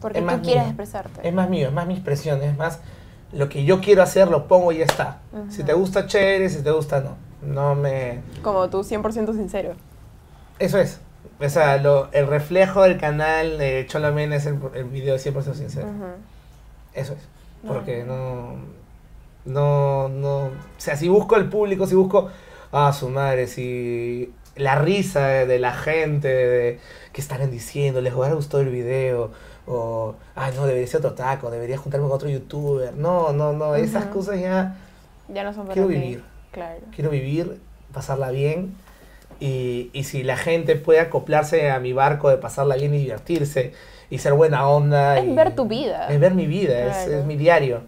Porque 0.01 0.19
es 0.19 0.25
tú 0.25 0.31
más 0.31 0.41
quieres 0.41 0.63
mío. 0.65 0.71
expresarte. 0.71 1.27
Es 1.29 1.35
más 1.35 1.49
mío, 1.49 1.69
es 1.69 1.73
más 1.75 1.87
mi 1.87 1.95
expresión, 1.95 2.43
es 2.43 2.57
más 2.57 2.81
lo 3.35 3.49
que 3.49 3.65
yo 3.65 3.81
quiero 3.81 4.03
hacer, 4.03 4.29
lo 4.29 4.47
pongo 4.49 4.73
y 4.73 4.79
ya 4.79 4.85
está. 4.85 5.19
Si 5.51 5.63
te 5.65 5.73
gusta, 5.73 6.07
chévere, 6.07 6.49
si 6.49 6.63
te 6.63 6.71
gusta, 6.71 7.01
no. 7.01 7.17
No 7.43 7.75
me... 7.75 8.21
Como 8.43 8.69
tú 8.71 8.79
100% 8.83 9.35
sincero. 9.35 9.73
Eso 10.59 10.79
es. 10.79 11.01
O 11.41 11.49
sea, 11.49 11.77
lo- 11.79 12.09
el 12.13 12.27
reflejo 12.27 12.83
del 12.85 12.97
canal 12.99 13.59
de 13.59 13.85
Cholomena 13.89 14.37
es 14.37 14.47
el, 14.47 14.59
el 14.75 14.85
video 14.85 15.17
100% 15.17 15.55
sincero. 15.55 15.89
Eso 16.95 17.13
es. 17.15 17.19
Porque 17.67 18.05
no, 18.05 18.57
no, 19.45 20.09
no, 20.09 20.37
o 20.47 20.51
sea, 20.79 20.97
si 20.97 21.09
busco 21.09 21.37
el 21.37 21.49
público, 21.49 21.87
si 21.87 21.95
busco, 21.95 22.29
ah, 22.73 22.93
su 22.93 23.09
madre, 23.09 23.47
si 23.47 24.33
la 24.57 24.77
risa 24.77 25.27
de, 25.27 25.47
de 25.47 25.59
la 25.59 25.73
gente, 25.73 26.29
de 26.29 26.81
que 27.13 27.21
estarán 27.21 27.51
diciendo, 27.51 28.01
les 28.01 28.13
habrá 28.13 28.33
gustado 28.35 28.63
el 28.63 28.69
video, 28.71 29.33
o, 29.67 30.15
ah, 30.37 30.51
no, 30.55 30.67
debería 30.67 30.87
ser 30.87 30.99
otro 30.99 31.13
taco, 31.15 31.51
debería 31.51 31.79
juntarme 31.79 32.07
con 32.07 32.15
otro 32.17 32.29
youtuber, 32.29 32.95
no, 32.95 33.33
no, 33.33 33.53
no, 33.53 33.75
esas 33.77 34.07
cosas 34.07 34.41
ya, 34.41 34.77
Ya 35.29 35.43
no 35.45 35.53
son 35.53 35.63
para 35.67 35.75
quiero 35.75 35.89
vivir, 35.89 36.23
Claro. 36.53 36.81
quiero 36.95 37.11
vivir, 37.11 37.61
pasarla 37.93 38.31
bien, 38.31 38.75
y, 39.41 39.91
y 39.93 40.05
si 40.05 40.23
la 40.23 40.37
gente 40.37 40.77
puede 40.77 41.01
acoplarse 41.01 41.71
a 41.71 41.81
mi 41.81 41.93
barco 41.93 42.29
de 42.31 42.37
pasarla 42.37 42.77
bien 42.77 42.95
y 42.95 42.99
divertirse, 42.99 43.73
y 44.11 44.19
ser 44.19 44.35
buena 44.35 44.69
onda. 44.69 45.19
Es 45.19 45.25
y- 45.27 45.35
ver 45.35 45.55
tu 45.57 45.67
vida. 45.67 46.09
Es 46.09 46.21
ver 46.21 46.35
mi 46.35 46.47
vida, 46.47 46.79
es, 46.87 47.07
Claro. 47.07 47.21
es 47.21 47.25
mi 47.27 47.37
diario. 47.37 47.81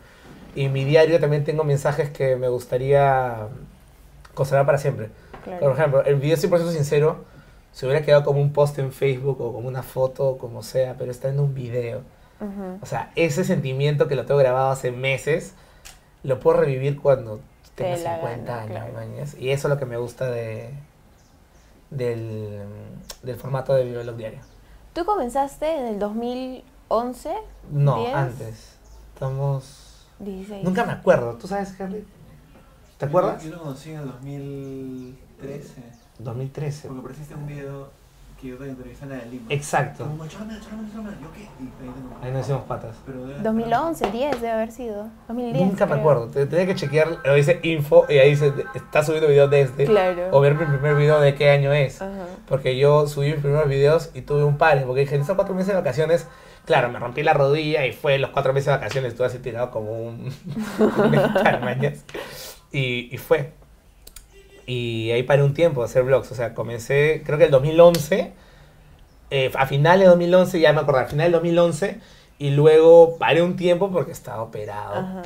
Y 0.55 0.65
en 0.65 0.73
mi 0.73 0.85
diario 0.85 1.21
también 1.21 1.45
tengo 1.45 1.63
mensajes 1.63 2.09
que 2.09 2.35
me 2.37 2.49
gustaría 2.49 3.49
conservar 4.35 4.65
para 4.67 4.79
siempre. 4.79 5.11
Claro. 5.45 5.61
Por 5.61 5.73
ejemplo, 5.73 6.05
el 6.05 6.17
video 6.17 6.37
100% 6.37 6.71
sincero 6.73 7.25
se 7.77 7.85
hubiera 7.85 8.03
quedado 8.03 8.25
como 8.25 8.41
un 8.41 8.55
post 8.55 8.79
en 8.79 8.91
Facebook 8.91 9.39
o 9.39 9.53
como 9.53 9.69
una 9.69 9.83
foto 9.83 10.27
o 10.31 10.39
como 10.39 10.63
sea, 10.63 10.97
pero 10.97 11.11
está 11.11 11.29
en 11.29 11.39
un 11.41 11.53
video. 11.53 12.01
O 12.81 12.87
sea, 12.87 13.13
ese 13.17 13.45
sentimiento 13.45 14.09
que 14.09 14.15
lo 14.17 14.25
tengo 14.25 14.41
grabado 14.41 14.71
hace 14.71 14.93
meses, 14.93 15.53
lo 16.23 16.41
puedo 16.41 16.57
revivir 16.61 16.99
cuando 16.99 17.41
tenga 17.75 17.97
Te 17.97 18.03
la 18.03 18.15
50 18.15 18.57
gana, 18.57 18.63
años. 18.63 19.31
claro. 19.33 19.45
Y 19.45 19.51
eso 19.51 19.69
es 19.69 19.75
lo 19.75 19.79
que 19.79 19.85
me 19.85 19.99
gusta 19.99 20.31
de, 20.31 20.71
del, 21.91 22.63
del 23.23 23.37
formato 23.37 23.75
de 23.75 23.85
videoblog 23.85 24.17
diario. 24.17 24.41
Tú 24.95 25.05
comenzaste 25.05 25.71
en 25.77 25.87
el 25.89 25.99
2011, 25.99 27.35
No, 27.73 27.99
10, 27.99 28.15
antes. 28.15 28.79
Estamos... 29.13 30.07
16. 30.21 30.65
Nunca 30.65 30.87
me 30.87 30.93
acuerdo. 30.93 31.35
¿Tú 31.37 31.47
sabes, 31.47 31.79
Henry? 31.79 32.07
¿Te 32.97 33.05
acuerdas? 33.05 33.45
Yo 33.45 33.51
lo 33.51 33.59
conocí 33.59 33.91
en 33.91 33.99
el 33.99 34.07
2013. 34.09 35.96
2013. 36.19 36.89
Porque 36.89 37.01
apareciste 37.01 37.35
un 37.35 37.47
video 37.47 37.89
que 38.41 38.49
yo 38.49 38.59
te 38.59 38.69
entrevisté 38.69 39.05
en 39.05 39.11
la 39.11 39.17
de 39.17 39.27
Lima. 39.31 39.47
Exacto. 39.49 40.05
Como, 40.05 40.27
"Chóramela, 40.27 40.61
chóramela, 40.61 40.89
chóramela". 40.93 41.17
¿Yo 41.23 41.33
qué? 41.33 41.41
Y 41.41 41.45
ahí 41.45 41.71
tengo- 41.81 42.17
Ahí 42.23 42.33
nos 42.33 42.41
hicimos 42.43 42.63
patas. 42.65 42.97
Pero 43.07 43.27
debe- 43.27 43.41
2011, 43.43 44.11
10 44.11 44.41
debe 44.43 44.53
haber 44.53 44.73
sido. 44.73 45.09
2010. 45.29 45.67
Nunca 45.67 45.87
me 45.87 45.93
creo. 45.93 46.01
acuerdo. 46.01 46.27
Te- 46.29 46.45
Tenía 46.47 46.67
que 46.67 46.75
chequear, 46.75 47.09
lo 47.25 47.35
dice 47.35 47.61
info 47.63 48.05
y 48.11 48.19
ahí 48.19 48.31
dice, 48.31 48.53
está 48.75 49.03
subiendo 49.03 49.29
video 49.29 49.49
desde. 49.49 49.87
Claro. 49.87 50.29
O 50.33 50.41
ver 50.41 50.55
mi 50.55 50.67
primer 50.67 50.97
video 50.97 51.19
de 51.19 51.35
qué 51.35 51.49
año 51.49 51.73
es. 51.73 52.03
Ajá. 52.03 52.11
Porque 52.47 52.77
yo 52.77 53.07
subí 53.07 53.33
mis 53.33 53.41
primeros 53.41 53.69
videos 53.69 54.11
y 54.13 54.21
tuve 54.21 54.45
un 54.45 54.59
par. 54.59 54.85
Porque 54.85 55.01
dije, 55.01 55.15
en 55.17 55.23
esos 55.23 55.35
cuatro 55.35 55.55
meses 55.55 55.69
de 55.69 55.75
vacaciones, 55.77 56.27
claro, 56.67 56.91
me 56.91 56.99
rompí 56.99 57.23
la 57.23 57.33
rodilla 57.33 57.87
y 57.87 57.93
fue 57.93 58.19
los 58.19 58.31
cuatro 58.31 58.53
meses 58.53 58.67
de 58.67 58.73
vacaciones. 58.73 59.13
Estuve 59.13 59.29
así 59.29 59.39
tirado 59.39 59.71
como 59.71 59.93
un. 59.93 60.31
un 60.79 61.61
mañas. 61.65 62.05
y, 62.71 63.09
y 63.15 63.17
fue. 63.17 63.55
Y 64.67 65.11
ahí 65.13 65.23
paré 65.23 65.43
un 65.43 65.55
tiempo 65.55 65.81
de 65.81 65.87
hacer 65.87 66.03
vlogs. 66.03 66.31
O 66.33 66.35
sea, 66.35 66.55
comencé, 66.55 67.23
creo 67.25 67.39
que 67.39 67.45
el 67.45 67.51
2011. 67.51 68.33
eh, 69.31 69.51
a 69.57 69.67
finales 69.67 70.01
de 70.05 70.09
2011, 70.11 70.61
ya 70.61 70.73
me 70.73 70.81
acuerdo, 70.81 71.01
a 71.01 71.05
finales 71.07 71.33
del 71.33 71.41
2011. 71.41 72.01
Y 72.39 72.51
luego 72.51 73.17
paré 73.19 73.43
un 73.43 73.57
tiempo 73.57 73.91
porque 73.91 74.13
estaba 74.13 74.43
operado. 74.43 74.97
Ajá. 74.97 75.23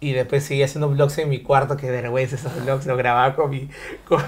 Y 0.00 0.12
después 0.12 0.44
seguí 0.44 0.62
haciendo 0.64 0.88
vlogs 0.88 1.16
en 1.18 1.28
mi 1.28 1.42
cuarto, 1.42 1.76
qué 1.76 1.88
vergüenza 1.90 2.34
esos 2.36 2.52
vlogs, 2.64 2.86
lo 2.86 2.96
grababa 2.96 3.36
con 3.36 3.50
mi... 3.50 3.68
con- 4.08 4.22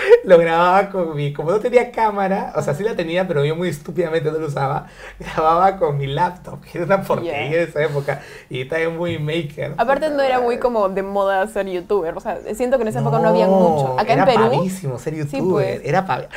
lo 0.24 0.38
grababa 0.38 0.90
con 0.90 1.14
mi... 1.16 1.32
Como 1.32 1.50
no 1.50 1.60
tenía 1.60 1.90
cámara, 1.90 2.52
o 2.56 2.62
sea, 2.62 2.74
sí 2.74 2.82
la 2.82 2.94
tenía, 2.96 3.26
pero 3.28 3.44
yo 3.44 3.54
muy 3.56 3.68
estúpidamente 3.68 4.30
no 4.30 4.38
lo 4.38 4.46
usaba, 4.46 4.86
grababa 5.18 5.76
con 5.78 5.96
mi 5.98 6.06
laptop, 6.06 6.60
que 6.62 6.78
era 6.78 6.86
una 6.86 7.02
porquería 7.02 7.50
Ya. 7.50 7.56
de 7.58 7.62
esa 7.64 7.82
época, 7.82 8.22
y 8.50 8.62
estaba 8.62 8.88
muy 8.90 9.18
maker. 9.18 9.74
Aparte 9.76 10.10
no 10.10 10.22
era 10.22 10.40
muy 10.40 10.58
como 10.58 10.88
de 10.88 11.02
moda 11.02 11.46
ser 11.48 11.66
youtuber, 11.66 12.16
o 12.16 12.20
sea, 12.20 12.38
siento 12.54 12.76
que 12.78 12.82
en 12.82 12.88
esa 12.88 13.00
época 13.00 13.18
no 13.18 13.28
había 13.28 13.46
mucho. 13.46 13.98
Acá 13.98 14.12
era 14.14 14.22
en 14.22 14.38
Perú, 14.38 14.50
pavísimo 14.56 14.98
ser 14.98 15.14
youtuber, 15.14 15.76
pues. 15.76 15.88
era 15.88 16.06
pavi- 16.06 16.28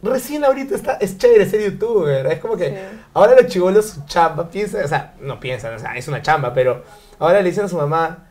Recién 0.00 0.44
ahorita 0.44 0.76
está, 0.76 0.92
es 1.00 1.18
chévere 1.18 1.44
ser 1.46 1.60
youtuber, 1.72 2.24
es 2.28 2.38
como 2.38 2.56
que 2.56 2.68
Sí. 2.68 2.74
ahora 3.14 3.32
los 3.34 3.46
chivolos 3.48 3.86
su 3.90 4.04
chamba 4.06 4.48
piensan, 4.48 4.84
o 4.84 4.88
sea, 4.88 5.14
no 5.20 5.40
piensan, 5.40 5.74
o 5.74 5.78
sea, 5.80 5.96
es 5.96 6.06
una 6.06 6.22
chamba, 6.22 6.54
pero 6.54 6.84
ahora 7.18 7.40
le 7.40 7.48
dicen 7.48 7.64
a 7.64 7.68
su 7.68 7.76
mamá, 7.76 8.27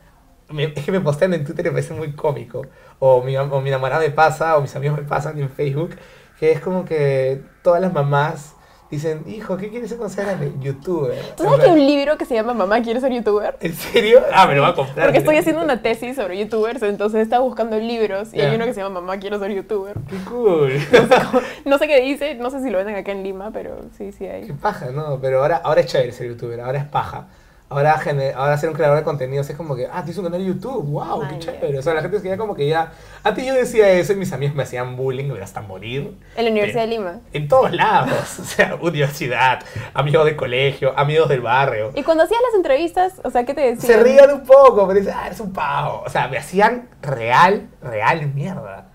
me- 0.50 0.72
es 0.74 0.84
que 0.84 0.92
me 0.92 1.00
postean 1.00 1.34
en 1.34 1.44
Twitter 1.44 1.66
y 1.66 1.68
me 1.68 1.72
parece 1.74 1.94
muy 1.94 2.12
cómico, 2.12 2.62
o 2.98 3.22
mi, 3.22 3.36
o 3.36 3.60
mi 3.60 3.68
enamorada 3.68 4.00
me 4.02 4.10
pasa, 4.10 4.56
o 4.56 4.60
mis 4.62 4.74
amigos 4.76 4.98
me 4.98 5.04
pasan 5.04 5.38
en 5.38 5.50
Facebook, 5.50 5.90
que 6.38 6.52
es 6.52 6.60
como 6.60 6.84
que 6.84 7.40
todas 7.62 7.80
las 7.80 7.92
mamás 7.92 8.54
dicen, 8.90 9.22
hijo, 9.26 9.58
¿qué 9.58 9.68
quieres 9.68 9.90
ser 9.90 9.98
cuando 9.98 10.14
seas 10.14 10.28
grande? 10.28 10.50
Youtuber. 10.60 11.18
¿tú 11.36 11.42
sabes 11.44 11.58
que 11.60 11.66
hay 11.66 11.72
un 11.72 11.86
libro 11.86 12.16
que 12.16 12.24
se 12.24 12.34
llama 12.34 12.54
Mamá 12.54 12.80
quiere 12.80 13.00
ser 13.00 13.12
youtuber? 13.12 13.58
¿En 13.60 13.74
serio? 13.74 14.22
Ah, 14.32 14.46
me 14.46 14.54
lo 14.54 14.62
va 14.62 14.68
a 14.68 14.74
comprar. 14.74 15.06
Porque 15.08 15.18
estoy 15.18 15.36
haciendo 15.36 15.62
una 15.62 15.82
tesis 15.82 16.16
sobre 16.16 16.38
youtubers, 16.38 16.82
entonces 16.82 17.20
estaba 17.20 17.44
buscando 17.44 17.78
libros 17.78 18.32
y 18.32 18.38
Ya. 18.38 18.48
hay 18.48 18.56
uno 18.56 18.64
que 18.64 18.72
se 18.72 18.80
llama 18.80 19.00
Mamá 19.02 19.18
quiero 19.18 19.38
ser 19.38 19.50
youtuber. 19.52 19.94
Qué 20.08 20.16
cool. 20.30 20.72
No 21.66 21.76
sé 21.76 21.86
qué 21.86 22.00
dice, 22.00 22.34
no 22.36 22.48
sé 22.50 22.62
si 22.62 22.70
lo 22.70 22.78
venden 22.78 22.96
acá 22.96 23.12
en 23.12 23.22
Lima, 23.24 23.50
pero 23.52 23.76
sí, 23.98 24.10
sí 24.12 24.20
Qué 24.20 24.30
hay. 24.30 24.52
paja, 24.52 24.86
¿no? 24.90 25.20
Pero 25.20 25.42
ahora, 25.42 25.56
ahora 25.62 25.82
es 25.82 25.86
chévere 25.88 26.12
ser 26.12 26.28
youtuber, 26.28 26.58
ahora 26.62 26.78
es 26.78 26.84
paja. 26.86 27.26
Ahora, 27.70 28.00
ahora 28.36 28.56
ser 28.56 28.70
un 28.70 28.74
creador 28.74 28.96
de 28.96 29.04
contenidos 29.04 29.50
es 29.50 29.56
como 29.56 29.76
que, 29.76 29.86
ah, 29.86 30.02
tienes 30.02 30.16
un 30.16 30.24
canal 30.24 30.40
de 30.40 30.46
YouTube, 30.46 30.86
wow, 30.86 31.28
qué 31.28 31.38
chévere. 31.38 31.78
O 31.78 31.82
sea, 31.82 31.92
la 31.92 32.00
gente 32.00 32.16
se 32.16 32.22
queda 32.22 32.38
como 32.38 32.54
que 32.54 32.66
ya. 32.66 32.92
Antes 33.22 33.44
yo 33.44 33.52
decía 33.52 33.90
eso 33.90 34.14
y 34.14 34.16
mis 34.16 34.32
amigos 34.32 34.54
me 34.54 34.62
hacían 34.62 34.96
bullying, 34.96 35.30
hasta 35.42 35.60
morir. 35.60 36.16
En 36.34 36.44
la 36.46 36.50
Universidad 36.50 36.80
de 36.82 36.86
Lima. 36.86 37.20
En 37.32 37.46
todos 37.46 37.72
lados. 37.72 38.38
O 38.48 38.50
sea, 38.50 38.76
universidad, 38.80 39.60
amigos 39.92 40.24
de 40.24 40.34
colegio, 40.34 40.98
amigos 40.98 41.28
del 41.28 41.42
barrio. 41.42 41.92
Y 41.94 42.02
cuando 42.02 42.24
hacías 42.24 42.40
las 42.46 42.54
entrevistas, 42.54 43.20
o 43.22 43.30
sea, 43.30 43.44
¿qué 43.44 43.52
te 43.52 43.60
decían? 43.60 43.80
Se 43.80 44.02
rían 44.02 44.30
un 44.30 44.44
poco, 44.44 44.86
pero 44.86 44.98
dicen, 44.98 45.14
ah, 45.16 45.26
eres 45.26 45.40
un 45.40 45.52
pavo. 45.52 46.02
O 46.06 46.08
sea, 46.08 46.28
me 46.28 46.38
hacían 46.38 46.88
real, 47.02 47.68
real 47.82 48.32
mierda. 48.34 48.88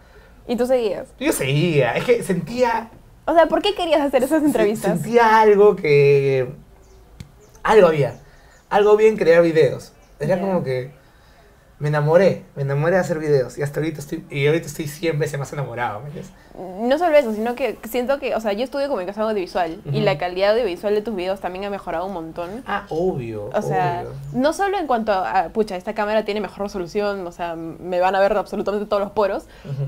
Y 0.48 0.56
tú 0.56 0.66
seguías. 0.66 1.08
Yo 1.20 1.32
seguía, 1.32 1.92
es 1.96 2.04
que 2.04 2.24
sentía 2.24 2.90
O 3.26 3.34
sea, 3.34 3.46
¿por 3.46 3.62
qué 3.62 3.76
querías 3.76 4.02
hacer 4.02 4.24
esas 4.24 4.44
entrevistas? 4.44 5.00
Sentía 5.00 5.40
algo 5.40 5.76
que. 5.76 6.52
Algo 7.62 7.88
había. 7.88 8.23
Algo 8.74 8.92
había 8.92 9.08
en 9.08 9.18
crear 9.18 9.42
videos. 9.44 9.94
Era 10.20 10.40
como 10.40 10.64
que. 10.64 10.92
Me 11.80 11.90
enamoré. 11.90 12.44
Me 12.56 12.62
enamoré 12.62 12.96
de 12.96 13.02
hacer 13.02 13.20
videos. 13.20 13.58
Y 13.58 13.62
hasta 13.62 13.80
ahorita 13.82 14.00
estoy. 14.00 14.24
Y 14.30 14.48
ahorita 14.48 14.68
estoy 14.68 14.88
100 14.88 15.20
veces 15.20 15.38
más 15.38 15.52
enamorado. 15.52 16.00
¿me 16.00 16.06
entiendes? 16.08 16.32
No 16.56 16.98
solo 16.98 17.18
eso, 17.18 17.34
sino 17.34 17.56
que 17.56 17.78
siento 17.90 18.20
que, 18.20 18.36
o 18.36 18.40
sea, 18.40 18.54
yo 18.54 18.64
estudio 18.64 18.88
comunicación 18.88 19.26
audiovisual 19.28 19.82
y 19.86 19.90
Ujú. 19.90 20.00
la 20.02 20.18
calidad 20.18 20.52
audiovisual 20.52 20.94
de 20.94 21.02
tus 21.02 21.16
videos 21.16 21.40
también 21.42 21.66
ha 21.66 21.70
mejorado 21.70 22.06
un 22.06 22.14
montón. 22.14 22.64
Ah, 22.68 22.86
obvio. 22.90 23.50
O 23.54 23.62
sea, 23.62 24.04
obvio. 24.06 24.14
no 24.40 24.54
solo 24.54 24.78
en 24.78 24.88
cuanto 24.88 25.12
a, 25.12 25.50
pucha, 25.50 25.76
esta 25.76 25.94
cámara 25.94 26.24
tiene 26.26 26.42
mejor 26.42 26.62
resolución, 26.62 27.26
o 27.28 27.32
sea, 27.32 27.56
me 27.56 28.00
van 28.00 28.16
a 28.16 28.20
ver 28.20 28.38
absolutamente 28.38 28.86
todos 28.86 29.02
los 29.02 29.12
poros, 29.12 29.46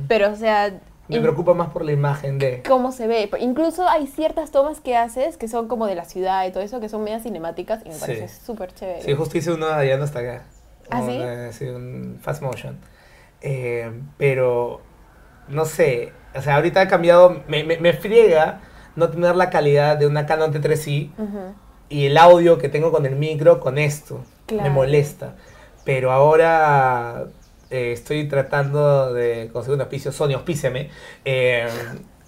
pero, 0.07 0.31
o 0.31 0.35
sea, 0.35 0.73
Me 1.07 1.19
preocupa 1.19 1.53
más 1.53 1.69
por 1.69 1.85
la 1.85 1.91
imagen 1.91 2.39
de. 2.39 2.63
cómo 2.67 2.91
se 2.91 3.05
ve. 3.07 3.29
Incluso 3.39 3.87
hay 3.87 4.07
ciertas 4.07 4.51
tomas 4.51 4.81
que 4.81 4.95
haces 4.97 5.37
que 5.37 5.47
son 5.47 5.67
como 5.67 5.85
de 5.85 5.95
la 5.95 6.05
ciudad 6.05 6.45
y 6.47 6.51
todo 6.51 6.63
eso, 6.63 6.79
que 6.79 6.89
son 6.89 7.03
medias 7.03 7.23
cinemáticas 7.23 7.81
y 7.85 7.89
me 7.89 7.95
Sí. 7.95 8.01
parece 8.01 8.27
súper 8.27 8.73
chévere. 8.73 9.01
Sí, 9.03 9.13
justo 9.13 9.37
hice 9.37 9.55
de 9.55 9.65
allá 9.73 10.03
hasta 10.03 10.19
acá. 10.19 10.43
¿Ah, 10.89 10.99
Un, 11.01 11.09
sí? 11.09 11.17
eh, 11.21 11.49
sí, 11.51 11.65
un 11.65 12.17
fast 12.21 12.41
motion. 12.41 12.77
Eh, 13.41 13.91
pero, 14.17 14.81
no 15.47 15.65
sé, 15.65 16.11
o 16.35 16.41
sea, 16.41 16.55
ahorita 16.55 16.81
ha 16.81 16.87
cambiado, 16.87 17.43
me, 17.47 17.63
me, 17.63 17.77
me 17.77 17.93
friega 17.93 18.61
no 18.95 19.09
tener 19.09 19.35
la 19.35 19.49
calidad 19.49 19.97
de 19.97 20.07
una 20.07 20.25
Canon 20.25 20.51
T3i 20.53 21.11
Ujú. 21.17 21.53
y 21.89 22.05
el 22.07 22.17
audio 22.17 22.57
que 22.57 22.69
tengo 22.69 22.91
con 22.91 23.05
el 23.05 23.15
micro 23.15 23.59
con 23.59 23.77
esto. 23.77 24.19
Me 24.49 24.57
Claro. 24.57 24.71
molesta. 24.71 25.35
Pero 25.83 26.11
ahora 26.11 27.25
eh, 27.69 27.91
estoy 27.93 28.27
tratando 28.27 29.13
de 29.13 29.49
conseguir 29.51 29.75
un 29.75 29.81
auspicio, 29.81 30.11
Sony, 30.11 30.33
auspíciame, 30.33 30.89
eh, 31.25 31.67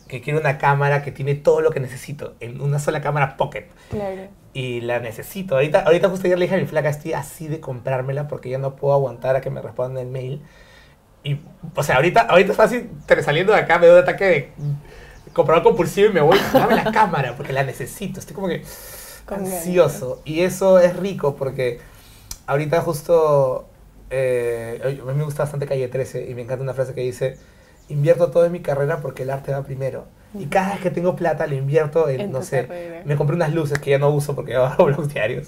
que 0.08 0.21
quiero 0.21 0.39
una 0.39 0.58
cámara 0.58 1.04
que 1.04 1.12
tiene 1.12 1.36
todo 1.36 1.62
lo 1.62 1.71
que 1.71 1.80
necesito, 1.80 2.36
en 2.39 2.62
una 2.62 2.80
sola 2.80 3.02
cámara 3.02 3.36
pocket 3.38 3.67
Claro. 3.89 4.30
y 4.54 4.82
la 4.82 5.00
necesito. 5.00 5.56
Ahorita, 5.56 5.82
ahorita 5.82 6.10
justo 6.10 6.28
ayer 6.28 6.39
le 6.39 6.45
dije 6.45 6.56
a 6.56 6.60
mi 6.60 6.65
flaca, 6.65 6.89
estoy 6.89 7.13
así 7.13 7.47
de 7.47 7.60
comprármela 7.60 8.28
porque 8.28 8.50
ya 8.50 8.58
no 8.58 8.76
puedo 8.76 8.93
aguantar 8.93 9.36
a 9.36 9.41
que 9.41 9.50
me 9.50 9.62
respondan 9.62 10.06
el 10.06 10.12
mail. 10.12 10.41
Y, 11.23 11.39
o 11.76 11.84
sea, 11.84 11.97
ahorita, 11.97 12.21
ahorita 12.21 12.52
es 12.52 12.58
fácil, 12.58 12.89
saliendo 13.21 13.52
de 13.54 13.60
acá 13.60 13.80
me 13.80 13.88
doy 13.88 13.97
un 13.97 14.04
ataque 14.04 14.26
de 14.26 14.50
comprador 15.34 15.63
compulsivo 15.63 16.10
y 16.10 16.13
me 16.13 16.21
voy, 16.21 16.39
dame 16.54 16.76
la 16.76 16.91
cámara 16.91 17.36
porque 17.36 17.52
la 17.54 17.63
necesito. 17.63 18.19
Estoy 18.19 18.34
como 18.34 18.47
que 18.47 18.63
ansioso. 19.28 20.21
Y 20.26 20.41
eso 20.41 20.80
es 20.80 20.95
rico 20.95 21.36
porque 21.36 21.80
ahorita 22.45 22.82
justo, 22.82 23.67
eh, 24.10 24.80
a 24.84 25.06
mí 25.06 25.13
me 25.17 25.24
gusta 25.24 25.43
bastante 25.43 25.65
Calle 25.65 25.88
13 25.88 26.30
y 26.30 26.36
me 26.36 26.41
encanta 26.41 26.63
una 26.63 26.74
frase 26.74 26.93
que 26.93 27.02
dice, 27.02 27.38
invierto 27.89 28.32
todo 28.32 28.46
en 28.46 28.52
mi 28.52 28.62
carrera 28.62 29.02
porque 29.02 29.24
el 29.24 29.30
arte 29.30 29.52
va 29.52 29.63
primero. 29.63 30.06
Y 30.38 30.48
cada 30.48 30.74
vez 30.74 30.82
que 30.82 30.91
tengo 30.91 31.15
plata 31.15 31.48
lo 31.48 31.56
invierto 31.56 32.10
en, 32.10 32.20
En 32.20 32.32
no 32.32 32.41
sé, 32.41 32.67
carrera. 32.67 33.02
me 33.06 33.15
compré 33.15 33.36
unas 33.36 33.54
luces 33.54 33.80
que 33.80 33.91
ya 33.91 33.98
no 33.98 34.10
uso 34.10 34.36
porque 34.36 34.56
hago 34.56 34.86
blogs 34.86 35.13
diarios. 35.13 35.48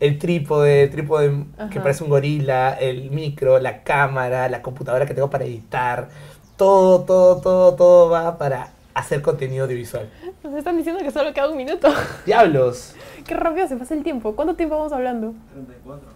El 0.00 0.18
trípode, 0.18 0.88
trípode 0.88 1.44
que 1.70 1.80
parece 1.80 2.02
un 2.04 2.10
gorila, 2.10 2.72
el 2.74 3.10
micro, 3.10 3.58
la 3.60 3.82
cámara, 3.82 4.48
la 4.48 4.62
computadora 4.62 5.06
que 5.06 5.14
tengo 5.14 5.30
para 5.30 5.44
editar. 5.44 6.08
Todo, 6.56 7.04
todo, 7.04 7.40
todo, 7.40 7.74
todo 7.76 8.10
va 8.10 8.36
para 8.36 8.70
hacer 8.94 9.22
contenido 9.22 9.64
audiovisual. 9.64 10.08
Nos 10.42 10.54
están 10.54 10.76
diciendo 10.76 11.02
que 11.02 11.10
solo 11.10 11.32
queda 11.32 11.48
un 11.48 11.56
minuto. 11.56 11.88
¡Diablos! 12.24 12.94
Qué 13.26 13.34
rápido 13.34 13.68
se 13.68 13.76
pasa 13.76 13.94
el 13.94 14.02
tiempo. 14.02 14.34
¿Cuánto 14.34 14.54
tiempo 14.56 14.76
vamos 14.76 14.92
hablando? 14.92 15.34
34. 15.52 16.15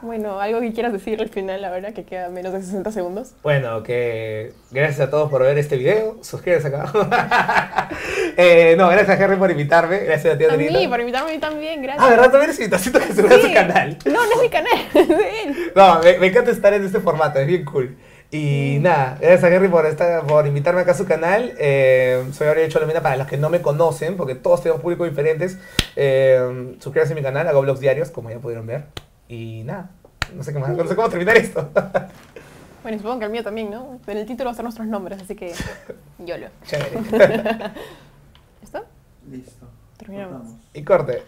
Bueno, 0.00 0.40
algo 0.40 0.60
que 0.60 0.72
quieras 0.72 0.92
decir 0.92 1.20
al 1.20 1.28
final, 1.28 1.64
ahora 1.64 1.92
que 1.92 2.04
queda 2.04 2.28
menos 2.28 2.52
de 2.52 2.62
60 2.62 2.92
segundos. 2.92 3.32
Bueno, 3.42 3.82
que 3.82 4.52
gracias 4.70 5.00
a 5.08 5.10
todos 5.10 5.28
por 5.30 5.42
ver 5.42 5.58
este 5.58 5.76
video. 5.76 6.18
Suscríbanse 6.22 6.68
acá. 6.68 7.88
eh, 8.36 8.74
no, 8.78 8.88
gracias 8.88 9.18
a 9.18 9.24
Henry 9.24 9.36
por 9.36 9.50
invitarme. 9.50 9.98
Gracias 9.98 10.34
a 10.34 10.38
ti, 10.38 10.44
A 10.44 10.52
Adriana. 10.52 10.78
mí, 10.78 10.86
por 10.88 11.00
invitarme 11.00 11.30
a 11.30 11.34
mí 11.34 11.40
también, 11.40 11.82
gracias. 11.82 12.04
Ah, 12.06 12.10
¿verdad? 12.10 12.30
También 12.30 12.50
es 12.50 12.58
invitación 12.58 12.94
que 12.94 13.12
se 13.12 13.22
a 13.26 13.40
su 13.40 13.46
Sí. 13.46 13.52
canal. 13.54 13.98
No, 14.04 14.12
no 14.12 14.32
es 14.36 14.40
mi 14.42 14.48
canal, 14.48 14.72
es 14.94 15.08
de 15.08 15.42
él. 15.42 15.72
No, 15.74 16.00
me, 16.00 16.18
me 16.18 16.26
encanta 16.28 16.50
estar 16.52 16.72
en 16.74 16.84
este 16.84 17.00
formato, 17.00 17.38
es 17.40 17.46
bien 17.46 17.64
cool. 17.64 17.96
Y 18.30 18.76
nada, 18.82 19.16
gracias 19.20 19.44
a 19.44 19.48
Henry 19.54 19.68
por, 19.68 19.86
esta, 19.86 20.20
por 20.22 20.46
invitarme 20.46 20.82
acá 20.82 20.92
a 20.92 20.94
su 20.94 21.06
canal. 21.06 21.54
Eh, 21.58 22.22
soy 22.32 22.46
Aurelio 22.46 22.68
Cholomina 22.70 23.00
para 23.00 23.16
los 23.16 23.26
que 23.26 23.38
no 23.38 23.48
me 23.48 23.62
conocen, 23.62 24.16
porque 24.18 24.34
todos 24.34 24.62
tenemos 24.62 24.82
públicos 24.82 25.08
diferentes. 25.08 25.58
Eh, 25.96 26.74
suscríbanse 26.78 27.14
a 27.14 27.16
mi 27.16 27.22
canal, 27.22 27.48
hago 27.48 27.62
vlogs 27.62 27.80
diarios, 27.80 28.10
como 28.10 28.30
ya 28.30 28.38
pudieron 28.38 28.66
ver. 28.66 28.84
Y 29.28 29.62
nada, 29.64 29.90
no 30.34 30.42
sé, 30.42 30.52
qué 30.52 30.58
más, 30.58 30.70
no 30.70 30.86
sé 30.86 30.96
cómo 30.96 31.08
terminar 31.08 31.36
esto. 31.36 31.70
Bueno, 32.80 32.94
y 32.96 33.00
supongo 33.00 33.18
que 33.18 33.24
el 33.26 33.32
mío 33.32 33.42
también, 33.42 33.70
¿no? 33.70 33.98
En 34.06 34.16
el 34.16 34.24
título 34.24 34.46
va 34.46 34.52
a 34.52 34.54
ser 34.54 34.62
nuestros 34.62 34.86
nombres, 34.86 35.20
así 35.20 35.34
que 35.34 35.52
YOLO. 36.20 36.46
Chévere. 36.64 36.92
¿Listo? 38.62 38.84
Listo. 39.28 39.66
Terminamos. 39.98 40.32
Cortamos. 40.42 40.60
Y 40.72 40.84
corte. 40.84 41.22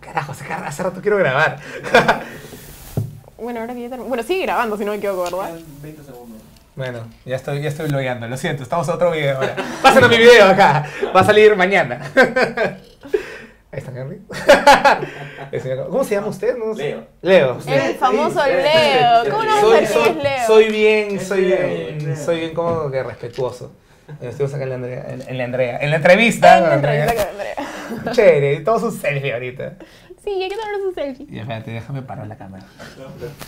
Carajo, 0.00 0.32
hace, 0.32 0.44
hace 0.52 0.82
rato 0.82 1.00
quiero 1.00 1.16
grabar. 1.16 1.58
Bueno, 3.38 3.60
ahora 3.60 3.72
que 3.74 3.88
ya 3.88 3.96
term- 3.96 4.06
Bueno, 4.06 4.22
sigue 4.22 4.42
grabando 4.42 4.76
si 4.76 4.84
no 4.84 4.92
me 4.92 4.98
equivoco, 4.98 5.22
¿verdad? 5.24 5.54
Quedan 5.56 5.82
20 5.82 6.04
segundos. 6.04 6.42
Bueno, 6.76 7.00
ya 7.24 7.36
estoy, 7.36 7.62
ya 7.62 7.68
estoy 7.70 7.88
blogueando, 7.88 8.28
lo 8.28 8.36
siento, 8.36 8.62
estamos 8.62 8.86
a 8.90 8.94
otro 8.96 9.10
video 9.10 9.36
ahora. 9.36 9.56
Pásenlo 9.82 10.10
mi 10.10 10.18
video 10.18 10.46
acá, 10.46 10.84
va 11.14 11.20
a 11.20 11.24
salir 11.24 11.56
mañana. 11.56 12.12
Ahí 13.76 13.82
está 13.82 13.92
Henry. 13.92 14.22
¿Cómo 15.90 16.02
se 16.02 16.14
llama 16.14 16.28
usted? 16.28 16.56
No 16.56 16.74
sé. 16.74 16.96
Leo. 17.20 17.58
Leo. 17.66 17.86
El 17.86 17.94
famoso 17.96 18.40
Leo. 18.46 19.30
¿Cómo 19.30 19.44
no 19.44 19.60
Soy, 19.60 19.86
soy, 19.86 20.08
es 20.08 20.16
Leo? 20.16 20.46
soy 20.46 20.68
bien, 20.70 21.20
soy 21.20 21.44
bien, 21.44 22.16
soy 22.16 22.40
bien 22.40 22.54
como 22.54 22.90
que 22.90 23.02
respetuoso. 23.02 23.72
Estuvimos 24.22 24.54
acá 24.54 24.62
en 24.62 24.68
la 24.70 24.74
Andrea. 24.76 25.06
En, 25.28 25.36
la 25.36 25.44
Andrea. 25.44 25.78
En 25.78 25.90
la 25.90 25.96
entrevista. 25.96 26.56
En 26.56 26.62
la 26.62 26.68
con 26.70 26.78
entrevista 26.78 27.28
Andrea. 27.28 27.54
con 27.54 27.66
Andrea. 27.66 28.12
Chévere, 28.12 28.60
todos 28.60 28.82
un 28.84 28.92
selfie 28.92 29.34
ahorita. 29.34 29.74
Sí, 30.24 30.42
hay 30.42 30.48
que 30.48 30.56
tomarnos 30.56 30.80
un 30.88 30.94
selfie. 30.94 31.26
Y 31.28 31.38
espérate, 31.38 31.70
déjame 31.70 32.00
parar 32.00 32.26
la 32.28 32.36
cámara. 32.36 32.64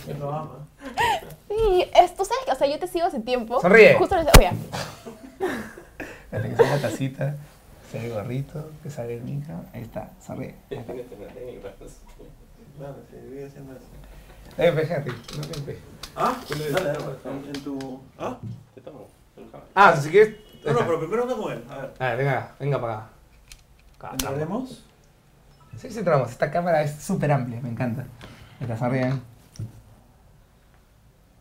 Él 0.07 0.19
lo 0.19 0.31
ama. 0.31 0.67
Sí, 1.47 1.89
es, 1.95 2.13
tú 2.13 2.23
sabes 2.23 2.45
que, 2.45 2.51
o 2.51 2.55
sea, 2.55 2.67
yo 2.67 2.77
te 2.77 2.85
sigo 2.87 3.07
hace 3.07 3.19
tiempo. 3.19 3.61
Sonríe. 3.61 3.95
Justo 3.95 4.15
en 4.15 4.27
ese, 4.27 4.37
oye, 4.37 4.51
Espérate 6.25 6.49
que 6.49 6.55
salga 6.55 6.75
la 6.75 7.39
sale 7.91 8.07
el 8.07 8.13
gorrito, 8.13 8.71
que 8.83 8.89
sale 8.89 9.15
el 9.15 9.21
micro. 9.23 9.55
Ahí 9.73 9.81
está, 9.81 10.11
sonríe. 10.25 10.55
Está. 10.69 10.83
Claro, 12.77 12.95
se 13.09 13.21
vive 13.21 13.45
haciendo 13.45 13.73
eso. 13.73 13.85
Eh, 14.57 14.71
fíjate, 14.71 15.09
no 15.37 15.41
te 15.47 15.59
empe- 15.59 15.77
Ah, 16.15 16.35
dale, 16.49 16.71
dale, 16.71 16.99
en, 17.25 17.55
en 17.55 17.63
tu. 17.63 18.01
¿Ah? 18.17 18.37
Ah, 19.75 19.95
si 19.95 20.09
quieres. 20.09 20.35
No, 20.65 20.73
no, 20.73 20.79
pero 20.79 20.99
primero 20.99 21.23
anda 21.23 21.35
con 21.35 21.51
él. 21.51 21.63
A 21.69 21.77
ver. 21.77 21.93
A 21.99 22.07
ver, 22.09 22.17
venga, 22.17 22.55
venga 22.59 22.81
para 22.81 22.93
acá. 22.93 23.03
Acá, 23.97 24.07
acá. 24.07 24.11
¿Entraremos? 24.13 24.85
Sí, 25.77 25.89
sí, 25.91 25.99
entramos. 25.99 26.29
Esta 26.31 26.49
cámara 26.51 26.81
es 26.83 27.01
súper 27.01 27.31
amplia, 27.31 27.61
me 27.61 27.69
encanta. 27.69 28.01
Ahí 28.01 28.07
está, 28.61 28.77
sonríen. 28.77 29.21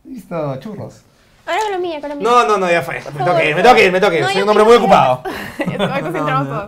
Listo, 0.04 0.56
churros. 0.60 1.02
Ahora 1.48 1.62
con 1.62 1.72
la 1.72 1.78
mía, 1.78 2.00
con 2.00 2.08
la 2.10 2.14
mía. 2.14 2.28
No, 2.28 2.46
no, 2.46 2.58
no, 2.58 2.70
ya 2.70 2.82
fue. 2.82 2.96
Me 2.96 3.00
Por 3.02 3.12
tengo 3.12 3.36
que 3.36 3.44
ir, 3.50 3.54
favor. 3.54 3.56
me 3.56 3.62
tengo 3.62 3.74
que 3.74 3.84
ir, 3.86 3.92
me 3.92 4.00
tengo 4.00 4.10
que 4.10 4.16
ir. 4.18 4.22
No, 4.22 4.28
Soy 4.30 4.42
un 4.42 4.48
hombre 4.48 4.64
muy 4.64 4.74
ocupado. 4.76 5.22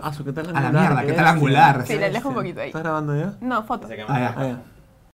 Ah, 0.03 0.11
su, 0.13 0.23
¿qué 0.23 0.31
tal 0.31 0.55
A 0.55 0.61
la 0.61 0.71
mierda, 0.71 1.03
¿qué 1.03 1.13
tal 1.13 1.27
angular? 1.27 1.83
Sí, 1.85 1.97
la 1.97 2.05
alejo 2.07 2.29
un 2.29 2.35
poquito 2.35 2.61
ahí. 2.61 2.67
¿Estás 2.67 2.81
grabando 2.83 3.15
ya? 3.15 3.33
No, 3.41 3.63
fotos. 3.63 3.89
Ah, 3.91 3.95
ya. 4.19 4.33
Ah, 4.37 4.43
ya. 4.47 4.57